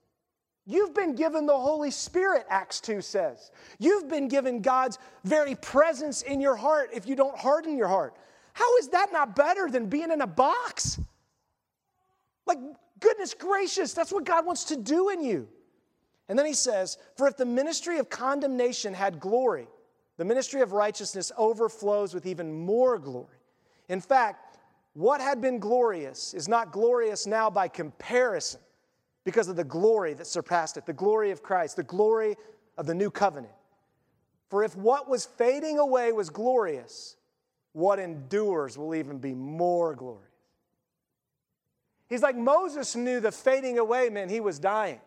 You've 0.67 0.93
been 0.93 1.15
given 1.15 1.47
the 1.47 1.57
Holy 1.57 1.89
Spirit, 1.89 2.45
Acts 2.51 2.79
2 2.81 3.01
says. 3.01 3.49
You've 3.79 4.07
been 4.07 4.27
given 4.27 4.61
God's 4.61 4.99
very 5.23 5.55
presence 5.55 6.21
in 6.21 6.39
your 6.39 6.55
heart 6.55 6.91
if 6.93 7.07
you 7.07 7.15
don't 7.15 7.35
harden 7.35 7.79
your 7.79 7.87
heart. 7.87 8.15
How 8.53 8.77
is 8.77 8.89
that 8.89 9.11
not 9.11 9.35
better 9.35 9.71
than 9.71 9.87
being 9.87 10.11
in 10.11 10.21
a 10.21 10.27
box? 10.27 10.99
Like, 12.47 12.59
goodness 12.99 13.33
gracious, 13.33 13.93
that's 13.93 14.11
what 14.11 14.23
God 14.23 14.45
wants 14.45 14.65
to 14.65 14.77
do 14.77 15.09
in 15.09 15.23
you. 15.23 15.47
And 16.29 16.37
then 16.37 16.45
he 16.45 16.53
says, 16.53 16.97
For 17.15 17.27
if 17.27 17.37
the 17.37 17.45
ministry 17.45 17.99
of 17.99 18.09
condemnation 18.09 18.93
had 18.93 19.19
glory, 19.19 19.67
the 20.17 20.25
ministry 20.25 20.61
of 20.61 20.71
righteousness 20.71 21.31
overflows 21.37 22.13
with 22.13 22.25
even 22.25 22.65
more 22.65 22.97
glory. 22.97 23.37
In 23.87 24.01
fact, 24.01 24.57
what 24.93 25.21
had 25.21 25.41
been 25.41 25.59
glorious 25.59 26.33
is 26.33 26.47
not 26.47 26.71
glorious 26.71 27.27
now 27.27 27.49
by 27.49 27.67
comparison 27.67 28.59
because 29.23 29.47
of 29.47 29.55
the 29.55 29.63
glory 29.63 30.13
that 30.15 30.25
surpassed 30.25 30.77
it, 30.77 30.85
the 30.85 30.93
glory 30.93 31.31
of 31.31 31.43
Christ, 31.43 31.75
the 31.75 31.83
glory 31.83 32.35
of 32.77 32.87
the 32.87 32.95
new 32.95 33.11
covenant. 33.11 33.53
For 34.49 34.63
if 34.63 34.75
what 34.75 35.09
was 35.09 35.25
fading 35.25 35.77
away 35.77 36.11
was 36.13 36.29
glorious, 36.29 37.17
what 37.73 37.99
endures 37.99 38.77
will 38.77 38.95
even 38.95 39.19
be 39.19 39.35
more 39.35 39.93
glorious. 39.93 40.26
He's 42.07 42.21
like 42.21 42.35
Moses 42.35 42.95
knew 42.95 43.19
the 43.19 43.31
fading 43.31 43.79
away 43.79 44.09
meant 44.09 44.31
he 44.31 44.39
was 44.39 44.59
dying. 44.59 44.99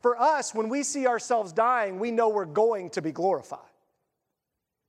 For 0.00 0.20
us, 0.20 0.54
when 0.54 0.68
we 0.68 0.82
see 0.82 1.06
ourselves 1.06 1.52
dying, 1.52 1.98
we 1.98 2.10
know 2.10 2.28
we're 2.28 2.44
going 2.44 2.90
to 2.90 3.02
be 3.02 3.12
glorified. 3.12 3.60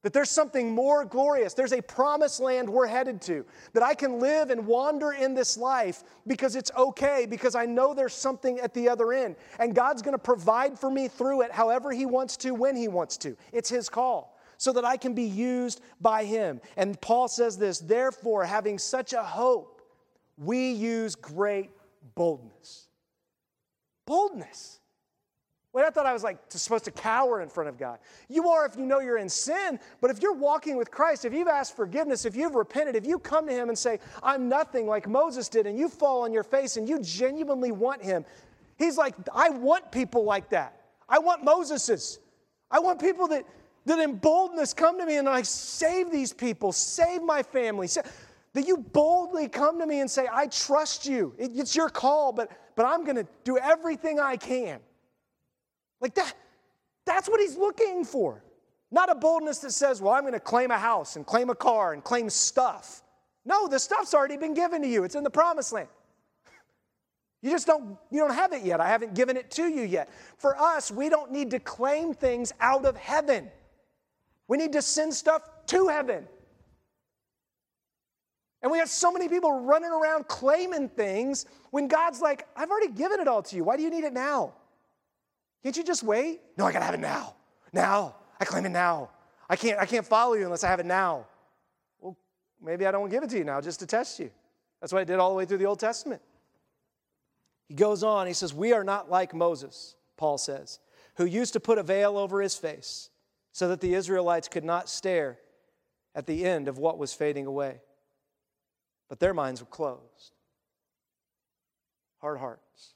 That 0.04 0.14
there's 0.14 0.30
something 0.30 0.72
more 0.72 1.04
glorious. 1.04 1.54
There's 1.54 1.74
a 1.74 1.82
promised 1.82 2.40
land 2.40 2.70
we're 2.70 2.88
headed 2.88 3.20
to. 3.24 3.46
That 3.74 3.84
I 3.84 3.96
can 3.96 4.20
live 4.20 4.52
and 4.52 4.68
wander 4.68 5.12
in 5.12 5.34
this 5.34 5.58
life 5.58 6.04
because 6.28 6.56
it's 6.56 6.72
okay, 6.78 7.26
because 7.28 7.56
I 7.56 7.66
know 7.66 7.94
there's 7.94 8.14
something 8.14 8.60
at 8.60 8.74
the 8.74 8.88
other 8.88 9.12
end. 9.12 9.36
And 9.60 9.74
God's 9.74 10.04
going 10.04 10.14
to 10.14 10.20
provide 10.20 10.78
for 10.78 10.92
me 10.92 11.08
through 11.08 11.42
it 11.42 11.52
however 11.52 11.92
He 11.92 12.06
wants 12.06 12.38
to, 12.38 12.52
when 12.52 12.76
He 12.76 12.88
wants 12.88 13.18
to. 13.18 13.36
It's 13.52 13.70
His 13.70 13.90
call 13.90 14.38
so 14.58 14.72
that 14.74 14.86
I 14.86 14.98
can 14.98 15.14
be 15.14 15.24
used 15.24 15.82
by 16.00 16.26
Him. 16.26 16.62
And 16.78 17.00
Paul 17.02 17.28
says 17.28 17.58
this 17.58 17.80
therefore, 17.80 18.46
having 18.46 18.78
such 18.78 19.14
a 19.14 19.24
hope, 19.24 19.77
we 20.38 20.72
use 20.72 21.16
great 21.16 21.72
boldness. 22.16 22.88
Boldness. 24.06 24.80
Wait, 25.74 25.86
I 25.86 25.90
thought 25.90 26.06
I 26.06 26.14
was 26.14 26.24
like 26.24 26.40
supposed 26.50 26.86
to 26.86 26.92
cower 26.92 27.42
in 27.42 27.50
front 27.50 27.70
of 27.70 27.78
God. 27.78 28.00
You 28.30 28.50
are 28.50 28.66
if 28.66 28.76
you 28.76 28.86
know 28.86 29.00
you're 29.00 29.18
in 29.18 29.30
sin, 29.30 29.80
but 30.02 30.10
if 30.10 30.22
you're 30.22 30.34
walking 30.34 30.76
with 30.76 30.90
Christ, 30.90 31.26
if 31.26 31.34
you've 31.34 31.48
asked 31.48 31.76
forgiveness, 31.76 32.26
if 32.26 32.36
you've 32.36 32.56
repented, 32.56 32.96
if 32.96 33.06
you 33.06 33.20
come 33.20 33.46
to 33.48 33.54
Him 33.54 33.70
and 33.70 33.78
say, 33.78 34.00
I'm 34.24 34.50
nothing 34.50 34.88
like 34.88 35.08
Moses 35.08 35.50
did, 35.50 35.68
and 35.68 35.78
you 35.78 35.88
fall 35.90 36.24
on 36.24 36.34
your 36.34 36.44
face 36.44 36.78
and 36.78 36.90
you 36.90 37.00
genuinely 37.02 37.72
want 37.72 38.02
Him, 38.02 38.26
He's 38.78 38.98
like, 38.98 39.14
I 39.36 39.50
want 39.50 39.92
people 39.92 40.24
like 40.24 40.50
that. 40.50 40.82
I 41.10 41.20
want 41.20 41.44
Moses's. 41.44 42.20
I 42.72 42.80
want 42.80 43.00
people 43.00 43.28
that, 43.28 43.46
that 43.86 44.00
in 44.00 44.16
boldness 44.16 44.74
come 44.74 45.00
to 45.00 45.06
me 45.06 45.18
and 45.18 45.30
I 45.30 45.42
save 45.44 46.12
these 46.12 46.34
people, 46.34 46.72
save 46.72 47.22
my 47.22 47.44
family. 47.44 47.88
That 48.58 48.68
you 48.68 48.78
boldly 48.78 49.48
come 49.48 49.80
to 49.80 49.86
me 49.86 50.02
and 50.02 50.10
say, 50.10 50.28
I 50.32 50.48
trust 50.48 51.06
you. 51.06 51.36
it's 51.38 51.76
your 51.76 51.90
call, 51.90 52.34
but, 52.34 52.50
but 52.76 52.86
I'm 52.88 53.04
going 53.06 53.18
to 53.18 53.28
do 53.44 53.58
everything 53.58 54.20
I 54.20 54.36
can 54.36 54.80
like 56.00 56.16
that, 56.16 56.34
that's 57.06 57.28
what 57.28 57.40
he's 57.40 57.58
looking 57.58 58.04
for. 58.04 58.44
Not 58.92 59.10
a 59.10 59.16
boldness 59.16 59.60
that 59.60 59.72
says, 59.72 60.02
well, 60.02 60.14
I'm 60.14 60.22
going 60.22 60.34
to 60.34 60.40
claim 60.40 60.72
a 60.72 60.78
house 60.78 61.16
and 61.16 61.26
claim 61.26 61.50
a 61.50 61.56
car 61.56 61.94
and 61.94 62.04
claim 62.04 62.30
stuff. 62.30 63.04
No, 63.46 63.68
the 63.68 63.80
stuff's 63.80 64.14
already 64.14 64.38
been 64.38 64.54
given 64.54 64.82
to 64.82 64.88
you, 64.88 65.04
it's 65.04 65.16
in 65.16 65.24
the 65.24 65.30
promised 65.30 65.74
land. 65.74 65.90
You 67.44 67.52
just 67.52 67.68
don't 67.68 67.98
you 68.10 68.20
don't 68.20 68.34
have 68.34 68.52
it 68.52 68.64
yet. 68.64 68.82
I 68.82 68.88
haven't 68.88 69.14
given 69.14 69.38
it 69.38 69.52
to 69.52 69.68
you 69.68 69.84
yet. 69.84 70.10
For 70.40 70.60
us, 70.60 70.92
we 70.92 71.08
don't 71.08 71.32
need 71.32 71.52
to 71.52 71.60
claim 71.60 72.16
things 72.16 72.52
out 72.60 72.84
of 72.84 72.98
heaven. 72.98 73.52
We 74.48 74.58
need 74.58 74.74
to 74.74 74.82
send 74.82 75.14
stuff 75.14 75.44
to 75.68 75.88
heaven. 75.88 76.28
And 78.62 78.72
we 78.72 78.80
have 78.80 78.90
so 78.90 79.12
many 79.12 79.30
people 79.30 79.52
running 79.62 79.92
around 79.92 80.28
claiming 80.28 80.90
things 80.90 81.46
when 81.70 81.88
God's 81.88 82.22
like, 82.22 82.48
I've 82.56 82.72
already 82.72 82.92
given 82.92 83.20
it 83.20 83.28
all 83.28 83.44
to 83.44 83.56
you. 83.56 83.64
Why 83.64 83.78
do 83.78 83.84
you 83.84 83.90
need 83.90 84.04
it 84.04 84.14
now? 84.14 84.54
Can't 85.64 85.78
you 85.78 85.84
just 85.84 86.04
wait? 86.04 86.42
No, 86.58 86.66
I 86.66 86.72
gotta 86.72 86.86
have 86.86 86.94
it 86.94 87.00
now. 87.00 87.36
Now. 87.72 88.16
I 88.40 88.46
claim 88.46 88.66
it 88.66 88.70
now. 88.70 89.10
I 89.50 89.56
can't, 89.56 89.80
I 89.80 89.86
can't 89.86 90.06
follow 90.06 90.34
you 90.34 90.44
unless 90.44 90.64
I 90.64 90.70
have 90.70 90.80
it 90.80 90.86
now. 90.86 91.26
Well, 92.00 92.18
maybe 92.62 92.86
I 92.86 92.92
don't 92.92 93.10
give 93.10 93.24
it 93.24 93.30
to 93.32 93.38
you 93.38 93.44
now 93.44 93.62
just 93.62 93.80
to 93.80 93.86
test 93.86 94.20
you. 94.20 94.30
That's 94.82 94.94
what 94.94 95.00
I 95.00 95.04
did 95.04 95.20
all 95.20 95.30
the 95.30 95.36
way 95.36 95.46
through 95.46 95.58
the 95.58 95.66
Old 95.66 95.80
Testament. 95.80 96.22
He 97.68 97.74
goes 97.74 98.04
on, 98.04 98.28
he 98.28 98.34
says, 98.34 98.54
We 98.54 98.74
are 98.74 98.84
not 98.84 99.10
like 99.10 99.34
Moses, 99.34 99.96
Paul 100.16 100.38
says, 100.38 100.80
who 101.16 101.26
used 101.26 101.54
to 101.54 101.60
put 101.60 101.78
a 101.78 101.84
veil 101.84 102.18
over 102.18 102.42
his 102.42 102.56
face 102.56 103.10
so 103.52 103.68
that 103.70 103.82
the 103.82 103.94
Israelites 103.96 104.48
could 104.48 104.64
not 104.64 104.90
stare 104.90 105.40
at 106.14 106.28
the 106.28 106.46
end 106.46 106.68
of 106.68 106.78
what 106.78 106.98
was 106.98 107.14
fading 107.14 107.46
away. 107.46 107.82
But 109.10 109.20
their 109.20 109.34
minds 109.34 109.62
were 109.62 109.68
closed, 109.68 110.36
hard 112.20 112.40
hearts. 112.40 112.94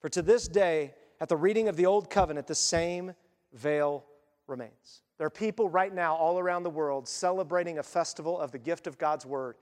For 0.00 0.08
to 0.08 0.22
this 0.22 0.48
day, 0.48 0.94
at 1.20 1.28
the 1.28 1.36
reading 1.36 1.68
of 1.68 1.76
the 1.76 1.86
Old 1.86 2.10
Covenant, 2.10 2.48
the 2.48 2.54
same 2.54 3.14
veil 3.52 4.04
remains. 4.48 5.02
There 5.18 5.26
are 5.26 5.30
people 5.30 5.68
right 5.68 5.94
now 5.94 6.16
all 6.16 6.40
around 6.40 6.64
the 6.64 6.70
world 6.70 7.06
celebrating 7.06 7.78
a 7.78 7.82
festival 7.82 8.40
of 8.40 8.50
the 8.50 8.58
gift 8.58 8.88
of 8.88 8.98
God's 8.98 9.24
Word, 9.24 9.54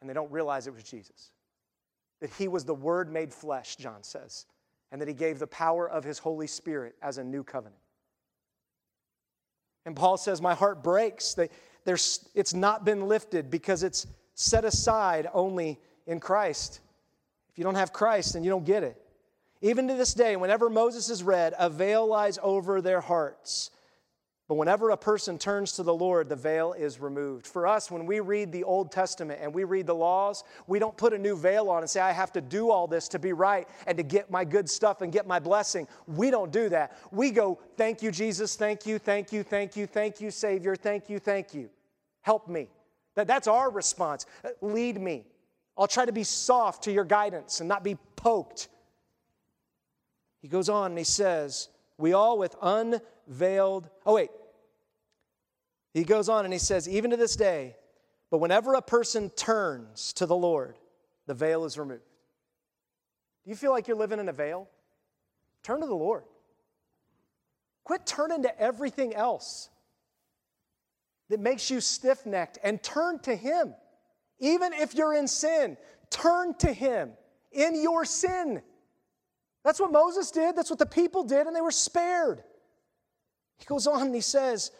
and 0.00 0.08
they 0.08 0.14
don't 0.14 0.30
realize 0.30 0.68
it 0.68 0.74
was 0.74 0.84
Jesus 0.84 1.32
that 2.20 2.30
he 2.30 2.48
was 2.48 2.64
the 2.64 2.74
Word 2.74 3.12
made 3.12 3.32
flesh, 3.32 3.76
John 3.76 4.02
says, 4.02 4.46
and 4.90 5.00
that 5.00 5.08
he 5.08 5.14
gave 5.14 5.38
the 5.38 5.46
power 5.46 5.88
of 5.88 6.04
his 6.04 6.18
Holy 6.18 6.46
Spirit 6.46 6.96
as 7.02 7.18
a 7.18 7.24
new 7.24 7.44
covenant. 7.44 7.80
And 9.86 9.94
Paul 9.94 10.16
says, 10.16 10.42
My 10.42 10.54
heart 10.54 10.82
breaks. 10.82 11.34
They, 11.34 11.48
it's 11.86 12.54
not 12.54 12.84
been 12.84 13.08
lifted 13.08 13.50
because 13.50 13.82
it's 13.82 14.06
set 14.38 14.64
aside 14.64 15.28
only 15.34 15.80
in 16.06 16.20
Christ. 16.20 16.78
If 17.50 17.58
you 17.58 17.64
don't 17.64 17.74
have 17.74 17.92
Christ, 17.92 18.34
then 18.34 18.44
you 18.44 18.50
don't 18.50 18.64
get 18.64 18.84
it. 18.84 18.96
Even 19.62 19.88
to 19.88 19.94
this 19.94 20.14
day, 20.14 20.36
whenever 20.36 20.70
Moses 20.70 21.10
is 21.10 21.24
read, 21.24 21.54
a 21.58 21.68
veil 21.68 22.06
lies 22.06 22.38
over 22.40 22.80
their 22.80 23.00
hearts. 23.00 23.72
But 24.46 24.54
whenever 24.54 24.90
a 24.90 24.96
person 24.96 25.38
turns 25.38 25.72
to 25.72 25.82
the 25.82 25.92
Lord, 25.92 26.28
the 26.28 26.36
veil 26.36 26.72
is 26.72 27.00
removed. 27.00 27.48
For 27.48 27.66
us, 27.66 27.90
when 27.90 28.06
we 28.06 28.20
read 28.20 28.52
the 28.52 28.62
Old 28.62 28.92
Testament 28.92 29.40
and 29.42 29.52
we 29.52 29.64
read 29.64 29.88
the 29.88 29.94
laws, 29.94 30.44
we 30.68 30.78
don't 30.78 30.96
put 30.96 31.12
a 31.12 31.18
new 31.18 31.36
veil 31.36 31.68
on 31.68 31.82
and 31.82 31.90
say, 31.90 32.00
I 32.00 32.12
have 32.12 32.32
to 32.34 32.40
do 32.40 32.70
all 32.70 32.86
this 32.86 33.08
to 33.08 33.18
be 33.18 33.32
right 33.32 33.68
and 33.88 33.98
to 33.98 34.04
get 34.04 34.30
my 34.30 34.44
good 34.44 34.70
stuff 34.70 35.02
and 35.02 35.12
get 35.12 35.26
my 35.26 35.40
blessing. 35.40 35.88
We 36.06 36.30
don't 36.30 36.52
do 36.52 36.68
that. 36.68 36.96
We 37.10 37.32
go, 37.32 37.58
Thank 37.76 38.02
you, 38.02 38.12
Jesus. 38.12 38.54
Thank 38.54 38.86
you, 38.86 39.00
thank 39.00 39.32
you, 39.32 39.42
thank 39.42 39.76
you, 39.76 39.86
thank 39.88 40.20
you, 40.20 40.30
Savior. 40.30 40.76
Thank 40.76 41.10
you, 41.10 41.18
thank 41.18 41.52
you. 41.54 41.70
Help 42.22 42.46
me. 42.46 42.68
That, 43.18 43.26
that's 43.26 43.48
our 43.48 43.68
response. 43.68 44.26
Uh, 44.44 44.50
lead 44.60 45.00
me. 45.00 45.24
I'll 45.76 45.88
try 45.88 46.06
to 46.06 46.12
be 46.12 46.22
soft 46.22 46.84
to 46.84 46.92
your 46.92 47.02
guidance 47.04 47.58
and 47.58 47.68
not 47.68 47.82
be 47.82 47.96
poked. 48.14 48.68
He 50.40 50.46
goes 50.46 50.68
on 50.68 50.92
and 50.92 50.98
he 50.98 51.02
says, 51.02 51.68
We 51.96 52.12
all 52.12 52.38
with 52.38 52.54
unveiled, 52.62 53.90
oh, 54.06 54.14
wait, 54.14 54.30
he 55.92 56.04
goes 56.04 56.28
on 56.28 56.44
and 56.44 56.52
he 56.52 56.60
says, 56.60 56.88
even 56.88 57.10
to 57.10 57.16
this 57.16 57.34
day, 57.34 57.74
but 58.30 58.38
whenever 58.38 58.74
a 58.74 58.82
person 58.82 59.30
turns 59.30 60.12
to 60.12 60.24
the 60.24 60.36
Lord, 60.36 60.78
the 61.26 61.34
veil 61.34 61.64
is 61.64 61.76
removed. 61.76 62.02
Do 63.44 63.50
you 63.50 63.56
feel 63.56 63.72
like 63.72 63.88
you're 63.88 63.96
living 63.96 64.20
in 64.20 64.28
a 64.28 64.32
veil? 64.32 64.68
Turn 65.64 65.80
to 65.80 65.88
the 65.88 65.94
Lord. 65.96 66.22
Quit 67.82 68.06
turning 68.06 68.44
to 68.44 68.60
everything 68.60 69.12
else 69.12 69.70
that 71.30 71.40
makes 71.40 71.70
you 71.70 71.80
stiff 71.80 72.24
necked 72.26 72.58
and 72.62 72.82
turn 72.82 73.18
to 73.20 73.34
Him. 73.34 73.74
Even 74.38 74.72
if 74.72 74.94
you're 74.94 75.14
in 75.14 75.28
sin, 75.28 75.76
turn 76.10 76.54
to 76.58 76.72
Him 76.72 77.10
in 77.52 77.80
your 77.80 78.04
sin. 78.04 78.62
That's 79.64 79.80
what 79.80 79.92
Moses 79.92 80.30
did, 80.30 80.56
that's 80.56 80.70
what 80.70 80.78
the 80.78 80.86
people 80.86 81.24
did, 81.24 81.46
and 81.46 81.54
they 81.54 81.60
were 81.60 81.70
spared. 81.70 82.42
He 83.58 83.64
goes 83.64 83.86
on 83.86 84.02
and 84.02 84.14
he 84.14 84.20
says, 84.20 84.70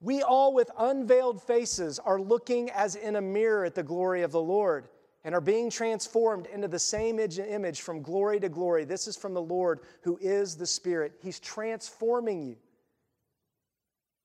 we 0.00 0.22
all, 0.22 0.54
with 0.54 0.70
unveiled 0.78 1.42
faces, 1.42 1.98
are 1.98 2.20
looking 2.20 2.70
as 2.70 2.96
in 2.96 3.16
a 3.16 3.20
mirror 3.20 3.66
at 3.66 3.74
the 3.74 3.82
glory 3.82 4.22
of 4.22 4.32
the 4.32 4.40
Lord 4.40 4.88
and 5.24 5.34
are 5.34 5.42
being 5.42 5.68
transformed 5.68 6.46
into 6.46 6.68
the 6.68 6.78
same 6.78 7.18
image 7.18 7.82
from 7.82 8.00
glory 8.00 8.40
to 8.40 8.48
glory. 8.48 8.84
This 8.84 9.06
is 9.06 9.16
from 9.16 9.34
the 9.34 9.42
Lord 9.42 9.80
who 10.00 10.18
is 10.22 10.56
the 10.56 10.66
Spirit. 10.66 11.12
He's 11.22 11.38
transforming 11.38 12.42
you. 12.42 12.56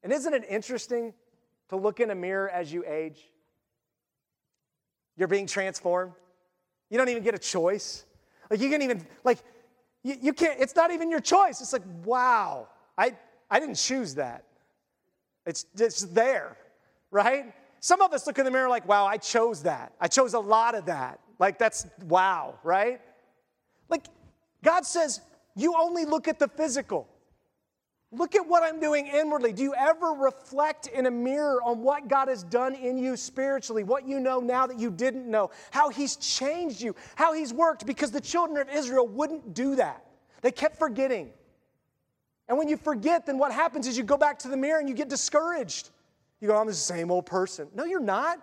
And 0.04 0.14
isn't 0.14 0.34
it 0.34 0.46
interesting 0.50 1.14
to 1.70 1.76
look 1.76 2.00
in 2.00 2.12
a 2.12 2.16
mirror 2.16 2.50
as 2.50 2.72
you 2.72 2.84
age? 2.88 3.20
You're 5.18 5.28
being 5.28 5.48
transformed. 5.48 6.14
You 6.90 6.98
don't 6.98 7.10
even 7.10 7.24
get 7.24 7.34
a 7.34 7.40
choice. 7.40 8.06
Like, 8.50 8.60
you 8.60 8.70
can't 8.70 8.84
even, 8.84 9.06
like, 9.24 9.40
you, 10.04 10.16
you 10.22 10.34
can't, 10.34 10.60
it's 10.60 10.76
not 10.76 10.92
even 10.92 11.10
your 11.10 11.20
choice. 11.20 11.62
It's 11.62 11.74
like, 11.74 11.82
wow, 12.04 12.68
I, 12.98 13.16
I 13.50 13.60
didn't 13.60 13.76
choose 13.76 14.16
that. 14.16 14.44
It's 15.46 15.66
just 15.76 16.14
there, 16.14 16.58
right? 17.12 17.54
Some 17.80 18.02
of 18.02 18.14
us 18.14 18.28
look 18.28 18.38
in 18.40 18.46
the 18.46 18.52
mirror 18.52 18.70
like, 18.70 18.88
wow, 18.88 19.06
I 19.06 19.18
chose 19.18 19.64
that. 19.64 19.94
I 20.00 20.08
chose 20.08 20.34
a 20.34 20.40
lot 20.40 20.76
of 20.76 20.86
that. 20.86 21.20
Like, 21.40 21.58
that's 21.58 21.88
wow, 22.04 22.60
right? 22.64 23.02
Like, 23.90 24.06
God 24.64 24.86
says, 24.86 25.22
you 25.56 25.76
only 25.78 26.06
look 26.06 26.28
at 26.28 26.40
the 26.40 26.48
physical. 26.48 27.08
Look 28.18 28.36
at 28.36 28.48
what 28.48 28.64
I'm 28.64 28.80
doing 28.80 29.08
inwardly. 29.08 29.52
Do 29.52 29.62
you 29.62 29.74
ever 29.76 30.12
reflect 30.12 30.88
in 30.88 31.06
a 31.06 31.12
mirror 31.12 31.62
on 31.62 31.82
what 31.82 32.08
God 32.08 32.30
has 32.30 32.44
done 32.44 32.74
in 32.74 32.98
you 32.98 33.18
spiritually, 33.18 33.84
what 33.84 34.08
you 34.08 34.20
know 34.20 34.40
now 34.40 34.66
that 34.68 34.80
you 34.80 34.90
didn't 34.90 35.30
know, 35.30 35.52
how 35.72 35.90
He's 35.90 36.16
changed 36.16 36.82
you, 36.82 36.96
how 37.16 37.34
He's 37.34 37.54
worked? 37.54 37.86
Because 37.86 38.12
the 38.12 38.22
children 38.22 38.58
of 38.58 38.74
Israel 38.74 39.08
wouldn't 39.08 39.54
do 39.54 39.76
that. 39.76 40.06
They 40.42 40.52
kept 40.52 40.78
forgetting. 40.78 41.32
And 42.48 42.58
when 42.58 42.70
you 42.70 42.78
forget, 42.78 43.26
then 43.26 43.38
what 43.38 43.52
happens 43.52 43.88
is 43.88 43.98
you 43.98 44.04
go 44.04 44.18
back 44.18 44.40
to 44.40 44.48
the 44.48 44.58
mirror 44.58 44.80
and 44.80 44.88
you 44.88 44.96
get 44.96 45.10
discouraged. 45.10 45.90
You 46.40 46.50
go, 46.50 46.58
I'm 46.58 46.68
the 46.68 46.74
same 46.74 47.12
old 47.12 47.26
person. 47.26 47.68
No, 47.74 47.86
you're 47.86 48.00
not. 48.00 48.40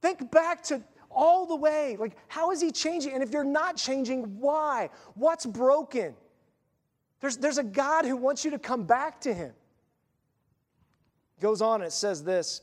Think 0.00 0.30
back 0.30 0.62
to 0.64 0.82
all 1.10 1.46
the 1.46 1.56
way. 1.56 1.96
Like, 1.98 2.16
how 2.28 2.50
is 2.50 2.60
he 2.60 2.72
changing? 2.72 3.12
And 3.12 3.22
if 3.22 3.30
you're 3.30 3.44
not 3.44 3.76
changing, 3.76 4.40
why? 4.40 4.90
What's 5.14 5.46
broken? 5.46 6.14
There's, 7.20 7.36
there's 7.36 7.58
a 7.58 7.64
God 7.64 8.04
who 8.04 8.16
wants 8.16 8.44
you 8.44 8.52
to 8.52 8.58
come 8.58 8.84
back 8.84 9.20
to 9.22 9.34
him. 9.34 9.52
It 11.36 11.42
goes 11.42 11.60
on 11.60 11.80
and 11.80 11.88
it 11.88 11.92
says 11.92 12.22
this 12.22 12.62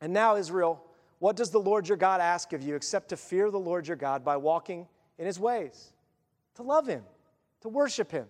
And 0.00 0.12
now, 0.12 0.36
Israel, 0.36 0.84
what 1.18 1.36
does 1.36 1.50
the 1.50 1.60
Lord 1.60 1.88
your 1.88 1.96
God 1.96 2.20
ask 2.20 2.52
of 2.52 2.62
you 2.62 2.74
except 2.74 3.08
to 3.10 3.16
fear 3.16 3.50
the 3.50 3.58
Lord 3.58 3.86
your 3.86 3.96
God 3.96 4.24
by 4.24 4.36
walking 4.36 4.86
in 5.18 5.26
his 5.26 5.38
ways, 5.38 5.92
to 6.54 6.62
love 6.62 6.86
him, 6.86 7.02
to 7.62 7.68
worship 7.68 8.10
him? 8.10 8.26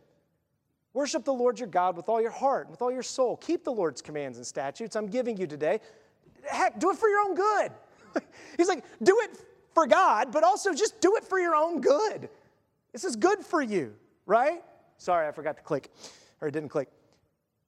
Worship 0.92 1.24
the 1.24 1.32
Lord 1.32 1.58
your 1.58 1.68
God 1.68 1.96
with 1.96 2.08
all 2.08 2.20
your 2.20 2.32
heart, 2.32 2.68
with 2.68 2.82
all 2.82 2.90
your 2.90 3.04
soul. 3.04 3.36
Keep 3.36 3.62
the 3.64 3.72
Lord's 3.72 4.02
commands 4.02 4.38
and 4.38 4.46
statutes 4.46 4.96
I'm 4.96 5.06
giving 5.06 5.36
you 5.36 5.46
today. 5.46 5.80
Heck, 6.44 6.80
do 6.80 6.90
it 6.90 6.96
for 6.96 7.08
your 7.08 7.20
own 7.20 7.34
good. 7.34 7.72
He's 8.56 8.66
like, 8.66 8.84
do 9.02 9.16
it 9.22 9.38
for 9.72 9.86
God, 9.86 10.32
but 10.32 10.42
also 10.42 10.74
just 10.74 11.00
do 11.00 11.16
it 11.16 11.24
for 11.24 11.38
your 11.38 11.54
own 11.54 11.80
good. 11.80 12.28
This 12.92 13.04
is 13.04 13.14
good 13.14 13.40
for 13.44 13.62
you, 13.62 13.94
right? 14.26 14.62
Sorry, 15.00 15.26
I 15.26 15.32
forgot 15.32 15.56
to 15.56 15.62
click, 15.62 15.90
or 16.40 16.48
it 16.48 16.52
didn't 16.52 16.68
click. 16.68 16.88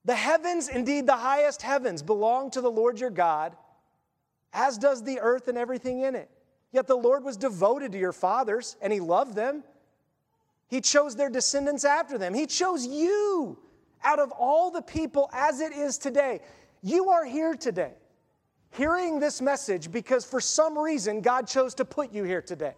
The 0.05 0.15
heavens, 0.15 0.69
indeed 0.69 1.07
the 1.07 1.15
highest 1.17 1.61
heavens, 1.61 2.01
belong 2.01 2.51
to 2.51 2.61
the 2.61 2.71
Lord 2.71 2.99
your 2.99 3.09
God, 3.09 3.55
as 4.53 4.77
does 4.77 5.03
the 5.03 5.19
earth 5.19 5.47
and 5.47 5.57
everything 5.57 6.01
in 6.01 6.15
it. 6.15 6.29
Yet 6.71 6.87
the 6.87 6.95
Lord 6.95 7.23
was 7.23 7.37
devoted 7.37 7.91
to 7.91 7.97
your 7.97 8.13
fathers, 8.13 8.77
and 8.81 8.93
he 8.93 8.99
loved 8.99 9.35
them 9.35 9.63
he 10.73 10.81
chose 10.81 11.15
their 11.15 11.29
descendants 11.29 11.85
after 11.85 12.17
them. 12.17 12.33
He 12.33 12.47
chose 12.47 12.83
you 12.87 13.59
out 14.03 14.17
of 14.17 14.31
all 14.31 14.71
the 14.71 14.81
people 14.81 15.29
as 15.31 15.59
it 15.59 15.71
is 15.71 15.99
today. 15.99 16.41
You 16.81 17.09
are 17.09 17.23
here 17.23 17.53
today, 17.53 17.93
hearing 18.71 19.19
this 19.19 19.39
message 19.39 19.91
because 19.91 20.25
for 20.25 20.41
some 20.41 20.75
reason 20.75 21.21
God 21.21 21.47
chose 21.47 21.75
to 21.75 21.85
put 21.85 22.11
you 22.11 22.23
here 22.23 22.41
today. 22.41 22.73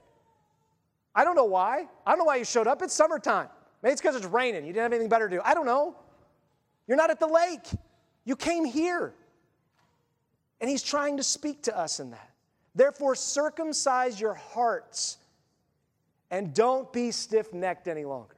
I 1.16 1.24
don't 1.24 1.38
know 1.38 1.46
why. 1.46 1.88
I 2.06 2.12
don't 2.12 2.20
know 2.20 2.26
why 2.26 2.36
you 2.36 2.44
showed 2.44 2.68
up. 2.68 2.82
It's 2.82 2.94
summertime. 2.94 3.48
Maybe 3.86 3.92
it's 3.94 4.02
because 4.02 4.16
it's 4.16 4.26
raining. 4.26 4.66
You 4.66 4.74
didn't 4.74 4.82
have 4.82 4.94
anything 4.94 5.10
better 5.10 5.30
to 5.30 5.36
do. 5.36 5.42
I 5.46 5.54
don't 5.54 5.68
know. 5.68 5.96
You're 6.88 6.98
not 6.98 7.12
at 7.12 7.20
the 7.20 7.28
lake. 7.28 7.68
You 8.24 8.36
came 8.36 8.66
here. 8.66 9.14
And 10.60 10.68
He's 10.68 10.82
trying 10.82 11.18
to 11.18 11.24
speak 11.24 11.62
to 11.64 11.78
us 11.78 12.00
in 12.00 12.10
that. 12.10 12.32
Therefore, 12.74 13.14
circumcise 13.14 14.20
your 14.20 14.34
hearts 14.34 15.18
and 16.32 16.52
don't 16.52 16.92
be 16.92 17.12
stiff 17.12 17.54
necked 17.54 17.88
any 17.88 18.06
longer. 18.06 18.36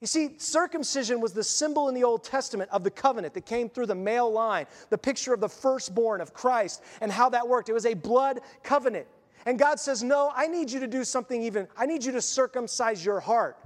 You 0.00 0.08
see, 0.08 0.34
circumcision 0.38 1.20
was 1.20 1.32
the 1.32 1.44
symbol 1.44 1.88
in 1.88 1.94
the 1.94 2.02
Old 2.02 2.24
Testament 2.24 2.70
of 2.72 2.82
the 2.82 2.90
covenant 2.90 3.34
that 3.34 3.46
came 3.46 3.68
through 3.68 3.86
the 3.86 3.94
male 3.94 4.32
line, 4.32 4.66
the 4.90 4.98
picture 4.98 5.32
of 5.32 5.40
the 5.40 5.48
firstborn 5.48 6.20
of 6.20 6.34
Christ 6.34 6.82
and 7.00 7.12
how 7.12 7.28
that 7.28 7.46
worked. 7.46 7.68
It 7.68 7.72
was 7.72 7.86
a 7.86 7.94
blood 7.94 8.40
covenant. 8.64 9.06
And 9.46 9.60
God 9.60 9.78
says, 9.78 10.02
No, 10.02 10.32
I 10.34 10.48
need 10.48 10.72
you 10.72 10.80
to 10.80 10.88
do 10.88 11.04
something 11.04 11.40
even, 11.40 11.68
I 11.76 11.86
need 11.86 12.04
you 12.04 12.10
to 12.10 12.20
circumcise 12.20 13.04
your 13.04 13.20
heart. 13.20 13.58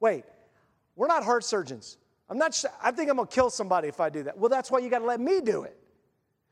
Wait, 0.00 0.24
we're 0.96 1.06
not 1.06 1.24
heart 1.24 1.44
surgeons. 1.44 1.98
I'm 2.30 2.38
not, 2.38 2.62
I 2.82 2.90
think 2.90 3.10
I'm 3.10 3.16
gonna 3.16 3.28
kill 3.28 3.50
somebody 3.50 3.88
if 3.88 4.00
I 4.00 4.10
do 4.10 4.22
that. 4.24 4.38
Well, 4.38 4.48
that's 4.48 4.70
why 4.70 4.80
you 4.80 4.90
gotta 4.90 5.06
let 5.06 5.20
me 5.20 5.40
do 5.40 5.62
it. 5.62 5.76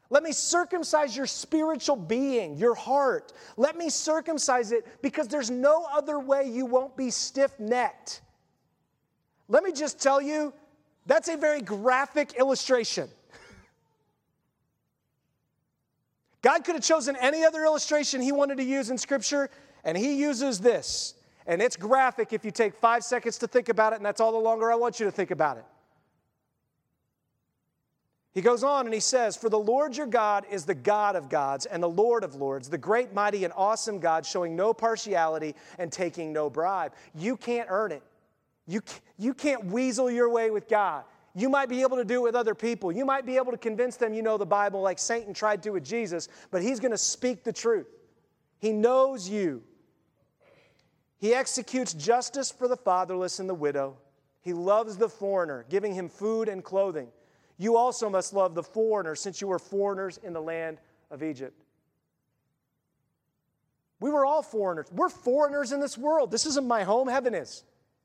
Let 0.09 0.23
me 0.23 0.33
circumcise 0.33 1.17
your 1.17 1.27
spiritual 1.27 1.97
being, 1.97 2.57
your 2.57 2.75
heart. 2.75 3.33
Let 3.57 3.77
me 3.77 3.91
circumcise 3.91 4.71
it 4.71 4.87
because 5.03 5.27
there's 5.27 5.51
no 5.51 5.85
other 5.93 6.21
way 6.21 6.49
you 6.49 6.65
won't 6.65 6.97
be 6.97 7.11
stiff 7.11 7.59
necked. 7.59 8.21
Let 9.49 9.65
me 9.65 9.73
just 9.73 10.01
tell 10.01 10.21
you, 10.21 10.53
that's 11.07 11.29
a 11.29 11.37
very 11.37 11.61
graphic 11.61 12.35
illustration. 12.35 13.09
God 16.43 16.65
could 16.65 16.77
have 16.77 16.85
chosen 16.85 17.17
any 17.17 17.45
other 17.45 17.65
illustration 17.65 18.21
he 18.21 18.31
wanted 18.31 18.59
to 18.59 18.65
use 18.65 18.91
in 18.91 18.99
Scripture, 18.99 19.51
and 19.83 19.99
he 19.99 20.21
uses 20.21 20.61
this. 20.61 21.16
And 21.47 21.63
it's 21.63 21.77
graphic 21.77 22.33
if 22.33 22.45
you 22.45 22.51
take 22.51 22.75
five 22.75 23.05
seconds 23.05 23.39
to 23.39 23.47
think 23.47 23.69
about 23.69 23.93
it, 23.93 23.97
and 23.97 24.05
that's 24.05 24.21
all 24.21 24.33
the 24.33 24.39
longer 24.39 24.71
I 24.71 24.75
want 24.75 24.99
you 24.99 25.07
to 25.07 25.13
think 25.13 25.31
about 25.31 25.59
it. 25.59 25.65
He 28.37 28.43
goes 28.43 28.63
on 28.63 28.85
and 28.85 28.93
he 28.93 29.01
says, 29.01 29.35
For 29.35 29.49
the 29.49 29.59
Lord 29.59 29.97
your 29.97 30.07
God 30.07 30.45
is 30.51 30.67
the 30.67 30.75
God 30.75 31.17
of 31.17 31.31
gods 31.31 31.65
and 31.65 31.83
the 31.83 31.89
Lord 31.89 32.23
of 32.23 32.35
lords, 32.35 32.69
the 32.69 32.77
great, 32.77 33.15
mighty, 33.15 33.45
and 33.45 33.53
awesome 33.57 33.99
God, 33.99 34.27
showing 34.27 34.55
no 34.55 34.75
partiality 34.75 35.55
and 35.79 35.91
taking 35.91 36.35
no 36.35 36.51
bribe. 36.51 36.93
You 37.15 37.39
can't 37.39 37.67
earn 37.71 37.93
it. 37.93 38.03
You, 38.67 38.83
you 39.17 39.33
can't 39.33 39.65
weasel 39.65 40.11
your 40.11 40.29
way 40.29 40.51
with 40.51 40.69
God. 40.69 41.05
You 41.35 41.49
might 41.49 41.71
be 41.71 41.81
able 41.81 41.97
to 41.97 42.05
do 42.05 42.17
it 42.17 42.23
with 42.25 42.35
other 42.35 42.55
people. 42.55 42.93
You 42.93 43.07
might 43.07 43.25
be 43.25 43.37
able 43.37 43.53
to 43.53 43.59
convince 43.59 43.97
them 43.97 44.13
you 44.13 44.21
know 44.21 44.37
the 44.37 44.45
Bible 44.45 44.83
like 44.83 44.99
Satan 44.99 45.33
tried 45.33 45.63
to 45.63 45.71
with 45.71 45.85
Jesus, 45.85 46.29
but 46.51 46.61
he's 46.61 46.79
going 46.79 46.93
to 46.93 46.99
speak 46.99 47.43
the 47.43 47.55
truth. 47.55 47.87
He 48.59 48.71
knows 48.71 49.29
you. 49.29 49.63
He 51.19 51.35
executes 51.35 51.95
justice 51.95 52.51
for 52.51 52.69
the 52.69 52.77
fatherless 52.77 53.39
and 53.39 53.49
the 53.49 53.55
widow. 53.55 53.97
He 54.43 54.53
loves 54.53 54.97
the 54.97 55.09
foreigner, 55.09 55.64
giving 55.69 55.95
him 55.95 56.09
food 56.09 56.49
and 56.49 56.62
clothing. 56.62 57.09
You 57.59 57.77
also 57.77 58.11
must 58.11 58.33
love 58.33 58.55
the 58.55 58.62
foreigner, 58.62 59.14
since 59.14 59.41
you 59.41 59.49
were 59.49 59.59
foreigners 59.59 60.19
in 60.23 60.33
the 60.33 60.43
land 60.43 60.79
of 61.11 61.23
Egypt. 61.23 61.62
We 63.99 64.11
were 64.11 64.27
all 64.27 64.43
foreigners. 64.43 64.87
We're 64.93 65.09
foreigners 65.09 65.73
in 65.73 65.81
this 65.81 65.97
world. 65.97 66.31
This 66.31 66.45
isn't 66.45 66.67
my 66.67 66.85
home, 66.85 67.09
heaven 67.09 67.35
is. 67.35 67.64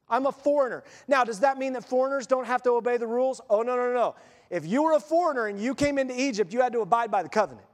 I'm 0.10 0.26
a 0.26 0.32
foreigner. 0.32 0.84
Now, 1.08 1.24
does 1.24 1.42
that 1.42 1.58
mean 1.58 1.74
that 1.74 1.84
foreigners 1.84 2.28
don't 2.28 2.46
have 2.46 2.64
to 2.64 2.72
obey 2.72 2.98
the 2.98 3.08
rules? 3.08 3.42
Oh, 3.50 3.62
no, 3.62 3.76
no, 3.76 3.94
no. 3.94 4.16
If 4.50 4.66
you 4.66 4.84
were 4.84 4.94
a 4.94 5.00
foreigner 5.00 5.48
and 5.48 5.60
you 5.60 5.76
came 5.76 5.98
into 5.98 6.20
Egypt, 6.20 6.54
you 6.54 6.62
had 6.62 6.74
to 6.74 6.82
abide 6.82 7.12
by 7.12 7.24
the 7.24 7.30
covenant. 7.30 7.68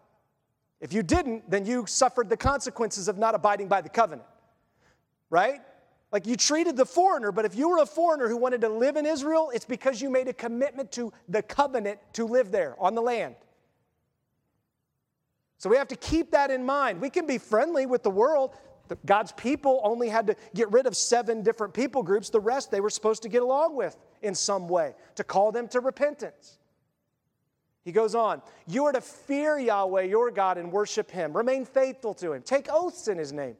If 0.79 0.93
you 0.93 1.03
didn't, 1.03 1.49
then 1.49 1.65
you 1.65 1.85
suffered 1.87 2.29
the 2.29 2.37
consequences 2.37 3.07
of 3.07 3.17
not 3.17 3.33
abiding 3.33 3.67
by 3.67 3.81
the 3.81 3.89
covenant. 3.89 4.27
Right? 5.29 5.61
Like 6.11 6.25
you 6.25 6.35
treated 6.35 6.77
the 6.77 6.85
foreigner, 6.85 7.31
but 7.31 7.45
if 7.45 7.55
you 7.55 7.69
were 7.69 7.79
a 7.79 7.85
foreigner 7.85 8.29
who 8.29 8.37
wanted 8.37 8.61
to 8.61 8.69
live 8.69 8.95
in 8.95 9.05
Israel, 9.05 9.51
it's 9.53 9.65
because 9.65 10.01
you 10.01 10.09
made 10.09 10.27
a 10.27 10.33
commitment 10.33 10.91
to 10.93 11.11
the 11.27 11.41
covenant 11.41 11.99
to 12.13 12.25
live 12.25 12.51
there 12.51 12.75
on 12.79 12.95
the 12.95 13.01
land. 13.01 13.35
So 15.57 15.69
we 15.69 15.77
have 15.77 15.87
to 15.89 15.95
keep 15.95 16.31
that 16.31 16.51
in 16.51 16.63
mind. 16.63 17.01
We 17.01 17.09
can 17.09 17.25
be 17.25 17.37
friendly 17.37 17.85
with 17.85 18.03
the 18.03 18.09
world. 18.09 18.55
God's 19.05 19.33
people 19.33 19.81
only 19.83 20.07
had 20.07 20.27
to 20.27 20.35
get 20.55 20.71
rid 20.71 20.85
of 20.85 20.95
seven 20.95 21.41
different 21.41 21.73
people 21.73 22.03
groups. 22.03 22.29
The 22.29 22.39
rest 22.39 22.71
they 22.71 22.79
were 22.79 22.89
supposed 22.89 23.23
to 23.23 23.29
get 23.29 23.41
along 23.41 23.75
with 23.75 23.97
in 24.21 24.33
some 24.33 24.67
way 24.69 24.93
to 25.15 25.25
call 25.25 25.51
them 25.51 25.67
to 25.69 25.81
repentance. 25.81 26.57
He 27.83 27.91
goes 27.91 28.15
on, 28.15 28.41
You 28.65 28.85
are 28.85 28.91
to 28.93 29.01
fear 29.01 29.57
Yahweh 29.57 30.03
your 30.03 30.31
God 30.31 30.57
and 30.57 30.71
worship 30.71 31.11
him. 31.11 31.35
Remain 31.35 31.65
faithful 31.65 32.13
to 32.15 32.33
him. 32.33 32.43
Take 32.43 32.67
oaths 32.71 33.07
in 33.07 33.17
his 33.17 33.33
name. 33.33 33.57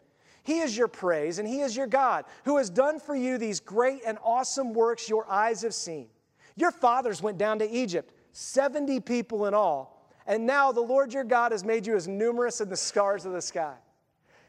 He 0.48 0.60
is 0.60 0.78
your 0.78 0.88
praise 0.88 1.40
and 1.40 1.48
He 1.48 1.60
is 1.60 1.76
your 1.76 1.88
God, 1.88 2.24
who 2.46 2.56
has 2.56 2.70
done 2.70 3.02
for 3.02 3.14
you 3.14 3.38
these 3.38 3.60
great 3.60 4.00
and 4.08 4.18
awesome 4.24 4.72
works 4.72 5.10
your 5.10 5.30
eyes 5.30 5.62
have 5.64 5.74
seen. 5.74 6.08
Your 6.56 6.72
fathers 6.72 7.22
went 7.22 7.38
down 7.38 7.60
to 7.60 7.70
Egypt, 7.70 8.14
70 8.32 9.02
people 9.02 9.48
in 9.48 9.54
all, 9.54 10.10
and 10.26 10.46
now 10.46 10.72
the 10.72 10.80
Lord 10.80 11.12
your 11.12 11.26
God 11.26 11.52
has 11.52 11.66
made 11.66 11.86
you 11.86 11.98
as 11.98 12.08
numerous 12.08 12.62
as 12.62 12.70
the 12.70 12.78
stars 12.78 13.26
of 13.26 13.34
the 13.34 13.42
sky. 13.42 13.76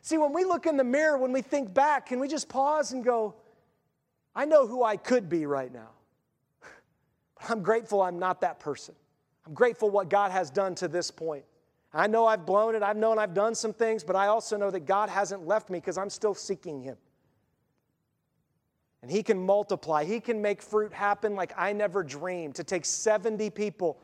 See, 0.02 0.18
when 0.18 0.32
we 0.32 0.44
look 0.44 0.66
in 0.66 0.76
the 0.76 0.84
mirror, 0.84 1.18
when 1.18 1.32
we 1.32 1.42
think 1.42 1.74
back, 1.74 2.06
can 2.06 2.20
we 2.20 2.28
just 2.28 2.48
pause 2.48 2.92
and 2.92 3.02
go, 3.02 3.34
I 4.36 4.44
know 4.44 4.68
who 4.68 4.84
I 4.84 4.96
could 4.96 5.28
be 5.28 5.46
right 5.46 5.72
now. 5.72 5.90
But 7.40 7.50
I'm 7.50 7.62
grateful 7.64 8.02
I'm 8.02 8.20
not 8.20 8.42
that 8.42 8.60
person. 8.60 8.94
I'm 9.44 9.54
grateful 9.54 9.90
what 9.90 10.08
God 10.08 10.30
has 10.30 10.48
done 10.48 10.76
to 10.76 10.86
this 10.86 11.10
point. 11.10 11.44
I 11.92 12.06
know 12.06 12.26
I've 12.26 12.44
blown 12.44 12.74
it. 12.74 12.82
I've 12.82 12.96
known 12.96 13.18
I've 13.18 13.34
done 13.34 13.54
some 13.54 13.72
things, 13.72 14.04
but 14.04 14.14
I 14.14 14.26
also 14.26 14.56
know 14.56 14.70
that 14.70 14.80
God 14.80 15.08
hasn't 15.08 15.46
left 15.46 15.70
me 15.70 15.78
because 15.78 15.96
I'm 15.96 16.10
still 16.10 16.34
seeking 16.34 16.80
Him. 16.80 16.96
And 19.00 19.10
He 19.10 19.22
can 19.22 19.44
multiply, 19.44 20.04
He 20.04 20.20
can 20.20 20.42
make 20.42 20.60
fruit 20.60 20.92
happen 20.92 21.34
like 21.34 21.52
I 21.56 21.72
never 21.72 22.02
dreamed. 22.02 22.56
To 22.56 22.64
take 22.64 22.84
70 22.84 23.48
people, 23.50 23.98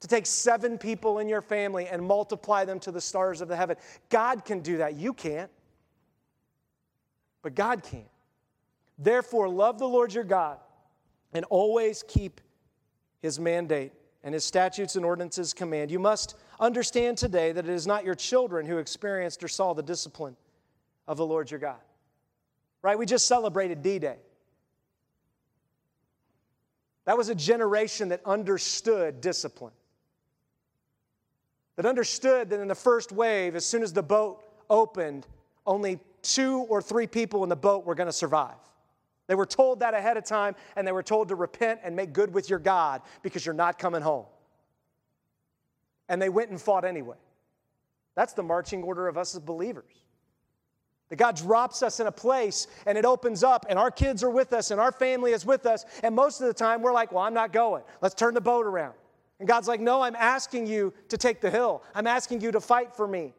to 0.00 0.08
take 0.08 0.26
seven 0.26 0.76
people 0.76 1.18
in 1.18 1.28
your 1.28 1.42
family 1.42 1.86
and 1.86 2.02
multiply 2.02 2.64
them 2.64 2.80
to 2.80 2.90
the 2.90 3.00
stars 3.00 3.40
of 3.40 3.48
the 3.48 3.56
heaven. 3.56 3.76
God 4.08 4.44
can 4.44 4.60
do 4.60 4.78
that. 4.78 4.96
You 4.96 5.12
can't. 5.12 5.50
But 7.42 7.54
God 7.54 7.82
can. 7.82 8.04
Therefore, 8.98 9.48
love 9.48 9.78
the 9.78 9.86
Lord 9.86 10.12
your 10.12 10.24
God 10.24 10.58
and 11.32 11.44
always 11.46 12.02
keep 12.06 12.40
His 13.22 13.38
mandate 13.38 13.92
and 14.22 14.34
His 14.34 14.44
statutes 14.44 14.96
and 14.96 15.04
ordinances 15.04 15.52
command. 15.52 15.90
You 15.90 15.98
must 15.98 16.36
understand 16.58 17.18
today 17.18 17.52
that 17.52 17.66
it 17.66 17.70
is 17.70 17.86
not 17.86 18.04
your 18.04 18.14
children 18.14 18.66
who 18.66 18.78
experienced 18.78 19.42
or 19.42 19.48
saw 19.48 19.72
the 19.72 19.82
discipline 19.82 20.36
of 21.08 21.16
the 21.16 21.26
Lord 21.26 21.50
your 21.50 21.60
God. 21.60 21.80
Right? 22.82 22.98
We 22.98 23.06
just 23.06 23.26
celebrated 23.26 23.82
D 23.82 23.98
Day. 23.98 24.16
That 27.04 27.16
was 27.16 27.28
a 27.28 27.34
generation 27.34 28.10
that 28.10 28.20
understood 28.24 29.20
discipline. 29.20 29.72
That 31.76 31.86
understood 31.86 32.50
that 32.50 32.60
in 32.60 32.68
the 32.68 32.74
first 32.74 33.10
wave, 33.10 33.56
as 33.56 33.64
soon 33.64 33.82
as 33.82 33.92
the 33.92 34.02
boat 34.02 34.44
opened, 34.68 35.26
only 35.66 35.98
two 36.22 36.58
or 36.68 36.82
three 36.82 37.06
people 37.06 37.42
in 37.42 37.48
the 37.48 37.56
boat 37.56 37.86
were 37.86 37.94
going 37.94 38.06
to 38.06 38.12
survive. 38.12 38.54
They 39.30 39.36
were 39.36 39.46
told 39.46 39.78
that 39.78 39.94
ahead 39.94 40.18
of 40.18 40.24
time, 40.24 40.56
and 40.74 40.84
they 40.84 40.92
were 40.92 41.02
told 41.02 41.28
to 41.28 41.36
repent 41.36 41.80
and 41.84 41.94
make 41.94 42.12
good 42.12 42.34
with 42.34 42.50
your 42.50 42.58
God 42.58 43.00
because 43.22 43.46
you're 43.46 43.54
not 43.54 43.78
coming 43.78 44.02
home 44.02 44.26
and 46.10 46.20
they 46.20 46.28
went 46.28 46.50
and 46.50 46.60
fought 46.60 46.84
anyway. 46.84 47.16
That's 48.16 48.34
the 48.34 48.42
marching 48.42 48.82
order 48.82 49.08
of 49.08 49.16
us 49.16 49.34
as 49.34 49.40
believers. 49.40 49.94
That 51.08 51.16
God 51.16 51.36
drops 51.36 51.82
us 51.82 52.00
in 52.00 52.08
a 52.08 52.12
place 52.12 52.66
and 52.84 52.98
it 52.98 53.04
opens 53.04 53.42
up, 53.42 53.64
and 53.68 53.78
our 53.78 53.90
kids 53.90 54.22
are 54.22 54.30
with 54.30 54.52
us, 54.52 54.72
and 54.72 54.80
our 54.80 54.92
family 54.92 55.32
is 55.32 55.46
with 55.46 55.66
us. 55.66 55.86
And 56.02 56.14
most 56.14 56.40
of 56.40 56.48
the 56.48 56.54
time, 56.54 56.82
we're 56.82 56.92
like, 56.92 57.12
Well, 57.12 57.22
I'm 57.22 57.32
not 57.32 57.52
going. 57.52 57.84
Let's 58.02 58.14
turn 58.14 58.34
the 58.34 58.40
boat 58.40 58.66
around. 58.66 58.94
And 59.38 59.48
God's 59.48 59.68
like, 59.68 59.80
No, 59.80 60.02
I'm 60.02 60.16
asking 60.16 60.66
you 60.66 60.92
to 61.08 61.16
take 61.16 61.40
the 61.40 61.50
hill. 61.50 61.82
I'm 61.94 62.08
asking 62.08 62.40
you 62.40 62.50
to 62.50 62.60
fight 62.60 62.94
for 62.94 63.06
me. 63.06 63.32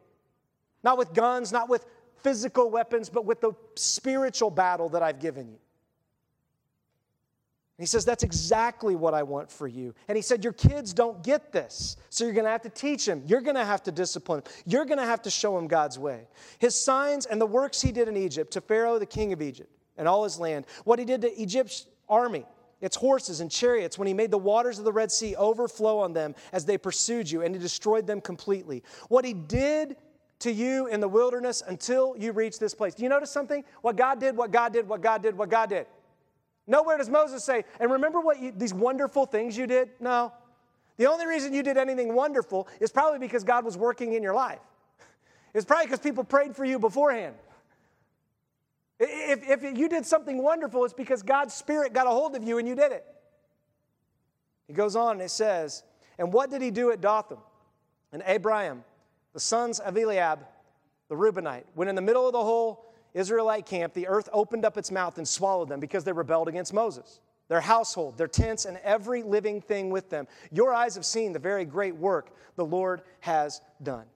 Not 0.82 0.96
with 0.96 1.12
guns, 1.12 1.52
not 1.52 1.68
with 1.68 1.86
physical 2.16 2.70
weapons, 2.70 3.10
but 3.10 3.26
with 3.26 3.42
the 3.42 3.52
spiritual 3.74 4.50
battle 4.50 4.88
that 4.90 5.02
I've 5.02 5.20
given 5.20 5.48
you. 5.50 5.58
He 7.78 7.86
says, 7.86 8.04
That's 8.04 8.22
exactly 8.22 8.94
what 8.94 9.14
I 9.14 9.22
want 9.22 9.50
for 9.50 9.66
you. 9.66 9.94
And 10.08 10.16
he 10.16 10.22
said, 10.22 10.44
Your 10.44 10.52
kids 10.52 10.92
don't 10.92 11.22
get 11.22 11.52
this. 11.52 11.96
So 12.10 12.24
you're 12.24 12.34
going 12.34 12.44
to 12.44 12.50
have 12.50 12.62
to 12.62 12.70
teach 12.70 13.06
them. 13.06 13.22
You're 13.26 13.40
going 13.40 13.56
to 13.56 13.64
have 13.64 13.82
to 13.84 13.92
discipline 13.92 14.42
them. 14.42 14.52
You're 14.66 14.84
going 14.84 14.98
to 14.98 15.04
have 15.04 15.22
to 15.22 15.30
show 15.30 15.56
them 15.56 15.68
God's 15.68 15.98
way. 15.98 16.26
His 16.58 16.78
signs 16.78 17.26
and 17.26 17.40
the 17.40 17.46
works 17.46 17.80
he 17.80 17.92
did 17.92 18.08
in 18.08 18.16
Egypt 18.16 18.52
to 18.52 18.60
Pharaoh, 18.60 18.98
the 18.98 19.06
king 19.06 19.32
of 19.32 19.40
Egypt, 19.40 19.70
and 19.96 20.06
all 20.06 20.24
his 20.24 20.38
land, 20.38 20.66
what 20.84 20.98
he 20.98 21.04
did 21.04 21.22
to 21.22 21.40
Egypt's 21.40 21.86
army, 22.08 22.44
its 22.80 22.96
horses 22.96 23.40
and 23.40 23.50
chariots, 23.50 23.98
when 23.98 24.06
he 24.06 24.14
made 24.14 24.30
the 24.30 24.38
waters 24.38 24.78
of 24.78 24.84
the 24.84 24.92
Red 24.92 25.10
Sea 25.10 25.34
overflow 25.36 25.98
on 25.98 26.12
them 26.12 26.34
as 26.52 26.64
they 26.64 26.76
pursued 26.76 27.30
you, 27.30 27.42
and 27.42 27.54
he 27.54 27.60
destroyed 27.60 28.06
them 28.06 28.20
completely. 28.20 28.82
What 29.08 29.24
he 29.24 29.32
did 29.32 29.96
to 30.40 30.52
you 30.52 30.88
in 30.88 31.00
the 31.00 31.08
wilderness 31.08 31.62
until 31.66 32.16
you 32.18 32.32
reach 32.32 32.58
this 32.58 32.74
place. 32.74 32.94
Do 32.94 33.04
you 33.04 33.08
notice 33.08 33.30
something? 33.30 33.64
What 33.80 33.96
God 33.96 34.18
did, 34.18 34.36
what 34.36 34.50
God 34.50 34.72
did, 34.72 34.88
what 34.88 35.00
God 35.00 35.22
did, 35.22 35.38
what 35.38 35.48
God 35.48 35.68
did. 35.68 35.86
Nowhere 36.66 36.98
does 36.98 37.10
Moses 37.10 37.44
say, 37.44 37.64
and 37.80 37.90
remember 37.90 38.20
what 38.20 38.40
you, 38.40 38.52
these 38.52 38.72
wonderful 38.72 39.26
things 39.26 39.56
you 39.56 39.66
did? 39.66 39.90
No. 40.00 40.32
The 40.96 41.06
only 41.06 41.26
reason 41.26 41.52
you 41.52 41.62
did 41.62 41.76
anything 41.76 42.14
wonderful 42.14 42.68
is 42.80 42.92
probably 42.92 43.18
because 43.18 43.44
God 43.44 43.64
was 43.64 43.76
working 43.76 44.12
in 44.12 44.22
your 44.22 44.34
life. 44.34 44.60
It's 45.54 45.64
probably 45.64 45.86
because 45.86 46.00
people 46.00 46.24
prayed 46.24 46.54
for 46.54 46.64
you 46.64 46.78
beforehand. 46.78 47.34
If, 48.98 49.48
if 49.48 49.76
you 49.76 49.88
did 49.88 50.06
something 50.06 50.42
wonderful, 50.42 50.84
it's 50.84 50.94
because 50.94 51.22
God's 51.22 51.54
Spirit 51.54 51.92
got 51.92 52.06
a 52.06 52.10
hold 52.10 52.36
of 52.36 52.44
you 52.44 52.58
and 52.58 52.68
you 52.68 52.76
did 52.76 52.92
it. 52.92 53.04
He 54.68 54.72
goes 54.72 54.94
on 54.94 55.12
and 55.12 55.22
it 55.22 55.30
says, 55.30 55.82
And 56.18 56.32
what 56.32 56.50
did 56.50 56.62
he 56.62 56.70
do 56.70 56.92
at 56.92 57.00
Dathan? 57.00 57.38
And 58.12 58.22
Abiram, 58.22 58.84
the 59.32 59.40
sons 59.40 59.80
of 59.80 59.96
Eliab, 59.96 60.40
the 61.08 61.16
Reubenite, 61.16 61.64
went 61.74 61.88
in 61.88 61.96
the 61.96 62.02
middle 62.02 62.26
of 62.26 62.32
the 62.32 62.42
whole 62.42 62.91
Israelite 63.14 63.66
camp, 63.66 63.92
the 63.92 64.08
earth 64.08 64.28
opened 64.32 64.64
up 64.64 64.78
its 64.78 64.90
mouth 64.90 65.18
and 65.18 65.28
swallowed 65.28 65.68
them 65.68 65.80
because 65.80 66.04
they 66.04 66.12
rebelled 66.12 66.48
against 66.48 66.72
Moses. 66.72 67.20
Their 67.48 67.60
household, 67.60 68.16
their 68.16 68.28
tents, 68.28 68.64
and 68.64 68.78
every 68.78 69.22
living 69.22 69.60
thing 69.60 69.90
with 69.90 70.08
them. 70.08 70.26
Your 70.50 70.72
eyes 70.72 70.94
have 70.94 71.04
seen 71.04 71.32
the 71.32 71.38
very 71.38 71.64
great 71.64 71.94
work 71.94 72.30
the 72.56 72.64
Lord 72.64 73.02
has 73.20 73.60
done. 73.82 74.06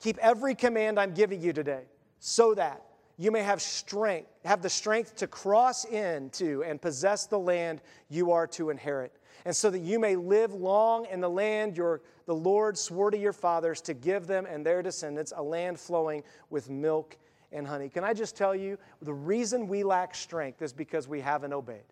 Keep 0.00 0.18
every 0.18 0.54
command 0.54 1.00
I'm 1.00 1.14
giving 1.14 1.40
you 1.40 1.54
today, 1.54 1.84
so 2.18 2.54
that 2.54 2.82
you 3.16 3.30
may 3.30 3.42
have 3.42 3.62
strength, 3.62 4.28
have 4.44 4.60
the 4.60 4.68
strength 4.68 5.16
to 5.16 5.26
cross 5.26 5.84
into 5.84 6.62
and 6.64 6.82
possess 6.82 7.26
the 7.26 7.38
land 7.38 7.80
you 8.10 8.32
are 8.32 8.46
to 8.48 8.68
inherit, 8.70 9.12
and 9.46 9.54
so 9.54 9.70
that 9.70 9.78
you 9.78 9.98
may 9.98 10.16
live 10.16 10.52
long 10.52 11.06
in 11.06 11.20
the 11.20 11.30
land 11.30 11.76
your 11.76 12.02
the 12.26 12.34
Lord 12.34 12.76
swore 12.76 13.10
to 13.10 13.18
your 13.18 13.32
fathers 13.32 13.80
to 13.82 13.94
give 13.94 14.26
them 14.26 14.46
and 14.46 14.64
their 14.64 14.82
descendants 14.82 15.32
a 15.36 15.42
land 15.42 15.78
flowing 15.78 16.22
with 16.50 16.70
milk 16.70 17.16
and 17.54 17.66
honey. 17.66 17.88
Can 17.88 18.04
I 18.04 18.12
just 18.12 18.36
tell 18.36 18.54
you, 18.54 18.76
the 19.00 19.14
reason 19.14 19.68
we 19.68 19.84
lack 19.84 20.14
strength 20.14 20.60
is 20.60 20.72
because 20.72 21.08
we 21.08 21.20
haven't 21.20 21.52
obeyed. 21.52 21.84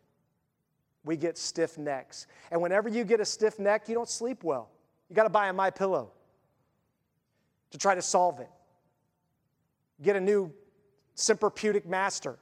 We 1.04 1.16
get 1.16 1.38
stiff 1.38 1.78
necks. 1.78 2.26
And 2.50 2.60
whenever 2.60 2.88
you 2.88 3.04
get 3.04 3.20
a 3.20 3.24
stiff 3.24 3.58
neck, 3.58 3.88
you 3.88 3.94
don't 3.94 4.08
sleep 4.08 4.44
well. 4.44 4.68
You 5.08 5.16
got 5.16 5.24
to 5.24 5.30
buy 5.30 5.48
a 5.48 5.54
MyPillow 5.54 6.08
to 7.70 7.78
try 7.78 7.94
to 7.94 8.02
solve 8.02 8.40
it. 8.40 8.50
Get 10.02 10.16
a 10.16 10.20
new 10.20 10.52
Tempur-Pedic 11.16 11.86
master, 11.86 12.38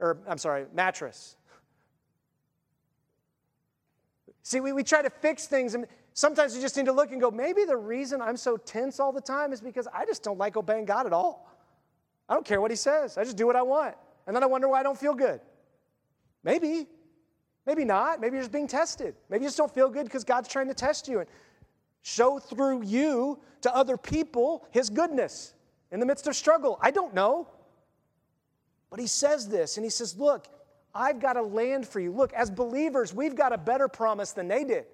or 0.00 0.18
I'm 0.28 0.38
sorry, 0.38 0.66
mattress. 0.74 1.36
See, 4.42 4.60
we, 4.60 4.72
we 4.72 4.82
try 4.82 5.02
to 5.02 5.10
fix 5.10 5.46
things, 5.46 5.74
and 5.74 5.86
sometimes 6.14 6.54
you 6.54 6.62
just 6.62 6.76
need 6.76 6.86
to 6.86 6.92
look 6.92 7.12
and 7.12 7.20
go, 7.20 7.30
maybe 7.30 7.64
the 7.64 7.76
reason 7.76 8.20
I'm 8.20 8.36
so 8.36 8.56
tense 8.56 9.00
all 9.00 9.12
the 9.12 9.20
time 9.20 9.52
is 9.52 9.60
because 9.60 9.88
I 9.92 10.04
just 10.04 10.22
don't 10.22 10.38
like 10.38 10.56
obeying 10.56 10.84
God 10.84 11.06
at 11.06 11.12
all. 11.12 11.50
I 12.28 12.34
don't 12.34 12.46
care 12.46 12.60
what 12.60 12.70
He 12.70 12.76
says, 12.76 13.18
I 13.18 13.24
just 13.24 13.36
do 13.36 13.46
what 13.46 13.56
I 13.56 13.62
want. 13.62 13.94
And 14.26 14.34
then 14.34 14.42
I 14.42 14.46
wonder 14.46 14.68
why 14.68 14.80
I 14.80 14.82
don't 14.82 14.98
feel 14.98 15.14
good. 15.14 15.40
Maybe. 16.42 16.86
Maybe 17.66 17.84
not. 17.84 18.20
Maybe 18.20 18.34
you're 18.34 18.42
just 18.42 18.52
being 18.52 18.68
tested. 18.68 19.14
Maybe 19.28 19.44
you 19.44 19.48
just 19.48 19.56
don't 19.56 19.72
feel 19.72 19.88
good 19.88 20.04
because 20.04 20.24
God's 20.24 20.48
trying 20.48 20.68
to 20.68 20.74
test 20.74 21.08
you 21.08 21.20
and 21.20 21.28
show 22.02 22.38
through 22.38 22.82
you 22.84 23.40
to 23.62 23.74
other 23.74 23.96
people 23.96 24.66
His 24.70 24.90
goodness 24.90 25.54
in 25.90 26.00
the 26.00 26.06
midst 26.06 26.26
of 26.26 26.36
struggle. 26.36 26.78
I 26.80 26.90
don't 26.90 27.14
know. 27.14 27.48
But 28.90 29.00
he 29.00 29.06
says 29.06 29.48
this, 29.48 29.76
and 29.76 29.84
he 29.84 29.90
says, 29.90 30.16
Look, 30.16 30.46
I've 30.94 31.20
got 31.20 31.36
a 31.36 31.42
land 31.42 31.86
for 31.86 32.00
you. 32.00 32.12
Look, 32.12 32.32
as 32.32 32.50
believers, 32.50 33.12
we've 33.12 33.34
got 33.34 33.52
a 33.52 33.58
better 33.58 33.88
promise 33.88 34.32
than 34.32 34.48
they 34.48 34.64
did. 34.64 34.86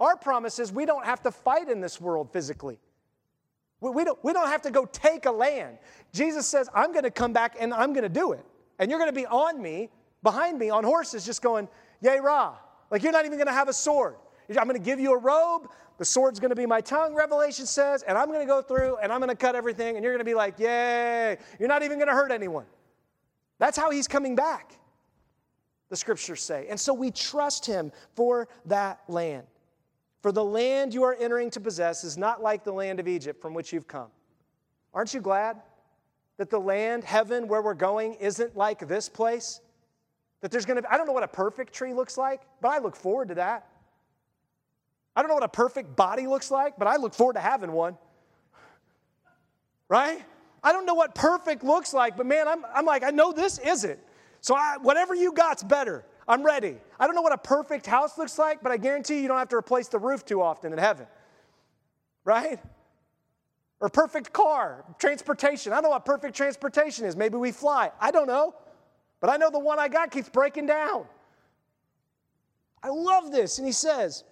Our 0.00 0.16
promise 0.16 0.58
is 0.58 0.72
we 0.72 0.84
don't 0.84 1.04
have 1.04 1.22
to 1.22 1.30
fight 1.30 1.68
in 1.68 1.80
this 1.80 2.00
world 2.00 2.32
physically. 2.32 2.78
We, 3.82 4.04
don't, 4.04 4.18
we 4.22 4.32
don't 4.32 4.46
have 4.46 4.62
to 4.62 4.70
go 4.70 4.84
take 4.86 5.26
a 5.26 5.32
land. 5.32 5.78
Jesus 6.12 6.46
says, 6.46 6.68
I'm 6.72 6.92
going 6.92 7.02
to 7.02 7.10
come 7.10 7.32
back 7.32 7.56
and 7.58 7.74
I'm 7.74 7.92
going 7.92 8.04
to 8.04 8.08
do 8.08 8.32
it. 8.32 8.44
And 8.78 8.90
you're 8.90 9.00
going 9.00 9.10
to 9.10 9.14
be 9.14 9.26
on 9.26 9.60
me, 9.60 9.90
behind 10.22 10.58
me, 10.58 10.70
on 10.70 10.84
horses, 10.84 11.26
just 11.26 11.42
going, 11.42 11.68
Yay, 12.00 12.20
rah. 12.20 12.56
Like 12.90 13.02
you're 13.02 13.12
not 13.12 13.24
even 13.24 13.38
going 13.38 13.48
to 13.48 13.52
have 13.52 13.68
a 13.68 13.72
sword. 13.72 14.16
I'm 14.50 14.68
going 14.68 14.78
to 14.78 14.84
give 14.84 15.00
you 15.00 15.12
a 15.12 15.18
robe. 15.18 15.68
The 15.98 16.04
sword's 16.04 16.40
going 16.40 16.50
to 16.50 16.56
be 16.56 16.66
my 16.66 16.80
tongue, 16.80 17.14
Revelation 17.14 17.66
says, 17.66 18.02
and 18.02 18.18
I'm 18.18 18.28
going 18.28 18.40
to 18.40 18.46
go 18.46 18.60
through 18.60 18.96
and 18.96 19.12
I'm 19.12 19.20
going 19.20 19.30
to 19.30 19.36
cut 19.36 19.54
everything, 19.54 19.96
and 19.96 20.04
you're 20.04 20.12
going 20.12 20.24
to 20.24 20.28
be 20.28 20.34
like, 20.34 20.58
Yay. 20.58 21.38
You're 21.58 21.68
not 21.68 21.82
even 21.82 21.98
going 21.98 22.08
to 22.08 22.14
hurt 22.14 22.32
anyone. 22.32 22.66
That's 23.58 23.76
how 23.76 23.90
he's 23.90 24.08
coming 24.08 24.34
back, 24.34 24.78
the 25.88 25.96
scriptures 25.96 26.42
say. 26.42 26.66
And 26.68 26.78
so 26.78 26.92
we 26.92 27.10
trust 27.10 27.66
him 27.66 27.92
for 28.14 28.48
that 28.66 29.00
land. 29.08 29.46
For 30.22 30.30
the 30.30 30.44
land 30.44 30.94
you 30.94 31.02
are 31.02 31.14
entering 31.18 31.50
to 31.50 31.60
possess 31.60 32.04
is 32.04 32.16
not 32.16 32.40
like 32.40 32.62
the 32.62 32.72
land 32.72 33.00
of 33.00 33.08
Egypt 33.08 33.42
from 33.42 33.54
which 33.54 33.72
you've 33.72 33.88
come. 33.88 34.06
Aren't 34.94 35.12
you 35.12 35.20
glad 35.20 35.60
that 36.38 36.48
the 36.48 36.60
land, 36.60 37.02
heaven, 37.02 37.48
where 37.48 37.60
we're 37.60 37.74
going, 37.74 38.14
isn't 38.14 38.56
like 38.56 38.86
this 38.86 39.08
place? 39.08 39.60
That 40.40 40.52
there's 40.52 40.64
gonna 40.64 40.82
be, 40.82 40.88
I 40.88 40.96
don't 40.96 41.06
know 41.06 41.12
what 41.12 41.24
a 41.24 41.28
perfect 41.28 41.72
tree 41.72 41.92
looks 41.92 42.16
like, 42.16 42.40
but 42.60 42.68
I 42.68 42.78
look 42.78 42.94
forward 42.94 43.28
to 43.28 43.34
that. 43.34 43.66
I 45.16 45.22
don't 45.22 45.28
know 45.28 45.34
what 45.34 45.42
a 45.42 45.48
perfect 45.48 45.96
body 45.96 46.26
looks 46.26 46.50
like, 46.50 46.74
but 46.78 46.86
I 46.86 46.96
look 46.96 47.14
forward 47.14 47.34
to 47.34 47.40
having 47.40 47.72
one. 47.72 47.98
Right? 49.88 50.24
I 50.62 50.72
don't 50.72 50.86
know 50.86 50.94
what 50.94 51.14
perfect 51.16 51.64
looks 51.64 51.92
like, 51.92 52.16
but 52.16 52.26
man, 52.26 52.46
I'm, 52.46 52.64
I'm 52.72 52.86
like, 52.86 53.02
I 53.02 53.10
know 53.10 53.32
this 53.32 53.58
isn't. 53.58 53.98
So 54.40 54.54
I, 54.54 54.76
whatever 54.80 55.14
you 55.14 55.32
got's 55.32 55.62
better. 55.62 56.04
I'm 56.28 56.42
ready. 56.42 56.76
I 57.00 57.06
don't 57.06 57.14
know 57.14 57.22
what 57.22 57.32
a 57.32 57.38
perfect 57.38 57.86
house 57.86 58.16
looks 58.16 58.38
like, 58.38 58.62
but 58.62 58.70
I 58.70 58.76
guarantee 58.76 59.22
you, 59.22 59.28
don't 59.28 59.38
have 59.38 59.48
to 59.48 59.56
replace 59.56 59.88
the 59.88 59.98
roof 59.98 60.24
too 60.24 60.40
often 60.40 60.72
in 60.72 60.78
heaven. 60.78 61.06
Right? 62.24 62.60
Or 63.80 63.88
perfect 63.88 64.32
car, 64.32 64.84
transportation. 64.98 65.72
I 65.72 65.76
don't 65.76 65.84
know 65.84 65.90
what 65.90 66.04
perfect 66.04 66.36
transportation 66.36 67.04
is. 67.04 67.16
Maybe 67.16 67.36
we 67.36 67.50
fly. 67.50 67.90
I 68.00 68.12
don't 68.12 68.28
know. 68.28 68.54
But 69.20 69.30
I 69.30 69.36
know 69.36 69.50
the 69.50 69.58
one 69.58 69.78
I 69.78 69.88
got 69.88 70.10
keeps 70.10 70.28
breaking 70.28 70.66
down. 70.66 71.06
I 72.82 72.88
love 72.88 73.32
this. 73.32 73.58
And 73.58 73.66
he 73.66 73.72
says, 73.72 74.24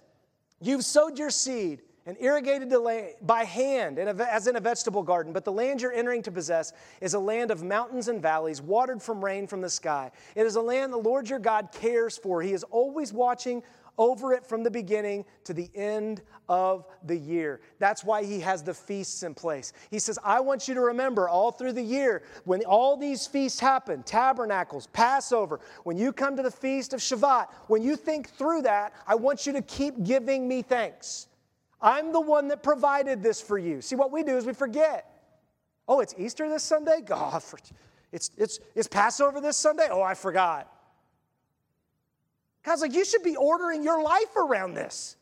You've 0.61 0.85
sowed 0.85 1.17
your 1.17 1.29
seed 1.29 1.81
and 2.05 2.17
irrigated 2.19 2.71
land 2.71 3.13
by 3.21 3.43
hand 3.43 3.99
as 3.99 4.47
in 4.47 4.55
a 4.55 4.59
vegetable 4.59 5.03
garden, 5.03 5.33
but 5.33 5.45
the 5.45 5.51
land 5.51 5.81
you're 5.81 5.93
entering 5.93 6.21
to 6.23 6.31
possess 6.31 6.73
is 6.99 7.13
a 7.13 7.19
land 7.19 7.51
of 7.51 7.63
mountains 7.63 8.07
and 8.07 8.21
valleys, 8.21 8.61
watered 8.61 9.01
from 9.01 9.23
rain 9.23 9.47
from 9.47 9.61
the 9.61 9.69
sky. 9.69 10.11
It 10.35 10.45
is 10.45 10.55
a 10.55 10.61
land 10.61 10.91
the 10.93 10.97
Lord 10.97 11.29
your 11.29 11.39
God 11.39 11.69
cares 11.71 12.17
for. 12.17 12.41
He 12.41 12.53
is 12.53 12.63
always 12.63 13.13
watching 13.13 13.63
over 13.97 14.33
it 14.33 14.45
from 14.45 14.63
the 14.63 14.71
beginning 14.71 15.25
to 15.43 15.53
the 15.53 15.69
end 15.75 16.21
of 16.49 16.85
the 17.03 17.15
year. 17.15 17.61
That's 17.77 18.03
why 18.03 18.23
he 18.23 18.39
has 18.39 18.63
the 18.63 18.73
feasts 18.73 19.21
in 19.23 19.33
place. 19.33 19.73
He 19.91 19.99
says, 19.99 20.17
I 20.23 20.39
want 20.39 20.67
you 20.67 20.73
to 20.73 20.81
remember 20.81 21.29
all 21.29 21.51
through 21.51 21.73
the 21.73 21.83
year 21.83 22.23
when 22.45 22.63
all 22.63 22.97
these 22.97 23.27
feasts 23.27 23.59
happen 23.59 24.01
tabernacles, 24.03 24.87
Passover, 24.87 25.59
when 25.83 25.97
you 25.97 26.11
come 26.11 26.35
to 26.35 26.43
the 26.43 26.51
feast 26.51 26.93
of 26.93 26.99
Shavuot, 26.99 27.47
when 27.67 27.83
you 27.83 27.95
think 27.95 28.29
through 28.29 28.63
that, 28.63 28.93
I 29.05 29.15
want 29.15 29.45
you 29.45 29.53
to 29.53 29.61
keep 29.61 30.03
giving 30.03 30.47
me 30.47 30.61
thanks. 30.61 31.27
I'm 31.81 32.11
the 32.11 32.21
one 32.21 32.49
that 32.49 32.61
provided 32.61 33.23
this 33.23 33.41
for 33.41 33.57
you. 33.57 33.81
See, 33.81 33.95
what 33.95 34.11
we 34.11 34.23
do 34.23 34.37
is 34.37 34.45
we 34.45 34.53
forget. 34.53 35.07
Oh, 35.87 35.99
it's 35.99 36.13
Easter 36.17 36.47
this 36.47 36.63
Sunday? 36.63 37.01
God, 37.05 37.41
it's, 38.11 38.31
it's, 38.37 38.59
it's 38.75 38.87
Passover 38.87 39.41
this 39.41 39.57
Sunday? 39.57 39.87
Oh, 39.89 40.01
I 40.01 40.13
forgot. 40.13 40.71
God's 42.63 42.81
like, 42.81 42.93
you 42.93 43.03
should 43.03 43.23
be 43.23 43.35
ordering 43.35 43.83
your 43.83 44.03
life 44.03 44.35
around 44.35 44.75
this. 44.75 45.15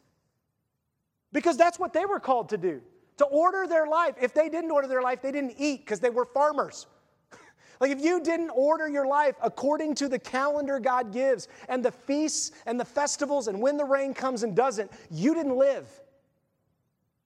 Because 1.31 1.57
that's 1.57 1.79
what 1.79 1.93
they 1.93 2.05
were 2.05 2.19
called 2.19 2.49
to 2.49 2.57
do 2.57 2.81
to 3.17 3.25
order 3.25 3.67
their 3.67 3.85
life. 3.85 4.15
If 4.21 4.33
they 4.33 4.47
didn't 4.47 4.71
order 4.71 4.87
their 4.87 5.01
life, 5.01 5.21
they 5.21 5.31
didn't 5.31 5.55
eat 5.57 5.81
because 5.81 5.99
they 5.99 6.09
were 6.09 6.23
farmers. 6.25 6.87
like 7.81 7.91
if 7.91 8.01
you 8.01 8.23
didn't 8.23 8.49
order 8.49 8.87
your 8.87 9.05
life 9.05 9.35
according 9.43 9.95
to 9.95 10.07
the 10.07 10.17
calendar 10.17 10.79
God 10.79 11.11
gives 11.11 11.49
and 11.67 11.83
the 11.83 11.91
feasts 11.91 12.51
and 12.65 12.79
the 12.79 12.85
festivals 12.85 13.49
and 13.49 13.61
when 13.61 13.75
the 13.75 13.83
rain 13.83 14.13
comes 14.13 14.43
and 14.43 14.55
doesn't, 14.55 14.89
you 15.11 15.35
didn't 15.35 15.57
live. 15.57 15.85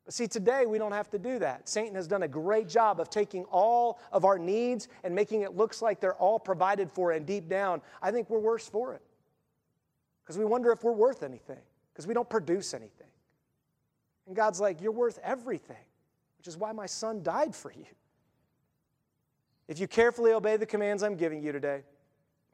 But 0.05 0.13
see, 0.13 0.27
today 0.27 0.65
we 0.65 0.77
don't 0.77 0.91
have 0.91 1.09
to 1.11 1.19
do 1.19 1.39
that. 1.39 1.69
Satan 1.69 1.95
has 1.95 2.07
done 2.07 2.23
a 2.23 2.27
great 2.27 2.67
job 2.67 2.99
of 2.99 3.09
taking 3.09 3.45
all 3.45 3.99
of 4.11 4.25
our 4.25 4.37
needs 4.37 4.89
and 5.03 5.15
making 5.15 5.41
it 5.41 5.55
looks 5.55 5.81
like 5.81 6.01
they're 6.01 6.15
all 6.15 6.39
provided 6.39 6.91
for, 6.91 7.11
and 7.11 7.25
deep 7.25 7.47
down, 7.47 7.81
I 8.01 8.11
think 8.11 8.29
we're 8.29 8.39
worse 8.39 8.67
for 8.67 8.93
it 8.93 9.01
because 10.23 10.37
we 10.37 10.45
wonder 10.45 10.71
if 10.71 10.83
we're 10.83 10.91
worth 10.91 11.23
anything 11.23 11.61
because 11.93 12.07
we 12.07 12.13
don't 12.13 12.29
produce 12.29 12.73
anything. 12.73 13.07
And 14.27 14.35
God's 14.35 14.59
like, 14.59 14.81
You're 14.81 14.91
worth 14.91 15.19
everything, 15.23 15.85
which 16.37 16.47
is 16.47 16.57
why 16.57 16.71
my 16.71 16.85
son 16.85 17.23
died 17.23 17.55
for 17.55 17.71
you. 17.71 17.85
If 19.67 19.79
you 19.79 19.87
carefully 19.87 20.33
obey 20.33 20.57
the 20.57 20.65
commands 20.65 21.03
I'm 21.03 21.15
giving 21.15 21.41
you 21.41 21.51
today, 21.51 21.83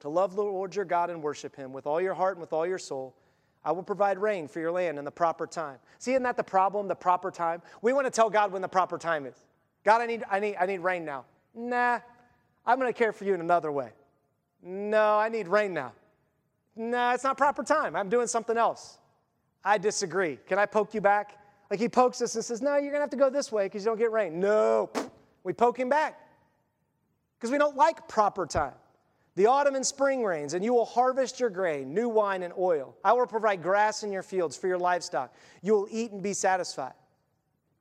to 0.02 0.10
love 0.10 0.36
the 0.36 0.44
Lord 0.44 0.76
your 0.76 0.86
God 0.86 1.10
and 1.10 1.22
worship 1.22 1.56
him 1.56 1.74
with 1.74 1.86
all 1.86 2.00
your 2.00 2.14
heart 2.14 2.38
and 2.38 2.42
with 2.42 2.54
all 2.54 2.66
your 2.66 2.78
soul, 2.78 3.16
I 3.64 3.72
will 3.72 3.84
provide 3.84 4.18
rain 4.18 4.48
for 4.48 4.60
your 4.60 4.72
land 4.72 4.98
in 4.98 5.06
the 5.06 5.12
proper 5.12 5.46
time. 5.46 5.78
See, 5.98 6.12
isn't 6.12 6.24
that 6.24 6.38
the 6.38 6.44
problem, 6.44 6.88
the 6.88 6.96
proper 6.96 7.30
time? 7.30 7.62
We 7.82 7.94
want 7.94 8.06
to 8.08 8.12
tell 8.12 8.30
God 8.30 8.52
when 8.52 8.62
the 8.62 8.70
proper 8.70 8.98
time 8.98 9.26
is. 9.26 9.36
God, 9.84 10.02
I 10.02 10.06
need, 10.06 10.24
I 10.30 10.40
need, 10.40 10.56
I 10.60 10.66
need 10.66 10.80
rain 10.80 11.06
now. 11.06 11.26
Nah, 11.54 12.00
I'm 12.66 12.80
going 12.80 12.92
to 12.92 12.98
care 12.98 13.12
for 13.12 13.26
you 13.26 13.34
in 13.34 13.42
another 13.42 13.72
way. 13.72 13.92
No, 14.62 15.18
I 15.18 15.30
need 15.30 15.48
rain 15.48 15.74
now 15.74 15.94
nah, 16.80 17.14
it's 17.14 17.24
not 17.24 17.38
proper 17.38 17.64
time. 17.64 17.96
I'm 17.96 18.10
doing 18.10 18.28
something 18.28 18.58
else. 18.58 18.98
I 19.64 19.78
disagree. 19.78 20.40
Can 20.48 20.58
I 20.58 20.66
poke 20.66 20.94
you 20.94 21.02
back? 21.02 21.38
Like 21.70 21.80
he 21.80 21.90
pokes 21.90 22.22
us 22.22 22.34
and 22.36 22.44
says, 22.44 22.62
no, 22.62 22.78
you're 22.78 22.92
going 22.92 22.94
to 22.94 23.02
have 23.02 23.10
to 23.12 23.18
go 23.18 23.30
this 23.30 23.52
way 23.52 23.66
because 23.66 23.84
you 23.84 23.92
don't 23.92 24.00
get 24.00 24.12
rain. 24.12 24.40
No. 24.40 24.90
We 25.44 25.54
poke 25.54 25.78
him 25.78 25.90
back 25.90 26.20
because 27.38 27.52
we 27.52 27.58
don't 27.58 27.76
like 27.76 28.08
proper 28.08 28.46
time. 28.46 28.74
The 29.40 29.46
autumn 29.46 29.76
and 29.76 29.88
spring 29.88 30.22
rains, 30.22 30.54
and 30.54 30.66
you 30.66 30.74
will 30.74 30.84
harvest 30.84 31.40
your 31.40 31.50
grain, 31.50 31.94
new 31.94 32.10
wine 32.10 32.44
and 32.44 32.54
oil. 32.60 32.98
I 33.06 33.14
will 33.14 33.26
provide 33.26 33.64
grass 33.64 34.04
in 34.04 34.12
your 34.12 34.22
fields 34.22 34.58
for 34.58 34.68
your 34.68 34.78
livestock. 34.78 35.34
You 35.62 35.76
will 35.76 35.88
eat 35.90 36.12
and 36.12 36.22
be 36.22 36.34
satisfied. 36.34 36.92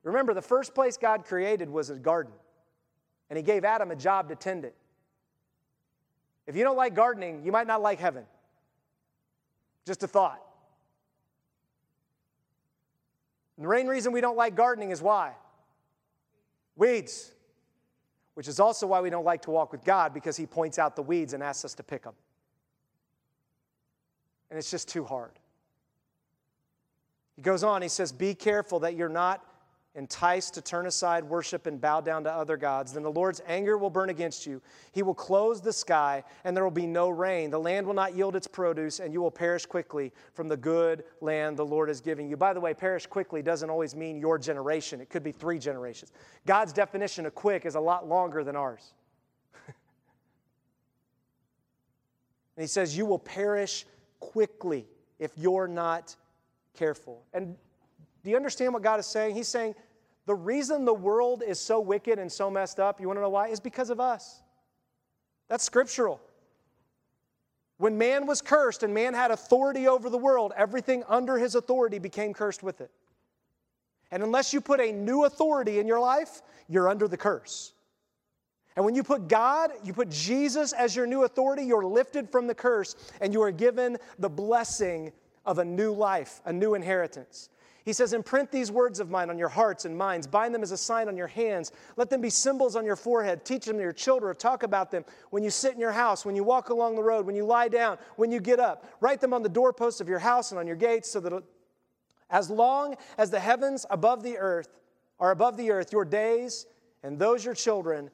Remember, 0.03 0.33
the 0.33 0.41
first 0.41 0.73
place 0.73 0.95
God 0.95 1.25
created 1.25 1.69
was 1.69 1.89
a 1.89 1.95
garden, 1.95 2.31
and 3.29 3.35
He 3.35 3.43
gave 3.43 3.65
Adam 3.65 3.91
a 3.91 3.97
job 3.97 4.29
to 4.29 4.37
tend 4.37 4.63
it. 4.63 4.73
If 6.47 6.55
you 6.55 6.63
don't 6.63 6.77
like 6.77 6.95
gardening, 6.95 7.43
you 7.43 7.51
might 7.51 7.67
not 7.67 7.81
like 7.81 7.99
heaven. 7.99 8.23
Just 9.85 10.01
a 10.01 10.07
thought. 10.07 10.41
And 13.57 13.65
the 13.65 13.69
main 13.69 13.87
reason 13.87 14.13
we 14.13 14.21
don't 14.21 14.37
like 14.37 14.55
gardening 14.55 14.91
is 14.91 15.01
why? 15.01 15.33
Weeds. 16.77 17.33
Which 18.39 18.47
is 18.47 18.61
also 18.61 18.87
why 18.87 19.01
we 19.01 19.09
don't 19.09 19.25
like 19.25 19.41
to 19.41 19.51
walk 19.51 19.73
with 19.73 19.83
God 19.83 20.13
because 20.13 20.37
He 20.37 20.45
points 20.45 20.79
out 20.79 20.95
the 20.95 21.01
weeds 21.01 21.33
and 21.33 21.43
asks 21.43 21.65
us 21.65 21.73
to 21.73 21.83
pick 21.83 22.03
them. 22.03 22.13
And 24.49 24.57
it's 24.57 24.71
just 24.71 24.87
too 24.87 25.03
hard. 25.03 25.31
He 27.35 27.41
goes 27.41 27.65
on, 27.65 27.81
he 27.81 27.89
says, 27.89 28.13
Be 28.13 28.33
careful 28.33 28.79
that 28.79 28.95
you're 28.95 29.09
not 29.09 29.43
enticed 29.95 30.53
to 30.53 30.61
turn 30.61 30.85
aside 30.85 31.23
worship 31.23 31.65
and 31.65 31.81
bow 31.81 31.99
down 31.99 32.23
to 32.23 32.31
other 32.31 32.57
gods, 32.57 32.93
then 32.93 33.03
the 33.03 33.11
Lord's 33.11 33.41
anger 33.47 33.77
will 33.77 33.89
burn 33.89 34.09
against 34.09 34.45
you. 34.45 34.61
He 34.91 35.01
will 35.01 35.15
close 35.15 35.61
the 35.61 35.73
sky, 35.73 36.23
and 36.43 36.55
there 36.55 36.63
will 36.63 36.71
be 36.71 36.85
no 36.85 37.09
rain. 37.09 37.49
The 37.49 37.59
land 37.59 37.87
will 37.87 37.95
not 37.95 38.15
yield 38.15 38.35
its 38.35 38.47
produce, 38.47 38.99
and 38.99 39.11
you 39.11 39.21
will 39.21 39.31
perish 39.31 39.65
quickly 39.65 40.13
from 40.33 40.47
the 40.47 40.57
good 40.57 41.03
land 41.21 41.57
the 41.57 41.65
Lord 41.65 41.89
is 41.89 42.01
giving 42.01 42.29
you. 42.29 42.37
By 42.37 42.53
the 42.53 42.61
way, 42.61 42.73
perish 42.73 43.07
quickly 43.07 43.41
doesn't 43.41 43.69
always 43.69 43.95
mean 43.95 44.19
your 44.19 44.37
generation, 44.37 45.01
it 45.01 45.09
could 45.09 45.23
be 45.23 45.31
three 45.31 45.57
generations. 45.57 46.11
God's 46.45 46.71
definition 46.71 47.25
of 47.25 47.33
quick 47.33 47.65
is 47.65 47.75
a 47.75 47.79
lot 47.79 48.07
longer 48.07 48.43
than 48.43 48.55
ours. 48.55 48.93
and 49.65 49.75
He 52.57 52.67
says, 52.67 52.95
You 52.95 53.07
will 53.07 53.19
perish 53.19 53.85
quickly 54.19 54.85
if 55.17 55.31
you're 55.35 55.67
not 55.67 56.15
careful. 56.75 57.23
And 57.33 57.57
do 58.29 58.31
you 58.31 58.37
understand 58.37 58.75
what 58.75 58.83
God 58.83 58.99
is 58.99 59.07
saying? 59.07 59.33
He's 59.33 59.47
saying 59.47 59.73
the 60.27 60.35
reason 60.35 60.85
the 60.85 60.93
world 60.93 61.41
is 61.41 61.59
so 61.59 61.79
wicked 61.79 62.19
and 62.19 62.31
so 62.31 62.51
messed 62.51 62.79
up, 62.79 63.01
you 63.01 63.07
want 63.07 63.17
to 63.17 63.21
know 63.23 63.29
why? 63.29 63.47
Is 63.47 63.59
because 63.59 63.89
of 63.89 63.99
us. 63.99 64.43
That's 65.47 65.63
scriptural. 65.63 66.21
When 67.77 67.97
man 67.97 68.27
was 68.27 68.43
cursed 68.43 68.83
and 68.83 68.93
man 68.93 69.15
had 69.15 69.31
authority 69.31 69.87
over 69.87 70.11
the 70.11 70.17
world, 70.19 70.53
everything 70.55 71.03
under 71.07 71.39
his 71.39 71.55
authority 71.55 71.97
became 71.97 72.31
cursed 72.31 72.61
with 72.61 72.81
it. 72.81 72.91
And 74.11 74.21
unless 74.21 74.53
you 74.53 74.61
put 74.61 74.79
a 74.79 74.91
new 74.91 75.25
authority 75.25 75.79
in 75.79 75.87
your 75.87 75.99
life, 75.99 76.43
you're 76.67 76.87
under 76.87 77.07
the 77.07 77.17
curse. 77.17 77.73
And 78.75 78.85
when 78.85 78.93
you 78.93 79.01
put 79.01 79.27
God, 79.27 79.71
you 79.83 79.93
put 79.93 80.11
Jesus 80.11 80.71
as 80.73 80.95
your 80.95 81.07
new 81.07 81.23
authority, 81.23 81.63
you're 81.63 81.83
lifted 81.83 82.29
from 82.29 82.45
the 82.45 82.53
curse 82.53 82.95
and 83.21 83.33
you 83.33 83.41
are 83.41 83.51
given 83.51 83.97
the 84.19 84.29
blessing 84.29 85.13
of 85.47 85.57
a 85.57 85.65
new 85.65 85.91
life, 85.93 86.41
a 86.45 86.53
new 86.53 86.75
inheritance. 86.75 87.49
He 87.89 87.93
says, 87.93 88.13
Imprint 88.13 88.51
these 88.51 88.71
words 88.71 88.99
of 88.99 89.09
mine 89.09 89.31
on 89.31 89.39
your 89.39 89.49
hearts 89.49 89.83
and 89.83 89.97
minds. 89.97 90.27
Bind 90.27 90.53
them 90.53 90.61
as 90.61 90.69
a 90.69 90.77
sign 90.77 91.07
on 91.07 91.17
your 91.17 91.25
hands. 91.25 91.71
Let 91.95 92.11
them 92.11 92.21
be 92.21 92.29
symbols 92.29 92.75
on 92.75 92.85
your 92.85 92.95
forehead. 92.95 93.43
Teach 93.43 93.65
them 93.65 93.77
to 93.77 93.81
your 93.81 93.93
children. 93.93 94.35
Talk 94.35 94.61
about 94.61 94.91
them 94.91 95.03
when 95.31 95.41
you 95.41 95.49
sit 95.49 95.73
in 95.73 95.79
your 95.79 95.91
house, 95.91 96.23
when 96.23 96.35
you 96.35 96.43
walk 96.43 96.69
along 96.69 96.97
the 96.97 97.01
road, 97.01 97.25
when 97.25 97.35
you 97.35 97.43
lie 97.43 97.67
down, 97.67 97.97
when 98.15 98.31
you 98.31 98.39
get 98.39 98.59
up. 98.59 98.85
Write 99.01 99.21
them 99.21 99.33
on 99.33 99.41
the 99.41 99.49
doorposts 99.49 100.01
of 100.01 100.07
your 100.07 100.19
house 100.19 100.51
and 100.51 100.59
on 100.59 100.67
your 100.67 100.75
gates 100.75 101.09
so 101.09 101.19
that 101.19 101.33
as 102.29 102.51
long 102.51 102.95
as 103.17 103.31
the 103.31 103.39
heavens 103.39 103.87
above 103.89 104.21
the 104.21 104.37
earth 104.37 104.69
are 105.19 105.31
above 105.31 105.57
the 105.57 105.71
earth, 105.71 105.91
your 105.91 106.05
days 106.05 106.67
and 107.01 107.17
those 107.17 107.43
your 107.43 107.55
children 107.55 108.11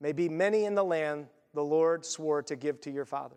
may 0.00 0.12
be 0.12 0.28
many 0.28 0.64
in 0.64 0.76
the 0.76 0.84
land 0.84 1.26
the 1.54 1.64
Lord 1.64 2.06
swore 2.06 2.42
to 2.44 2.54
give 2.54 2.80
to 2.82 2.90
your 2.92 3.04
father. 3.04 3.34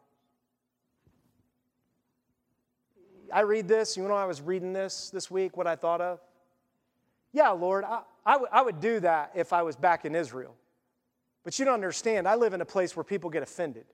I 3.33 3.41
read 3.41 3.67
this, 3.67 3.97
you 3.97 4.07
know, 4.07 4.13
I 4.13 4.25
was 4.25 4.41
reading 4.41 4.73
this 4.73 5.09
this 5.09 5.29
week, 5.31 5.57
what 5.57 5.67
I 5.67 5.75
thought 5.75 6.01
of. 6.01 6.19
Yeah, 7.33 7.49
Lord, 7.49 7.83
I, 7.83 8.01
I, 8.25 8.33
w- 8.33 8.49
I 8.51 8.61
would 8.61 8.79
do 8.79 8.99
that 8.99 9.31
if 9.35 9.53
I 9.53 9.61
was 9.61 9.75
back 9.75 10.05
in 10.05 10.15
Israel. 10.15 10.55
But 11.43 11.57
you 11.57 11.65
don't 11.65 11.73
understand, 11.73 12.27
I 12.27 12.35
live 12.35 12.53
in 12.53 12.61
a 12.61 12.65
place 12.65 12.95
where 12.95 13.03
people 13.03 13.29
get 13.29 13.41
offended. 13.41 13.85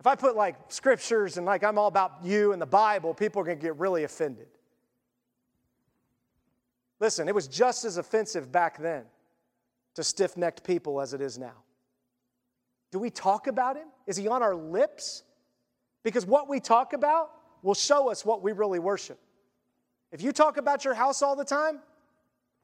If 0.00 0.06
I 0.06 0.14
put 0.14 0.36
like 0.36 0.56
scriptures 0.68 1.38
and 1.38 1.46
like 1.46 1.64
I'm 1.64 1.78
all 1.78 1.88
about 1.88 2.18
you 2.22 2.52
and 2.52 2.60
the 2.60 2.66
Bible, 2.66 3.14
people 3.14 3.40
are 3.40 3.44
going 3.44 3.58
to 3.58 3.62
get 3.62 3.76
really 3.78 4.04
offended. 4.04 4.48
Listen, 7.00 7.28
it 7.28 7.34
was 7.34 7.48
just 7.48 7.84
as 7.84 7.96
offensive 7.96 8.52
back 8.52 8.78
then 8.78 9.04
to 9.94 10.04
stiff 10.04 10.36
necked 10.36 10.62
people 10.62 11.00
as 11.00 11.14
it 11.14 11.20
is 11.20 11.38
now. 11.38 11.54
Do 12.90 12.98
we 12.98 13.10
talk 13.10 13.46
about 13.46 13.76
him? 13.76 13.88
Is 14.06 14.16
he 14.16 14.28
on 14.28 14.42
our 14.42 14.54
lips? 14.54 15.24
Because 16.04 16.24
what 16.24 16.48
we 16.48 16.60
talk 16.60 16.92
about 16.92 17.30
will 17.62 17.74
show 17.74 18.10
us 18.10 18.24
what 18.24 18.42
we 18.42 18.52
really 18.52 18.78
worship. 18.78 19.18
If 20.12 20.22
you 20.22 20.30
talk 20.30 20.58
about 20.58 20.84
your 20.84 20.94
house 20.94 21.22
all 21.22 21.34
the 21.34 21.44
time, 21.44 21.80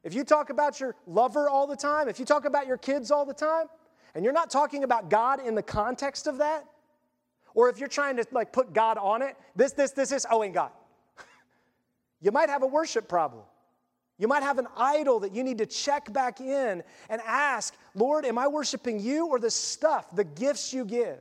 if 0.05 0.15
you 0.15 0.23
talk 0.23 0.51
about 0.51 0.79
your 0.79 0.95
lover 1.07 1.49
all 1.49 1.67
the 1.67 1.77
time, 1.77 2.09
if 2.09 2.21
you 2.21 2.25
talk 2.25 2.45
about 2.45 2.67
your 2.67 2.77
kids 2.77 3.11
all 3.11 3.25
the 3.25 3.35
time, 3.35 3.67
and 4.15 4.25
you're 4.25 4.35
not 4.35 4.51
talking 4.51 4.85
about 4.85 5.11
God 5.11 5.45
in 5.45 5.55
the 5.55 5.63
context 5.63 6.27
of 6.27 6.39
that, 6.39 6.65
or 7.55 7.69
if 7.69 7.79
you're 7.79 7.89
trying 7.89 8.17
to 8.17 8.27
like 8.31 8.53
put 8.53 8.73
God 8.73 8.99
on 8.99 9.23
it, 9.23 9.37
this, 9.57 9.73
this, 9.73 9.91
this, 9.93 10.11
this, 10.11 10.27
oh, 10.31 10.45
ain't 10.45 10.55
God. 10.55 10.71
you 12.21 12.31
might 12.31 12.49
have 12.49 12.63
a 12.63 12.67
worship 12.67 13.09
problem. 13.09 13.43
You 14.19 14.29
might 14.29 14.43
have 14.43 14.59
an 14.59 14.67
idol 14.77 15.21
that 15.21 15.35
you 15.35 15.43
need 15.43 15.59
to 15.59 15.67
check 15.67 16.13
back 16.13 16.41
in 16.41 16.83
and 17.09 17.23
ask, 17.27 17.75
Lord, 17.95 18.27
am 18.27 18.37
I 18.37 18.49
worshiping 18.49 19.01
you 19.01 19.29
or 19.29 19.39
the 19.39 19.51
stuff, 19.51 20.15
the 20.15 20.25
gifts 20.25 20.75
you 20.75 20.85
give? 20.85 21.19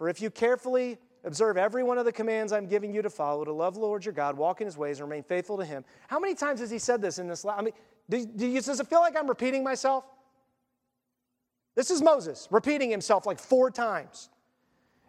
For 0.00 0.08
if 0.08 0.22
you 0.22 0.30
carefully 0.30 0.96
observe 1.24 1.58
every 1.58 1.82
one 1.82 1.98
of 1.98 2.06
the 2.06 2.12
commands 2.12 2.54
I'm 2.54 2.66
giving 2.66 2.90
you 2.90 3.02
to 3.02 3.10
follow, 3.10 3.44
to 3.44 3.52
love 3.52 3.74
the 3.74 3.80
Lord 3.80 4.02
your 4.02 4.14
God, 4.14 4.34
walk 4.34 4.62
in 4.62 4.66
his 4.66 4.78
ways, 4.78 4.98
and 4.98 5.06
remain 5.06 5.22
faithful 5.22 5.58
to 5.58 5.64
him. 5.66 5.84
How 6.08 6.18
many 6.18 6.34
times 6.34 6.60
has 6.60 6.70
he 6.70 6.78
said 6.78 7.02
this 7.02 7.18
in 7.18 7.28
this? 7.28 7.44
I 7.44 7.60
mean, 7.60 7.74
do, 8.08 8.24
do 8.24 8.46
you, 8.46 8.62
does 8.62 8.80
it 8.80 8.86
feel 8.86 9.00
like 9.00 9.14
I'm 9.14 9.28
repeating 9.28 9.62
myself? 9.62 10.06
This 11.74 11.90
is 11.90 12.00
Moses 12.00 12.48
repeating 12.50 12.90
himself 12.90 13.26
like 13.26 13.38
four 13.38 13.70
times. 13.70 14.30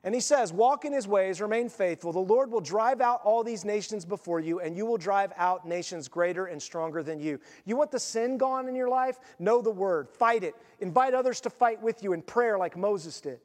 And 0.04 0.14
he 0.14 0.20
says, 0.20 0.52
Walk 0.52 0.84
in 0.84 0.92
his 0.92 1.08
ways, 1.08 1.40
remain 1.40 1.70
faithful. 1.70 2.12
The 2.12 2.20
Lord 2.20 2.52
will 2.52 2.60
drive 2.60 3.00
out 3.00 3.22
all 3.24 3.46
these 3.46 3.64
nations 3.64 4.04
before 4.04 4.42
you, 4.42 4.60
and 4.60 4.76
you 4.76 4.86
will 4.86 4.98
drive 4.98 5.32
out 5.38 5.66
nations 5.66 6.10
greater 6.10 6.48
and 6.48 6.62
stronger 6.62 7.02
than 7.02 7.18
you. 7.18 7.40
You 7.64 7.78
want 7.78 7.92
the 7.92 8.00
sin 8.00 8.38
gone 8.38 8.68
in 8.68 8.76
your 8.76 8.90
life? 8.90 9.20
Know 9.40 9.62
the 9.62 9.72
word, 9.72 10.10
fight 10.10 10.44
it. 10.44 10.54
Invite 10.82 11.14
others 11.14 11.40
to 11.42 11.50
fight 11.50 11.82
with 11.82 12.04
you 12.04 12.12
in 12.12 12.22
prayer, 12.22 12.58
like 12.58 12.76
Moses 12.76 13.22
did. 13.22 13.40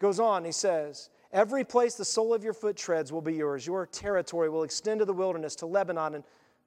Goes 0.00 0.18
on, 0.18 0.44
he 0.44 0.52
says, 0.52 1.10
Every 1.32 1.62
place 1.62 1.94
the 1.94 2.04
sole 2.04 2.34
of 2.34 2.42
your 2.42 2.54
foot 2.54 2.76
treads 2.76 3.12
will 3.12 3.20
be 3.20 3.34
yours. 3.34 3.64
Your 3.64 3.86
territory 3.86 4.48
will 4.48 4.64
extend 4.64 4.98
to 4.98 5.04
the 5.04 5.12
wilderness, 5.12 5.54
to 5.56 5.66
Lebanon, 5.66 6.16
and 6.16 6.24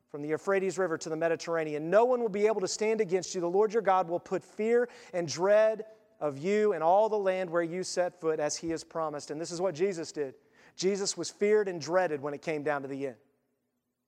from 0.09 0.21
the 0.21 0.29
Euphrates 0.29 0.77
River 0.77 0.97
to 0.99 1.09
the 1.09 1.15
Mediterranean. 1.15 1.89
No 1.89 2.05
one 2.05 2.21
will 2.21 2.29
be 2.29 2.45
able 2.45 2.61
to 2.61 2.67
stand 2.67 3.01
against 3.01 3.35
you. 3.35 3.41
The 3.41 3.47
Lord 3.47 3.73
your 3.73 3.81
God 3.81 4.07
will 4.07 4.19
put 4.19 4.43
fear 4.43 4.87
and 5.13 5.27
dread 5.27 5.85
of 6.21 6.37
you 6.37 6.73
and 6.73 6.83
all 6.83 7.09
the 7.09 7.17
land 7.17 7.49
where 7.49 7.63
you 7.63 7.83
set 7.83 8.21
foot 8.21 8.39
as 8.39 8.55
he 8.55 8.69
has 8.69 8.83
promised. 8.83 9.31
And 9.31 9.41
this 9.41 9.51
is 9.51 9.59
what 9.59 9.75
Jesus 9.75 10.11
did. 10.11 10.35
Jesus 10.77 11.17
was 11.17 11.29
feared 11.29 11.67
and 11.67 11.81
dreaded 11.81 12.21
when 12.21 12.33
it 12.33 12.41
came 12.41 12.63
down 12.63 12.83
to 12.83 12.87
the 12.87 13.07
end. 13.07 13.15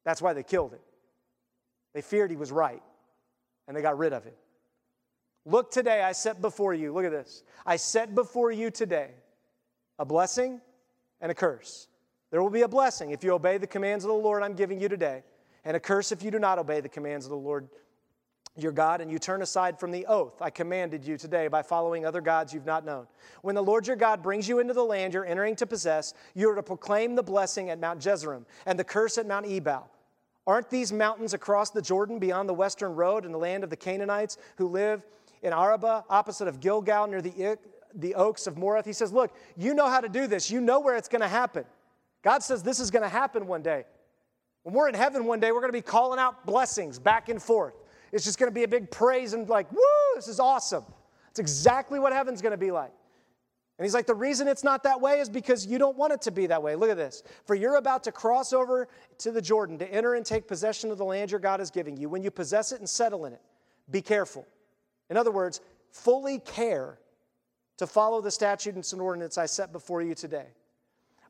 That's 0.03 0.21
why 0.21 0.33
they 0.33 0.43
killed 0.43 0.73
him. 0.73 0.79
They 1.93 2.01
feared 2.01 2.29
he 2.29 2.37
was 2.37 2.51
right, 2.51 2.83
and 3.67 3.75
they 3.75 3.81
got 3.81 3.97
rid 3.97 4.13
of 4.13 4.23
him. 4.23 4.33
Look 5.45 5.71
today, 5.71 6.01
I 6.01 6.11
set 6.11 6.41
before 6.41 6.73
you, 6.73 6.93
look 6.93 7.05
at 7.05 7.11
this. 7.11 7.43
I 7.65 7.75
set 7.75 8.15
before 8.15 8.51
you 8.51 8.71
today 8.71 9.11
a 9.99 10.05
blessing 10.05 10.59
and 11.21 11.31
a 11.31 11.35
curse. 11.35 11.87
There 12.31 12.41
will 12.41 12.49
be 12.49 12.63
a 12.63 12.67
blessing 12.67 13.11
if 13.11 13.23
you 13.23 13.33
obey 13.33 13.57
the 13.57 13.67
commands 13.67 14.03
of 14.03 14.09
the 14.09 14.15
Lord 14.15 14.41
I'm 14.41 14.55
giving 14.55 14.79
you 14.79 14.89
today, 14.89 15.23
and 15.63 15.77
a 15.77 15.79
curse 15.79 16.11
if 16.11 16.23
you 16.23 16.31
do 16.31 16.39
not 16.39 16.57
obey 16.57 16.81
the 16.81 16.89
commands 16.89 17.25
of 17.25 17.29
the 17.29 17.37
Lord 17.37 17.69
your 18.57 18.71
God 18.71 19.01
and 19.01 19.11
you 19.11 19.19
turn 19.19 19.41
aside 19.41 19.77
from 19.77 19.91
the 19.91 20.05
oath 20.05 20.41
I 20.41 20.49
commanded 20.49 21.05
you 21.05 21.17
today 21.17 21.49
by 21.49 21.61
following 21.61 22.05
other 22.05 22.21
gods 22.21 22.53
you've 22.53 22.65
not 22.65 22.85
known. 22.85 23.05
When 23.41 23.53
the 23.53 23.61
Lord 23.61 23.85
your 23.85 23.97
God 23.97 24.23
brings 24.23 24.47
you 24.47 24.59
into 24.59 24.73
the 24.73 24.83
land 24.83 25.13
you're 25.13 25.25
entering 25.25 25.55
to 25.57 25.67
possess, 25.67 26.13
you 26.33 26.49
are 26.49 26.55
to 26.55 26.63
proclaim 26.63 27.15
the 27.15 27.23
blessing 27.23 27.69
at 27.69 27.79
Mount 27.79 27.99
Gerizim 27.99 28.45
and 28.65 28.79
the 28.79 28.83
curse 28.83 29.17
at 29.17 29.27
Mount 29.27 29.45
Ebal. 29.45 29.89
Aren't 30.47 30.69
these 30.69 30.93
mountains 30.93 31.33
across 31.33 31.71
the 31.71 31.81
Jordan 31.81 32.19
beyond 32.19 32.47
the 32.47 32.53
western 32.53 32.95
road 32.95 33.25
in 33.25 33.31
the 33.31 33.37
land 33.37 33.63
of 33.63 33.69
the 33.69 33.75
Canaanites 33.75 34.37
who 34.57 34.67
live 34.67 35.03
in 35.41 35.53
Arabah, 35.53 36.05
opposite 36.09 36.47
of 36.47 36.59
Gilgal, 36.59 37.07
near 37.07 37.21
the, 37.21 37.57
the 37.93 38.15
oaks 38.15 38.47
of 38.47 38.57
Moreh. 38.57 38.83
He 38.85 38.93
says, 38.93 39.11
Look, 39.11 39.35
you 39.55 39.73
know 39.73 39.87
how 39.87 40.01
to 40.01 40.09
do 40.09 40.27
this. 40.27 40.49
You 40.49 40.61
know 40.61 40.79
where 40.79 40.95
it's 40.95 41.07
going 41.07 41.21
to 41.21 41.27
happen. 41.27 41.65
God 42.23 42.41
says 42.41 42.63
this 42.63 42.79
is 42.79 42.89
going 42.89 43.03
to 43.03 43.09
happen 43.09 43.45
one 43.45 43.61
day. 43.61 43.85
When 44.63 44.73
we're 44.73 44.89
in 44.89 44.95
heaven 44.95 45.25
one 45.25 45.39
day, 45.39 45.51
we're 45.51 45.61
going 45.61 45.71
to 45.71 45.77
be 45.77 45.81
calling 45.81 46.19
out 46.19 46.43
blessings 46.43 46.97
back 46.97 47.29
and 47.29 47.39
forth. 47.39 47.75
It's 48.11 48.23
just 48.23 48.39
going 48.39 48.49
to 48.49 48.53
be 48.53 48.63
a 48.63 48.67
big 48.67 48.89
praise 48.89 49.33
and 49.33 49.47
like, 49.47 49.71
woo, 49.71 49.79
this 50.15 50.27
is 50.27 50.39
awesome. 50.39 50.83
It's 51.29 51.39
exactly 51.39 51.99
what 51.99 52.13
heaven's 52.13 52.41
going 52.41 52.51
to 52.51 52.57
be 52.57 52.71
like. 52.71 52.91
And 53.77 53.85
he's 53.85 53.93
like, 53.93 54.07
the 54.07 54.15
reason 54.15 54.47
it's 54.47 54.63
not 54.63 54.83
that 54.83 54.99
way 54.99 55.19
is 55.19 55.29
because 55.29 55.67
you 55.67 55.77
don't 55.77 55.97
want 55.97 56.13
it 56.13 56.21
to 56.23 56.31
be 56.31 56.47
that 56.47 56.63
way. 56.63 56.75
Look 56.75 56.89
at 56.89 56.97
this. 56.97 57.23
For 57.45 57.53
you're 57.55 57.75
about 57.75 58.03
to 58.05 58.11
cross 58.11 58.53
over 58.53 58.87
to 59.19 59.31
the 59.31 59.41
Jordan 59.41 59.77
to 59.79 59.93
enter 59.93 60.15
and 60.15 60.25
take 60.25 60.47
possession 60.47 60.91
of 60.91 60.97
the 60.97 61.05
land 61.05 61.29
your 61.29 61.41
God 61.41 61.59
is 61.59 61.69
giving 61.69 61.97
you. 61.97 62.07
When 62.07 62.23
you 62.23 62.31
possess 62.31 62.71
it 62.71 62.79
and 62.79 62.89
settle 62.89 63.25
in 63.25 63.33
it, 63.33 63.41
be 63.91 64.01
careful. 64.01 64.47
In 65.09 65.17
other 65.17 65.31
words, 65.31 65.61
fully 65.91 66.39
care 66.39 66.99
to 67.77 67.87
follow 67.87 68.21
the 68.21 68.31
statutes 68.31 68.93
and 68.93 69.01
ordinances 69.01 69.37
I 69.37 69.45
set 69.45 69.71
before 69.71 70.01
you 70.01 70.15
today. 70.15 70.47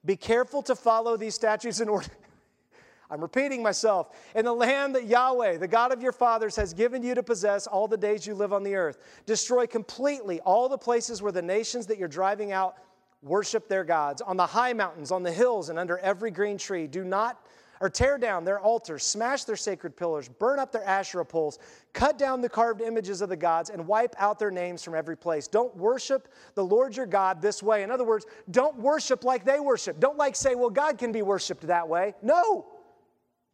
Be 0.06 0.16
careful 0.16 0.62
to 0.64 0.76
follow 0.76 1.18
these 1.18 1.36
statutes 1.36 1.80
and 1.80 1.90
ordinances. 1.90 2.22
I'm 3.10 3.22
repeating 3.22 3.62
myself. 3.62 4.16
In 4.36 4.46
the 4.46 4.54
land 4.54 4.96
that 4.96 5.06
Yahweh, 5.06 5.58
the 5.58 5.68
God 5.68 5.92
of 5.92 6.02
your 6.02 6.12
fathers, 6.12 6.56
has 6.56 6.74
given 6.74 7.04
you 7.04 7.14
to 7.16 7.24
possess 7.24 7.68
all 7.68 7.88
the 7.88 7.98
days 7.98 8.26
you 8.26 8.34
live 8.34 8.54
on 8.54 8.64
the 8.64 8.76
earth, 8.76 8.98
destroy 9.26 9.68
completely 9.68 10.40
all 10.42 10.70
the 10.70 10.78
places 10.78 11.22
where 11.22 11.32
the 11.32 11.42
nations 11.42 11.86
that 11.88 11.98
you're 11.98 12.08
driving 12.08 12.52
out 12.52 12.78
worship 13.22 13.68
their 13.68 13.84
gods. 13.84 14.22
On 14.22 14.38
the 14.38 14.46
high 14.46 14.74
mountains, 14.74 15.12
on 15.12 15.24
the 15.24 15.32
hills, 15.32 15.70
and 15.70 15.78
under 15.78 15.98
every 16.00 16.32
green 16.32 16.58
tree. 16.58 16.88
Do 16.88 17.04
not 17.04 17.44
or 17.82 17.90
tear 17.90 18.18
down 18.18 18.46
their 18.46 18.60
altars, 18.60 19.04
smash 19.04 19.44
their 19.44 19.56
sacred 19.56 19.96
pillars, 19.96 20.30
burn 20.30 20.60
up 20.60 20.72
their 20.72 20.84
Asherah 20.84 21.26
poles, 21.26 21.60
cut 21.94 22.18
down 22.18 22.42
the 22.42 22.50
carved 22.50 22.82
images 22.82 23.22
of 23.22 23.30
the 23.30 23.36
gods, 23.36 23.70
and 23.70 23.86
wipe 23.86 24.16
out 24.18 24.40
their 24.40 24.52
names 24.52 24.84
from 24.84 24.96
every 24.96 25.18
place. 25.18 25.48
Don't 25.48 25.76
worship 25.76 26.28
the 26.56 26.64
Lord 26.64 26.96
your 26.96 27.06
God 27.06 27.42
this 27.42 27.62
way. 27.62 27.84
In 27.84 27.92
other 27.92 28.06
words, 28.06 28.26
don't 28.52 28.78
worship 28.78 29.24
like 29.24 29.46
they 29.46 29.60
worship. 29.60 30.00
Don't 30.00 30.18
like 30.18 30.36
say, 30.36 30.56
well, 30.56 30.70
God 30.70 30.98
can 30.98 31.12
be 31.12 31.22
worshiped 31.22 31.68
that 31.68 31.88
way. 31.88 32.14
No. 32.22 32.66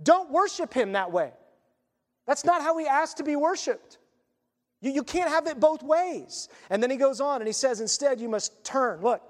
Don't 0.03 0.31
worship 0.31 0.73
him 0.73 0.93
that 0.93 1.11
way. 1.11 1.31
That's 2.27 2.45
not 2.45 2.61
how 2.61 2.77
he 2.77 2.87
asked 2.87 3.17
to 3.17 3.23
be 3.23 3.35
worshiped. 3.35 3.97
You, 4.81 4.91
you 4.91 5.03
can't 5.03 5.29
have 5.29 5.47
it 5.47 5.59
both 5.59 5.83
ways. 5.83 6.49
And 6.69 6.81
then 6.81 6.89
he 6.89 6.97
goes 6.97 7.21
on 7.21 7.41
and 7.41 7.47
he 7.47 7.53
says, 7.53 7.81
instead, 7.81 8.19
you 8.19 8.29
must 8.29 8.63
turn. 8.63 9.01
Look, 9.01 9.21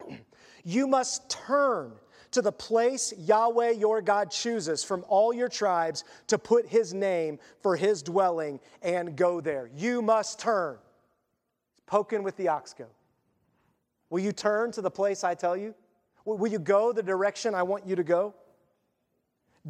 you 0.64 0.86
must 0.86 1.28
turn 1.30 1.92
to 2.32 2.42
the 2.42 2.52
place 2.52 3.12
Yahweh 3.16 3.70
your 3.70 4.02
God 4.02 4.30
chooses 4.30 4.82
from 4.82 5.04
all 5.08 5.32
your 5.32 5.48
tribes 5.48 6.04
to 6.26 6.38
put 6.38 6.66
his 6.66 6.92
name 6.92 7.38
for 7.60 7.76
his 7.76 8.02
dwelling 8.02 8.58
and 8.82 9.16
go 9.16 9.40
there. 9.40 9.70
You 9.74 10.02
must 10.02 10.40
turn. 10.40 10.76
It's 11.72 11.82
Poking 11.86 12.22
with 12.22 12.36
the 12.36 12.48
ox 12.48 12.74
goad. 12.74 12.88
Will 14.10 14.20
you 14.20 14.32
turn 14.32 14.72
to 14.72 14.82
the 14.82 14.90
place 14.90 15.24
I 15.24 15.34
tell 15.34 15.56
you? 15.56 15.74
Will 16.24 16.50
you 16.50 16.58
go 16.58 16.92
the 16.92 17.02
direction 17.02 17.54
I 17.54 17.62
want 17.62 17.86
you 17.86 17.96
to 17.96 18.04
go? 18.04 18.34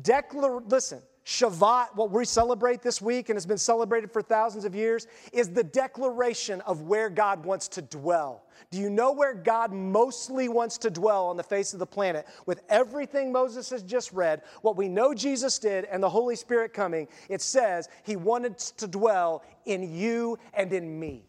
Declar- 0.01 0.63
listen, 0.69 1.03
Shavuot, 1.25 1.95
what 1.95 2.11
we 2.11 2.25
celebrate 2.25 2.83
this 2.83 3.01
week 3.01 3.29
and 3.29 3.37
has 3.37 3.47
been 3.47 3.59
celebrated 3.59 4.11
for 4.11 4.23
thousands 4.23 4.65
of 4.65 4.75
years, 4.75 5.07
is 5.33 5.51
the 5.51 5.63
declaration 5.63 6.61
of 6.63 6.83
where 6.83 7.09
God 7.09 7.45
wants 7.45 7.69
to 7.69 7.83
dwell. 7.83 8.45
Do 8.73 8.79
you 8.79 8.91
know 8.91 9.13
where 9.13 9.35
God 9.35 9.73
mostly 9.73 10.49
wants 10.49 10.79
to 10.79 10.91
dwell 10.91 11.27
on 11.27 11.37
the 11.37 11.43
face 11.43 11.75
of 11.75 11.79
the 11.79 11.87
planet? 11.87 12.27
With 12.47 12.63
everything 12.69 13.31
Moses 13.31 13.71
has 13.71 13.83
just 13.83 14.13
read, 14.13 14.43
what 14.63 14.77
we 14.77 14.89
know 14.89 15.15
Jesus 15.15 15.59
did, 15.59 15.85
and 15.85 16.03
the 16.03 16.11
Holy 16.11 16.35
Spirit 16.35 16.73
coming, 16.73 17.07
it 17.29 17.41
says 17.41 17.89
he 18.03 18.17
wanted 18.17 18.59
to 18.59 18.89
dwell 18.89 19.45
in 19.65 19.95
you 19.95 20.39
and 20.55 20.73
in 20.73 20.99
me. 20.99 21.25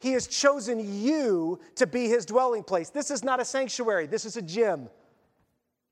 He 0.00 0.12
has 0.14 0.26
chosen 0.26 1.00
you 1.00 1.60
to 1.76 1.86
be 1.86 2.08
his 2.08 2.26
dwelling 2.26 2.64
place. 2.64 2.90
This 2.90 3.12
is 3.12 3.22
not 3.22 3.38
a 3.38 3.44
sanctuary, 3.44 4.06
this 4.06 4.24
is 4.24 4.36
a 4.36 4.42
gym. 4.42 4.88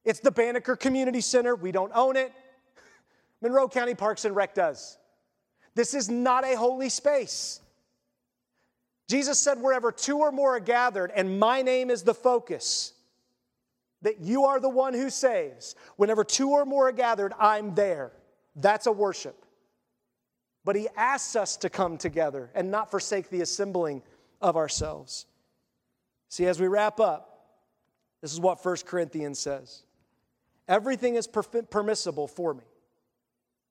It's 0.05 0.21
the 0.21 0.31
Banneker 0.31 0.77
Community 0.77 1.21
Center. 1.21 1.55
We 1.55 1.73
don't 1.73 1.93
own 1.95 2.17
it. 2.17 2.33
Monroe 3.43 3.69
County 3.69 3.95
Parks 3.95 4.25
and 4.25 4.35
Rec 4.35 4.55
does. 4.55 4.99
This 5.75 5.95
is 5.95 6.09
not 6.09 6.45
a 6.45 6.57
holy 6.57 6.89
space. 6.89 7.61
Jesus 9.09 9.39
said, 9.39 9.61
wherever 9.61 9.91
two 9.91 10.19
or 10.19 10.31
more 10.31 10.57
are 10.57 10.61
gathered, 10.61 11.11
and 11.15 11.39
my 11.39 11.63
name 11.63 11.91
is 11.91 12.03
the 12.03 12.15
focus, 12.15 12.93
that 14.03 14.21
you 14.21 14.45
are 14.45 14.61
the 14.61 14.69
one 14.69 14.95
who 14.95 15.11
saves. 15.11 15.75
Whenever 15.97 16.25
two 16.25 16.51
or 16.51 16.65
more 16.65 16.89
are 16.89 16.93
gathered, 16.93 17.33
I'm 17.39 17.75
there. 17.75 18.13
That's 18.57 18.87
a 18.87 18.93
worship. 18.93 19.45
But 20.65 20.77
he 20.77 20.89
asks 20.97 21.37
us 21.37 21.57
to 21.59 21.71
come 21.71 21.99
together 21.99 22.51
and 22.55 22.71
not 22.71 22.91
forsake 22.91 23.31
the 23.31 23.41
assembling 23.41 24.03
of 24.41 24.57
ourselves. 24.57 25.27
See, 26.29 26.47
as 26.47 26.61
we 26.61 26.69
wrap 26.69 27.01
up, 27.01 27.31
this 28.23 28.33
is 28.33 28.41
what 28.41 28.65
1 28.65 28.77
Corinthians 28.87 29.39
says 29.39 29.83
Everything 30.71 31.17
is 31.17 31.27
permissible 31.27 32.29
for 32.29 32.55
me. 32.55 32.63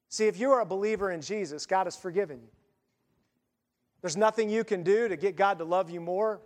See, 0.09 0.27
if 0.27 0.37
you 0.37 0.51
are 0.51 0.59
a 0.59 0.65
believer 0.65 1.11
in 1.11 1.21
Jesus, 1.21 1.65
God 1.65 1.85
has 1.85 1.95
forgiven 1.95 2.41
you. 2.41 2.49
There's 4.01 4.17
nothing 4.17 4.49
you 4.49 4.65
can 4.65 4.83
do 4.83 5.07
to 5.07 5.15
get 5.15 5.37
God 5.37 5.59
to 5.59 5.63
love 5.63 5.89
you 5.89 6.01
more, 6.01 6.41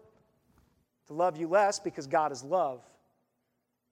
to 1.07 1.13
love 1.13 1.37
you 1.37 1.47
less, 1.47 1.79
because 1.79 2.05
God 2.05 2.31
is 2.31 2.43
love. 2.43 2.83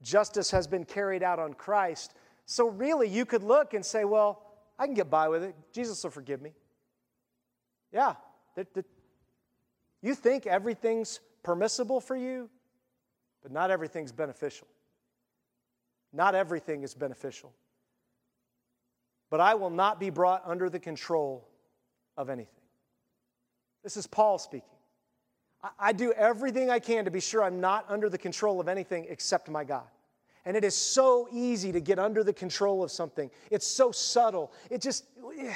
Justice 0.03 0.51
has 0.51 0.67
been 0.67 0.85
carried 0.85 1.23
out 1.23 1.39
on 1.39 1.55
Christ. 1.55 2.13
So, 2.45 2.67
really, 2.67 3.09
you 3.09 3.25
could 3.25 3.43
look 3.43 3.73
and 3.73 3.83
say, 3.83 4.05
well, 4.05 4.43
I 4.77 4.85
can 4.85 4.93
get 4.93 5.09
by 5.09 5.29
with 5.29 5.41
it. 5.41 5.55
Jesus 5.73 6.03
will 6.03 6.11
forgive 6.11 6.43
me. 6.43 6.53
Yeah. 7.91 8.13
The, 8.55 8.67
the, 8.75 8.85
you 10.03 10.13
think 10.13 10.45
everything's 10.45 11.21
permissible 11.41 12.01
for 12.01 12.15
you, 12.15 12.51
but 13.41 13.51
not 13.51 13.71
everything's 13.71 14.11
beneficial. 14.11 14.67
Not 16.13 16.35
everything 16.35 16.83
is 16.83 16.93
beneficial. 16.93 17.53
But 19.29 19.39
I 19.39 19.55
will 19.55 19.69
not 19.69 19.99
be 19.99 20.09
brought 20.09 20.43
under 20.45 20.69
the 20.69 20.79
control 20.79 21.47
of 22.17 22.29
anything. 22.29 22.61
This 23.83 23.97
is 23.97 24.05
Paul 24.05 24.37
speaking. 24.37 24.67
I, 25.63 25.69
I 25.79 25.91
do 25.93 26.11
everything 26.11 26.69
I 26.69 26.79
can 26.79 27.05
to 27.05 27.11
be 27.11 27.21
sure 27.21 27.43
I'm 27.43 27.61
not 27.61 27.85
under 27.89 28.09
the 28.09 28.17
control 28.17 28.59
of 28.59 28.67
anything 28.67 29.07
except 29.09 29.49
my 29.49 29.63
God. 29.63 29.87
And 30.45 30.57
it 30.57 30.63
is 30.63 30.75
so 30.75 31.29
easy 31.31 31.71
to 31.71 31.79
get 31.79 31.99
under 31.99 32.23
the 32.23 32.33
control 32.33 32.83
of 32.83 32.91
something. 32.91 33.29
It's 33.49 33.67
so 33.67 33.91
subtle. 33.91 34.51
It 34.69 34.81
just, 34.81 35.05
eh. 35.37 35.53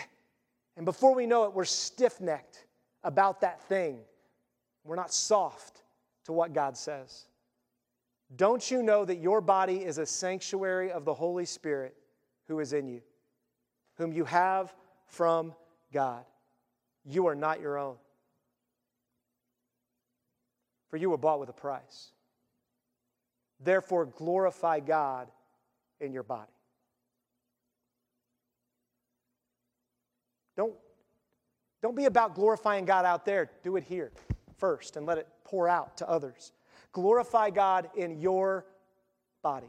and 0.78 0.86
before 0.86 1.16
we 1.16 1.26
know 1.26 1.46
it, 1.46 1.54
we're 1.54 1.66
stiff 1.66 2.22
necked 2.22 2.66
about 3.04 3.42
that 3.42 3.62
thing. 3.64 4.00
We're 4.84 4.96
not 4.96 5.12
soft 5.12 5.82
to 6.26 6.34
what 6.34 6.54
God 6.54 6.78
says. 6.78 7.26
Don't 8.34 8.72
you 8.72 8.82
know 8.82 9.06
that 9.06 9.18
your 9.18 9.42
body 9.42 9.84
is 9.84 9.98
a 9.98 10.06
sanctuary 10.06 10.92
of 10.92 11.06
the 11.06 11.14
Holy 11.14 11.46
Spirit 11.46 11.96
who 12.48 12.60
is 12.60 12.74
in 12.74 12.88
you, 12.88 13.02
whom 13.98 14.14
you 14.14 14.26
have 14.26 14.74
from 15.08 15.54
God? 15.94 16.24
You 17.06 17.28
are 17.28 17.36
not 17.36 17.62
your 17.62 17.78
own. 17.78 17.96
For 20.90 20.98
you 20.98 21.10
were 21.10 21.18
bought 21.18 21.40
with 21.40 21.50
a 21.50 21.54
price. 21.54 22.12
Therefore, 23.60 24.06
glorify 24.06 24.80
God 24.80 25.30
in 26.00 26.12
your 26.12 26.24
body. 26.24 26.52
Don't, 30.58 30.74
don't 31.82 31.96
be 31.96 32.06
about 32.06 32.34
glorifying 32.34 32.86
God 32.86 33.06
out 33.06 33.26
there. 33.26 33.52
Do 33.64 33.76
it 33.76 33.84
here 33.84 34.12
first 34.58 34.96
and 34.96 35.06
let 35.06 35.18
it 35.18 35.28
pour 35.44 35.68
out 35.68 35.98
to 35.98 36.10
others. 36.10 36.52
Glorify 36.96 37.50
God 37.50 37.90
in 37.98 38.22
your 38.22 38.66
body. 39.44 39.68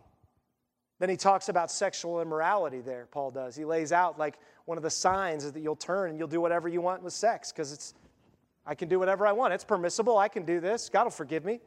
Then 1.01 1.09
he 1.09 1.16
talks 1.16 1.49
about 1.49 1.72
sexual 1.72 2.22
immorality 2.22 2.81
there, 2.81 3.09
Paul 3.11 3.33
does. 3.33 3.57
He 3.57 3.64
lays 3.64 3.91
out 3.91 4.16
like 4.16 4.39
one 4.64 4.79
of 4.79 4.85
the 4.85 4.91
signs 4.91 5.45
is 5.45 5.51
that 5.51 5.61
you'll 5.61 5.74
turn 5.74 6.11
and 6.11 6.20
you'll 6.20 6.29
do 6.29 6.41
whatever 6.41 6.68
you 6.68 6.81
want 6.81 7.03
with 7.03 7.12
sex 7.12 7.51
because 7.51 7.72
it's, 7.72 7.95
I 8.64 8.77
can 8.77 8.89
do 8.89 9.01
whatever 9.01 9.27
I 9.27 9.33
want. 9.33 9.53
It's 9.53 9.64
permissible. 9.64 10.16
I 10.16 10.29
can 10.29 10.45
do 10.45 10.61
this. 10.61 10.89
God 10.89 11.03
will 11.03 11.11
forgive 11.11 11.45
me. 11.45 11.59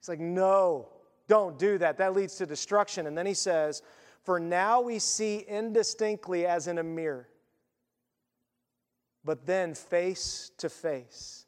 He's 0.00 0.08
like, 0.08 0.18
no, 0.18 0.88
don't 1.28 1.58
do 1.58 1.76
that. 1.76 1.98
That 1.98 2.14
leads 2.14 2.36
to 2.36 2.46
destruction. 2.46 3.06
And 3.06 3.18
then 3.18 3.26
he 3.26 3.34
says, 3.34 3.82
For 4.22 4.40
now 4.40 4.80
we 4.80 4.98
see 4.98 5.44
indistinctly 5.46 6.46
as 6.46 6.68
in 6.68 6.78
a 6.78 6.82
mirror, 6.82 7.28
but 9.26 9.44
then 9.44 9.74
face 9.74 10.52
to 10.56 10.70
face. 10.70 11.43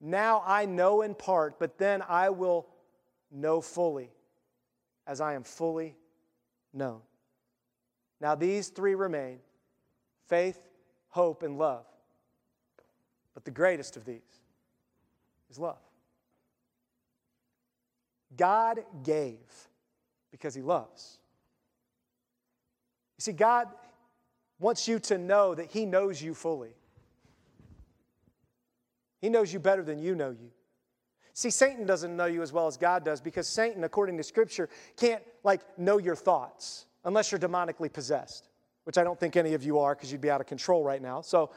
Now 0.00 0.42
I 0.46 0.66
know 0.66 1.02
in 1.02 1.14
part, 1.14 1.58
but 1.58 1.78
then 1.78 2.02
I 2.08 2.30
will 2.30 2.66
know 3.30 3.60
fully, 3.60 4.10
as 5.06 5.20
I 5.20 5.34
am 5.34 5.42
fully 5.42 5.96
known. 6.72 7.00
Now 8.20 8.34
these 8.34 8.68
three 8.68 8.94
remain 8.94 9.38
faith, 10.26 10.60
hope, 11.08 11.42
and 11.42 11.58
love. 11.58 11.86
But 13.34 13.44
the 13.44 13.50
greatest 13.50 13.96
of 13.96 14.04
these 14.04 14.20
is 15.50 15.58
love. 15.58 15.78
God 18.36 18.80
gave 19.02 19.38
because 20.30 20.54
He 20.54 20.62
loves. 20.62 21.18
You 23.18 23.22
see, 23.22 23.32
God 23.32 23.68
wants 24.58 24.88
you 24.88 24.98
to 25.00 25.18
know 25.18 25.54
that 25.54 25.66
He 25.70 25.86
knows 25.86 26.20
you 26.20 26.34
fully. 26.34 26.74
He 29.20 29.28
knows 29.28 29.52
you 29.52 29.58
better 29.58 29.82
than 29.82 29.98
you 29.98 30.14
know 30.14 30.30
you. 30.30 30.50
See, 31.32 31.50
Satan 31.50 31.84
doesn't 31.84 32.16
know 32.16 32.26
you 32.26 32.42
as 32.42 32.52
well 32.52 32.66
as 32.66 32.76
God 32.76 33.04
does 33.04 33.20
because 33.20 33.46
Satan, 33.46 33.84
according 33.84 34.16
to 34.16 34.22
Scripture, 34.22 34.68
can't 34.96 35.22
like 35.44 35.60
know 35.78 35.98
your 35.98 36.16
thoughts 36.16 36.86
unless 37.04 37.30
you're 37.30 37.38
demonically 37.38 37.92
possessed, 37.92 38.48
which 38.84 38.96
I 38.96 39.04
don't 39.04 39.20
think 39.20 39.36
any 39.36 39.52
of 39.52 39.62
you 39.62 39.78
are 39.78 39.94
because 39.94 40.10
you'd 40.10 40.20
be 40.20 40.30
out 40.30 40.40
of 40.40 40.46
control 40.46 40.82
right 40.82 41.02
now. 41.02 41.20
So, 41.20 41.50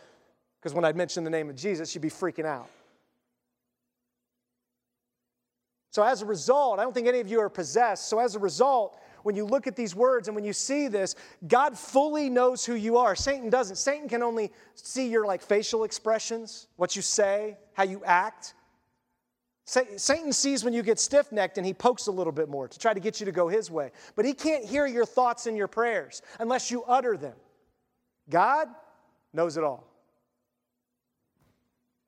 because 0.60 0.74
when 0.74 0.84
I 0.84 0.92
mention 0.92 1.24
the 1.24 1.30
name 1.30 1.50
of 1.50 1.56
Jesus, 1.56 1.96
you'd 1.96 2.02
be 2.02 2.10
freaking 2.10 2.46
out. 2.46 2.70
So, 5.92 6.04
as 6.04 6.22
a 6.22 6.26
result, 6.26 6.80
I 6.80 6.84
don't 6.84 6.94
think 6.94 7.08
any 7.08 7.20
of 7.20 7.30
you 7.30 7.40
are 7.40 7.50
possessed. 7.50 8.10
So, 8.10 8.20
as 8.20 8.36
a 8.36 8.40
result, 8.40 9.00
when 9.24 9.36
you 9.36 9.46
look 9.46 9.68
at 9.68 9.76
these 9.76 9.96
words 9.96 10.28
and 10.28 10.36
when 10.36 10.46
you 10.46 10.54
see 10.54 10.88
this, 10.88 11.16
God 11.48 11.78
fully 11.78 12.30
knows 12.30 12.66
who 12.66 12.76
you 12.76 12.98
are. 12.98 13.16
Satan 13.16 13.50
doesn't. 13.50 13.78
Satan 13.78 14.08
can 14.08 14.24
only 14.24 14.52
see 14.76 15.10
your 15.10 15.26
like 15.26 15.42
facial 15.42 15.84
expressions, 15.84 16.68
what 16.76 16.96
you 16.96 17.02
say, 17.02 17.58
how 17.74 17.84
you 17.84 18.04
act. 18.06 18.54
Satan 19.66 20.34
sees 20.34 20.64
when 20.64 20.74
you 20.74 20.82
get 20.82 21.00
stiff 21.00 21.32
necked 21.32 21.58
and 21.58 21.66
he 21.66 21.76
pokes 21.76 22.08
a 22.08 22.12
little 22.12 22.34
bit 22.34 22.50
more 22.50 22.68
to 22.68 22.80
try 22.80 22.92
to 22.92 23.00
get 23.00 23.20
you 23.20 23.26
to 23.28 23.32
go 23.32 23.48
his 23.48 23.70
way. 23.70 23.92
But 24.16 24.26
he 24.26 24.34
can't 24.34 24.66
hear 24.66 24.88
your 24.88 25.06
thoughts 25.06 25.46
and 25.46 25.56
your 25.56 25.68
prayers 25.68 26.24
unless 26.40 26.72
you 26.72 26.84
utter 26.84 27.16
them. 27.16 27.36
God 28.30 28.68
knows 29.32 29.58
it 29.58 29.64
all. 29.64 29.86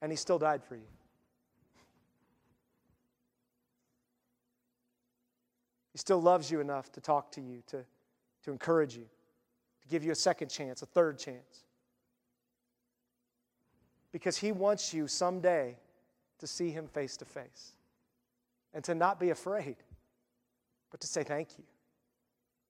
And 0.02 0.12
he 0.12 0.16
still 0.16 0.40
died 0.40 0.64
for 0.64 0.76
you. 0.76 0.88
He 5.92 5.98
still 5.98 6.22
loves 6.22 6.50
you 6.50 6.60
enough 6.60 6.92
to 6.94 7.02
talk 7.02 7.32
to 7.34 7.42
you, 7.42 7.64
to, 7.68 7.84
to 8.44 8.52
encourage 8.52 8.96
you, 8.96 9.06
to 9.82 9.88
give 9.88 10.04
you 10.04 10.12
a 10.12 10.16
second 10.16 10.50
chance, 10.50 10.82
a 10.82 10.86
third 10.86 11.20
chance. 11.20 11.64
Because 14.12 14.38
He 14.38 14.52
wants 14.52 14.94
you 14.94 15.08
someday 15.08 15.76
to 16.40 16.48
see 16.48 16.70
Him 16.70 16.88
face 16.88 17.18
to 17.18 17.26
face 17.26 17.74
and 18.74 18.84
to 18.86 18.96
not 18.96 19.20
be 19.20 19.32
afraid, 19.32 19.76
but 20.92 21.02
to 21.02 21.08
say 21.08 21.24
thank 21.24 21.58
you. 21.58 21.64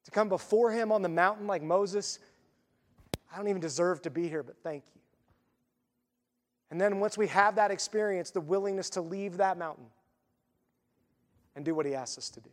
to 0.03 0.11
come 0.11 0.30
before 0.30 0.72
Him 0.72 0.91
on 0.91 1.03
the 1.03 1.09
mountain 1.09 1.45
like 1.45 1.61
Moses, 1.61 2.17
I 3.32 3.38
don't 3.38 3.47
even 3.47 3.61
deserve 3.61 4.01
to 4.03 4.09
be 4.09 4.28
here, 4.28 4.41
but 4.43 4.57
thank 4.63 4.84
you. 4.95 5.01
And 6.72 6.82
then 6.82 6.99
once 6.99 7.17
we 7.17 7.28
have 7.28 7.55
that 7.55 7.69
experience, 7.69 8.32
the 8.32 8.41
willingness 8.41 8.89
to 8.91 9.01
leave 9.01 9.38
that 9.38 9.57
mountain 9.57 9.86
and 11.55 11.63
do 11.63 11.76
what 11.76 11.86
He 11.86 11.93
asks 11.93 12.17
us 12.17 12.30
to 12.32 12.39
do. 12.39 12.49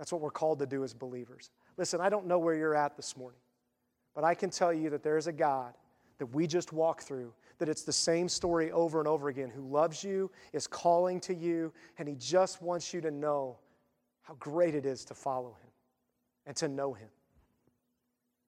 That's 0.00 0.12
what 0.12 0.22
we're 0.22 0.30
called 0.30 0.60
to 0.60 0.66
do 0.66 0.82
as 0.82 0.94
believers. 0.94 1.50
Listen, 1.76 2.00
I 2.00 2.08
don't 2.08 2.26
know 2.26 2.38
where 2.38 2.54
you're 2.54 2.74
at 2.74 2.96
this 2.96 3.18
morning, 3.18 3.38
but 4.14 4.24
I 4.24 4.34
can 4.34 4.48
tell 4.48 4.72
you 4.72 4.88
that 4.88 5.02
there 5.02 5.18
is 5.18 5.26
a 5.26 5.32
God 5.32 5.74
that 6.16 6.24
we 6.34 6.46
just 6.46 6.72
walk 6.72 7.02
through, 7.02 7.34
that 7.58 7.68
it's 7.68 7.82
the 7.82 7.92
same 7.92 8.26
story 8.26 8.72
over 8.72 8.98
and 8.98 9.06
over 9.06 9.28
again, 9.28 9.50
who 9.50 9.60
loves 9.60 10.02
you, 10.02 10.30
is 10.54 10.66
calling 10.66 11.20
to 11.20 11.34
you, 11.34 11.70
and 11.98 12.08
He 12.08 12.14
just 12.14 12.62
wants 12.62 12.94
you 12.94 13.02
to 13.02 13.10
know 13.10 13.58
how 14.22 14.32
great 14.38 14.74
it 14.74 14.86
is 14.86 15.04
to 15.04 15.14
follow 15.14 15.50
Him 15.50 15.70
and 16.46 16.56
to 16.56 16.66
know 16.66 16.94
Him. 16.94 17.10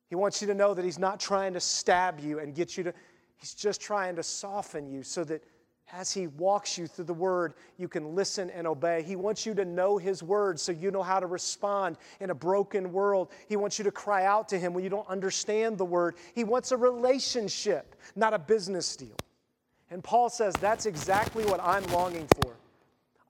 He 0.09 0.15
wants 0.15 0.41
you 0.41 0.49
to 0.49 0.55
know 0.55 0.73
that 0.73 0.87
He's 0.87 0.99
not 0.99 1.21
trying 1.21 1.53
to 1.53 1.61
stab 1.61 2.19
you 2.19 2.39
and 2.39 2.55
get 2.55 2.79
you 2.79 2.85
to, 2.85 2.95
He's 3.37 3.53
just 3.53 3.83
trying 3.83 4.17
to 4.17 4.23
soften 4.23 4.89
you 4.89 5.03
so 5.03 5.23
that 5.25 5.45
as 5.91 6.13
He 6.13 6.27
walks 6.27 6.79
you 6.79 6.87
through 6.87 7.05
the 7.07 7.15
Word, 7.15 7.55
you 7.77 7.89
can 7.89 8.15
listen 8.15 8.51
and 8.51 8.67
obey. 8.67 9.03
He 9.03 9.17
wants 9.17 9.45
you 9.45 9.55
to 9.55 9.65
know 9.65 9.99
His 9.99 10.23
Word 10.23 10.59
so 10.59 10.73
you 10.73 10.91
know 10.91 11.03
how 11.03 11.21
to 11.21 11.27
respond 11.27 11.97
in 12.21 12.31
a 12.31 12.35
broken 12.35 12.93
world. 12.93 13.31
He 13.49 13.57
wants 13.57 13.79
you 13.79 13.85
to 13.85 13.93
cry 13.93 14.25
out 14.25 14.49
to 14.51 14.59
Him 14.59 14.75
when 14.75 14.85
you 14.85 14.91
don't 14.91 15.09
understand 15.09 15.79
the 15.79 15.85
Word. 15.85 16.17
He 16.35 16.45
wants 16.45 16.73
a 16.73 16.77
relationship, 16.77 17.97
not 18.17 18.33
a 18.35 18.39
business 18.39 18.97
deal. 18.97 19.17
And 19.91 20.03
Paul 20.03 20.31
says 20.31 20.55
that's 20.55 20.87
exactly 20.87 21.45
what 21.45 21.61
I'm 21.63 21.85
longing 21.89 22.27
for. 22.41 22.57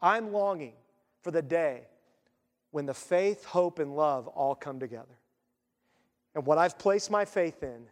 I'm 0.01 0.33
longing 0.33 0.75
for 1.23 1.31
the 1.31 1.43
day 1.43 1.83
when 2.71 2.87
the 2.87 2.95
faith, 2.95 3.45
hope, 3.45 3.79
and 3.79 3.97
love 3.97 4.29
all 4.29 4.55
come 4.55 4.79
together. 4.79 5.19
And 6.35 6.47
what 6.47 6.59
I've 6.59 6.79
placed 6.79 7.11
my 7.11 7.25
faith 7.25 7.63
in 7.63 7.87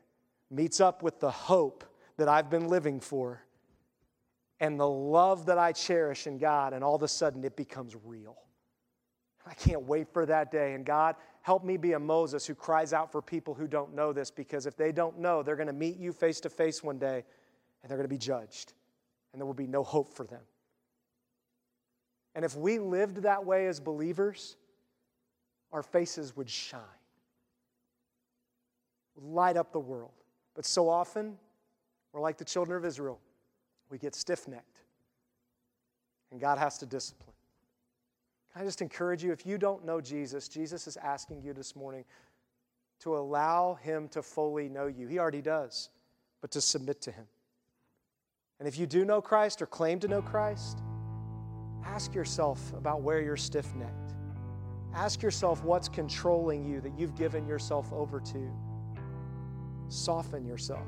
meets 0.50 0.80
up 0.80 1.02
with 1.02 1.20
the 1.20 1.30
hope 1.30 1.84
that 2.16 2.28
I've 2.28 2.50
been 2.50 2.68
living 2.68 3.00
for 3.00 3.42
and 4.60 4.78
the 4.78 4.88
love 4.88 5.46
that 5.46 5.58
I 5.58 5.72
cherish 5.72 6.26
in 6.26 6.38
God, 6.38 6.72
and 6.74 6.84
all 6.84 6.94
of 6.94 7.02
a 7.02 7.08
sudden 7.08 7.42
it 7.44 7.56
becomes 7.56 7.96
real. 8.04 8.36
I 9.46 9.54
can't 9.54 9.82
wait 9.82 10.12
for 10.12 10.26
that 10.26 10.50
day. 10.52 10.74
And 10.74 10.84
God, 10.84 11.16
help 11.40 11.64
me 11.64 11.78
be 11.78 11.92
a 11.94 11.98
Moses 11.98 12.46
who 12.46 12.54
cries 12.54 12.92
out 12.92 13.10
for 13.10 13.22
people 13.22 13.54
who 13.54 13.66
don't 13.66 13.94
know 13.94 14.12
this, 14.12 14.30
because 14.30 14.66
if 14.66 14.76
they 14.76 14.92
don't 14.92 15.18
know, 15.18 15.42
they're 15.42 15.56
going 15.56 15.66
to 15.66 15.72
meet 15.72 15.96
you 15.96 16.12
face 16.12 16.40
to 16.40 16.50
face 16.50 16.84
one 16.84 16.98
day 16.98 17.24
and 17.82 17.90
they're 17.90 17.96
going 17.96 18.08
to 18.08 18.14
be 18.14 18.18
judged, 18.18 18.74
and 19.32 19.40
there 19.40 19.46
will 19.46 19.54
be 19.54 19.66
no 19.66 19.82
hope 19.82 20.12
for 20.12 20.24
them. 20.26 20.42
And 22.34 22.44
if 22.44 22.54
we 22.54 22.78
lived 22.78 23.22
that 23.22 23.44
way 23.44 23.66
as 23.66 23.80
believers, 23.80 24.56
our 25.72 25.82
faces 25.82 26.36
would 26.36 26.50
shine, 26.50 26.80
would 29.16 29.24
light 29.24 29.56
up 29.56 29.72
the 29.72 29.80
world. 29.80 30.12
But 30.54 30.66
so 30.66 30.88
often, 30.88 31.38
we're 32.12 32.20
like 32.20 32.36
the 32.36 32.44
children 32.44 32.76
of 32.76 32.84
Israel. 32.84 33.18
We 33.90 33.98
get 33.98 34.14
stiff 34.14 34.46
necked, 34.46 34.78
and 36.30 36.40
God 36.40 36.58
has 36.58 36.78
to 36.78 36.86
discipline. 36.86 37.34
Can 38.52 38.62
I 38.62 38.64
just 38.64 38.82
encourage 38.82 39.22
you 39.22 39.32
if 39.32 39.44
you 39.44 39.58
don't 39.58 39.84
know 39.84 40.00
Jesus, 40.00 40.48
Jesus 40.48 40.86
is 40.86 40.96
asking 40.96 41.42
you 41.42 41.52
this 41.52 41.74
morning 41.76 42.04
to 43.00 43.16
allow 43.16 43.74
Him 43.74 44.08
to 44.08 44.22
fully 44.22 44.68
know 44.68 44.86
you. 44.86 45.06
He 45.06 45.18
already 45.18 45.42
does, 45.42 45.90
but 46.40 46.50
to 46.52 46.60
submit 46.60 47.00
to 47.02 47.12
Him. 47.12 47.26
And 48.58 48.68
if 48.68 48.78
you 48.78 48.86
do 48.86 49.04
know 49.04 49.20
Christ 49.20 49.62
or 49.62 49.66
claim 49.66 49.98
to 50.00 50.08
know 50.08 50.22
Christ, 50.22 50.78
ask 51.84 52.14
yourself 52.14 52.72
about 52.74 53.02
where 53.02 53.20
you're 53.20 53.36
stiff 53.36 53.74
necked. 53.74 54.14
Ask 54.94 55.22
yourself 55.22 55.64
what's 55.64 55.88
controlling 55.88 56.64
you 56.68 56.80
that 56.80 56.98
you've 56.98 57.16
given 57.16 57.46
yourself 57.46 57.92
over 57.92 58.20
to. 58.20 58.50
Soften 59.88 60.44
yourself. 60.44 60.86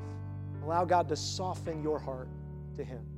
Allow 0.63 0.85
God 0.85 1.09
to 1.09 1.15
soften 1.15 1.81
your 1.81 1.99
heart 1.99 2.29
to 2.77 2.83
Him. 2.83 3.12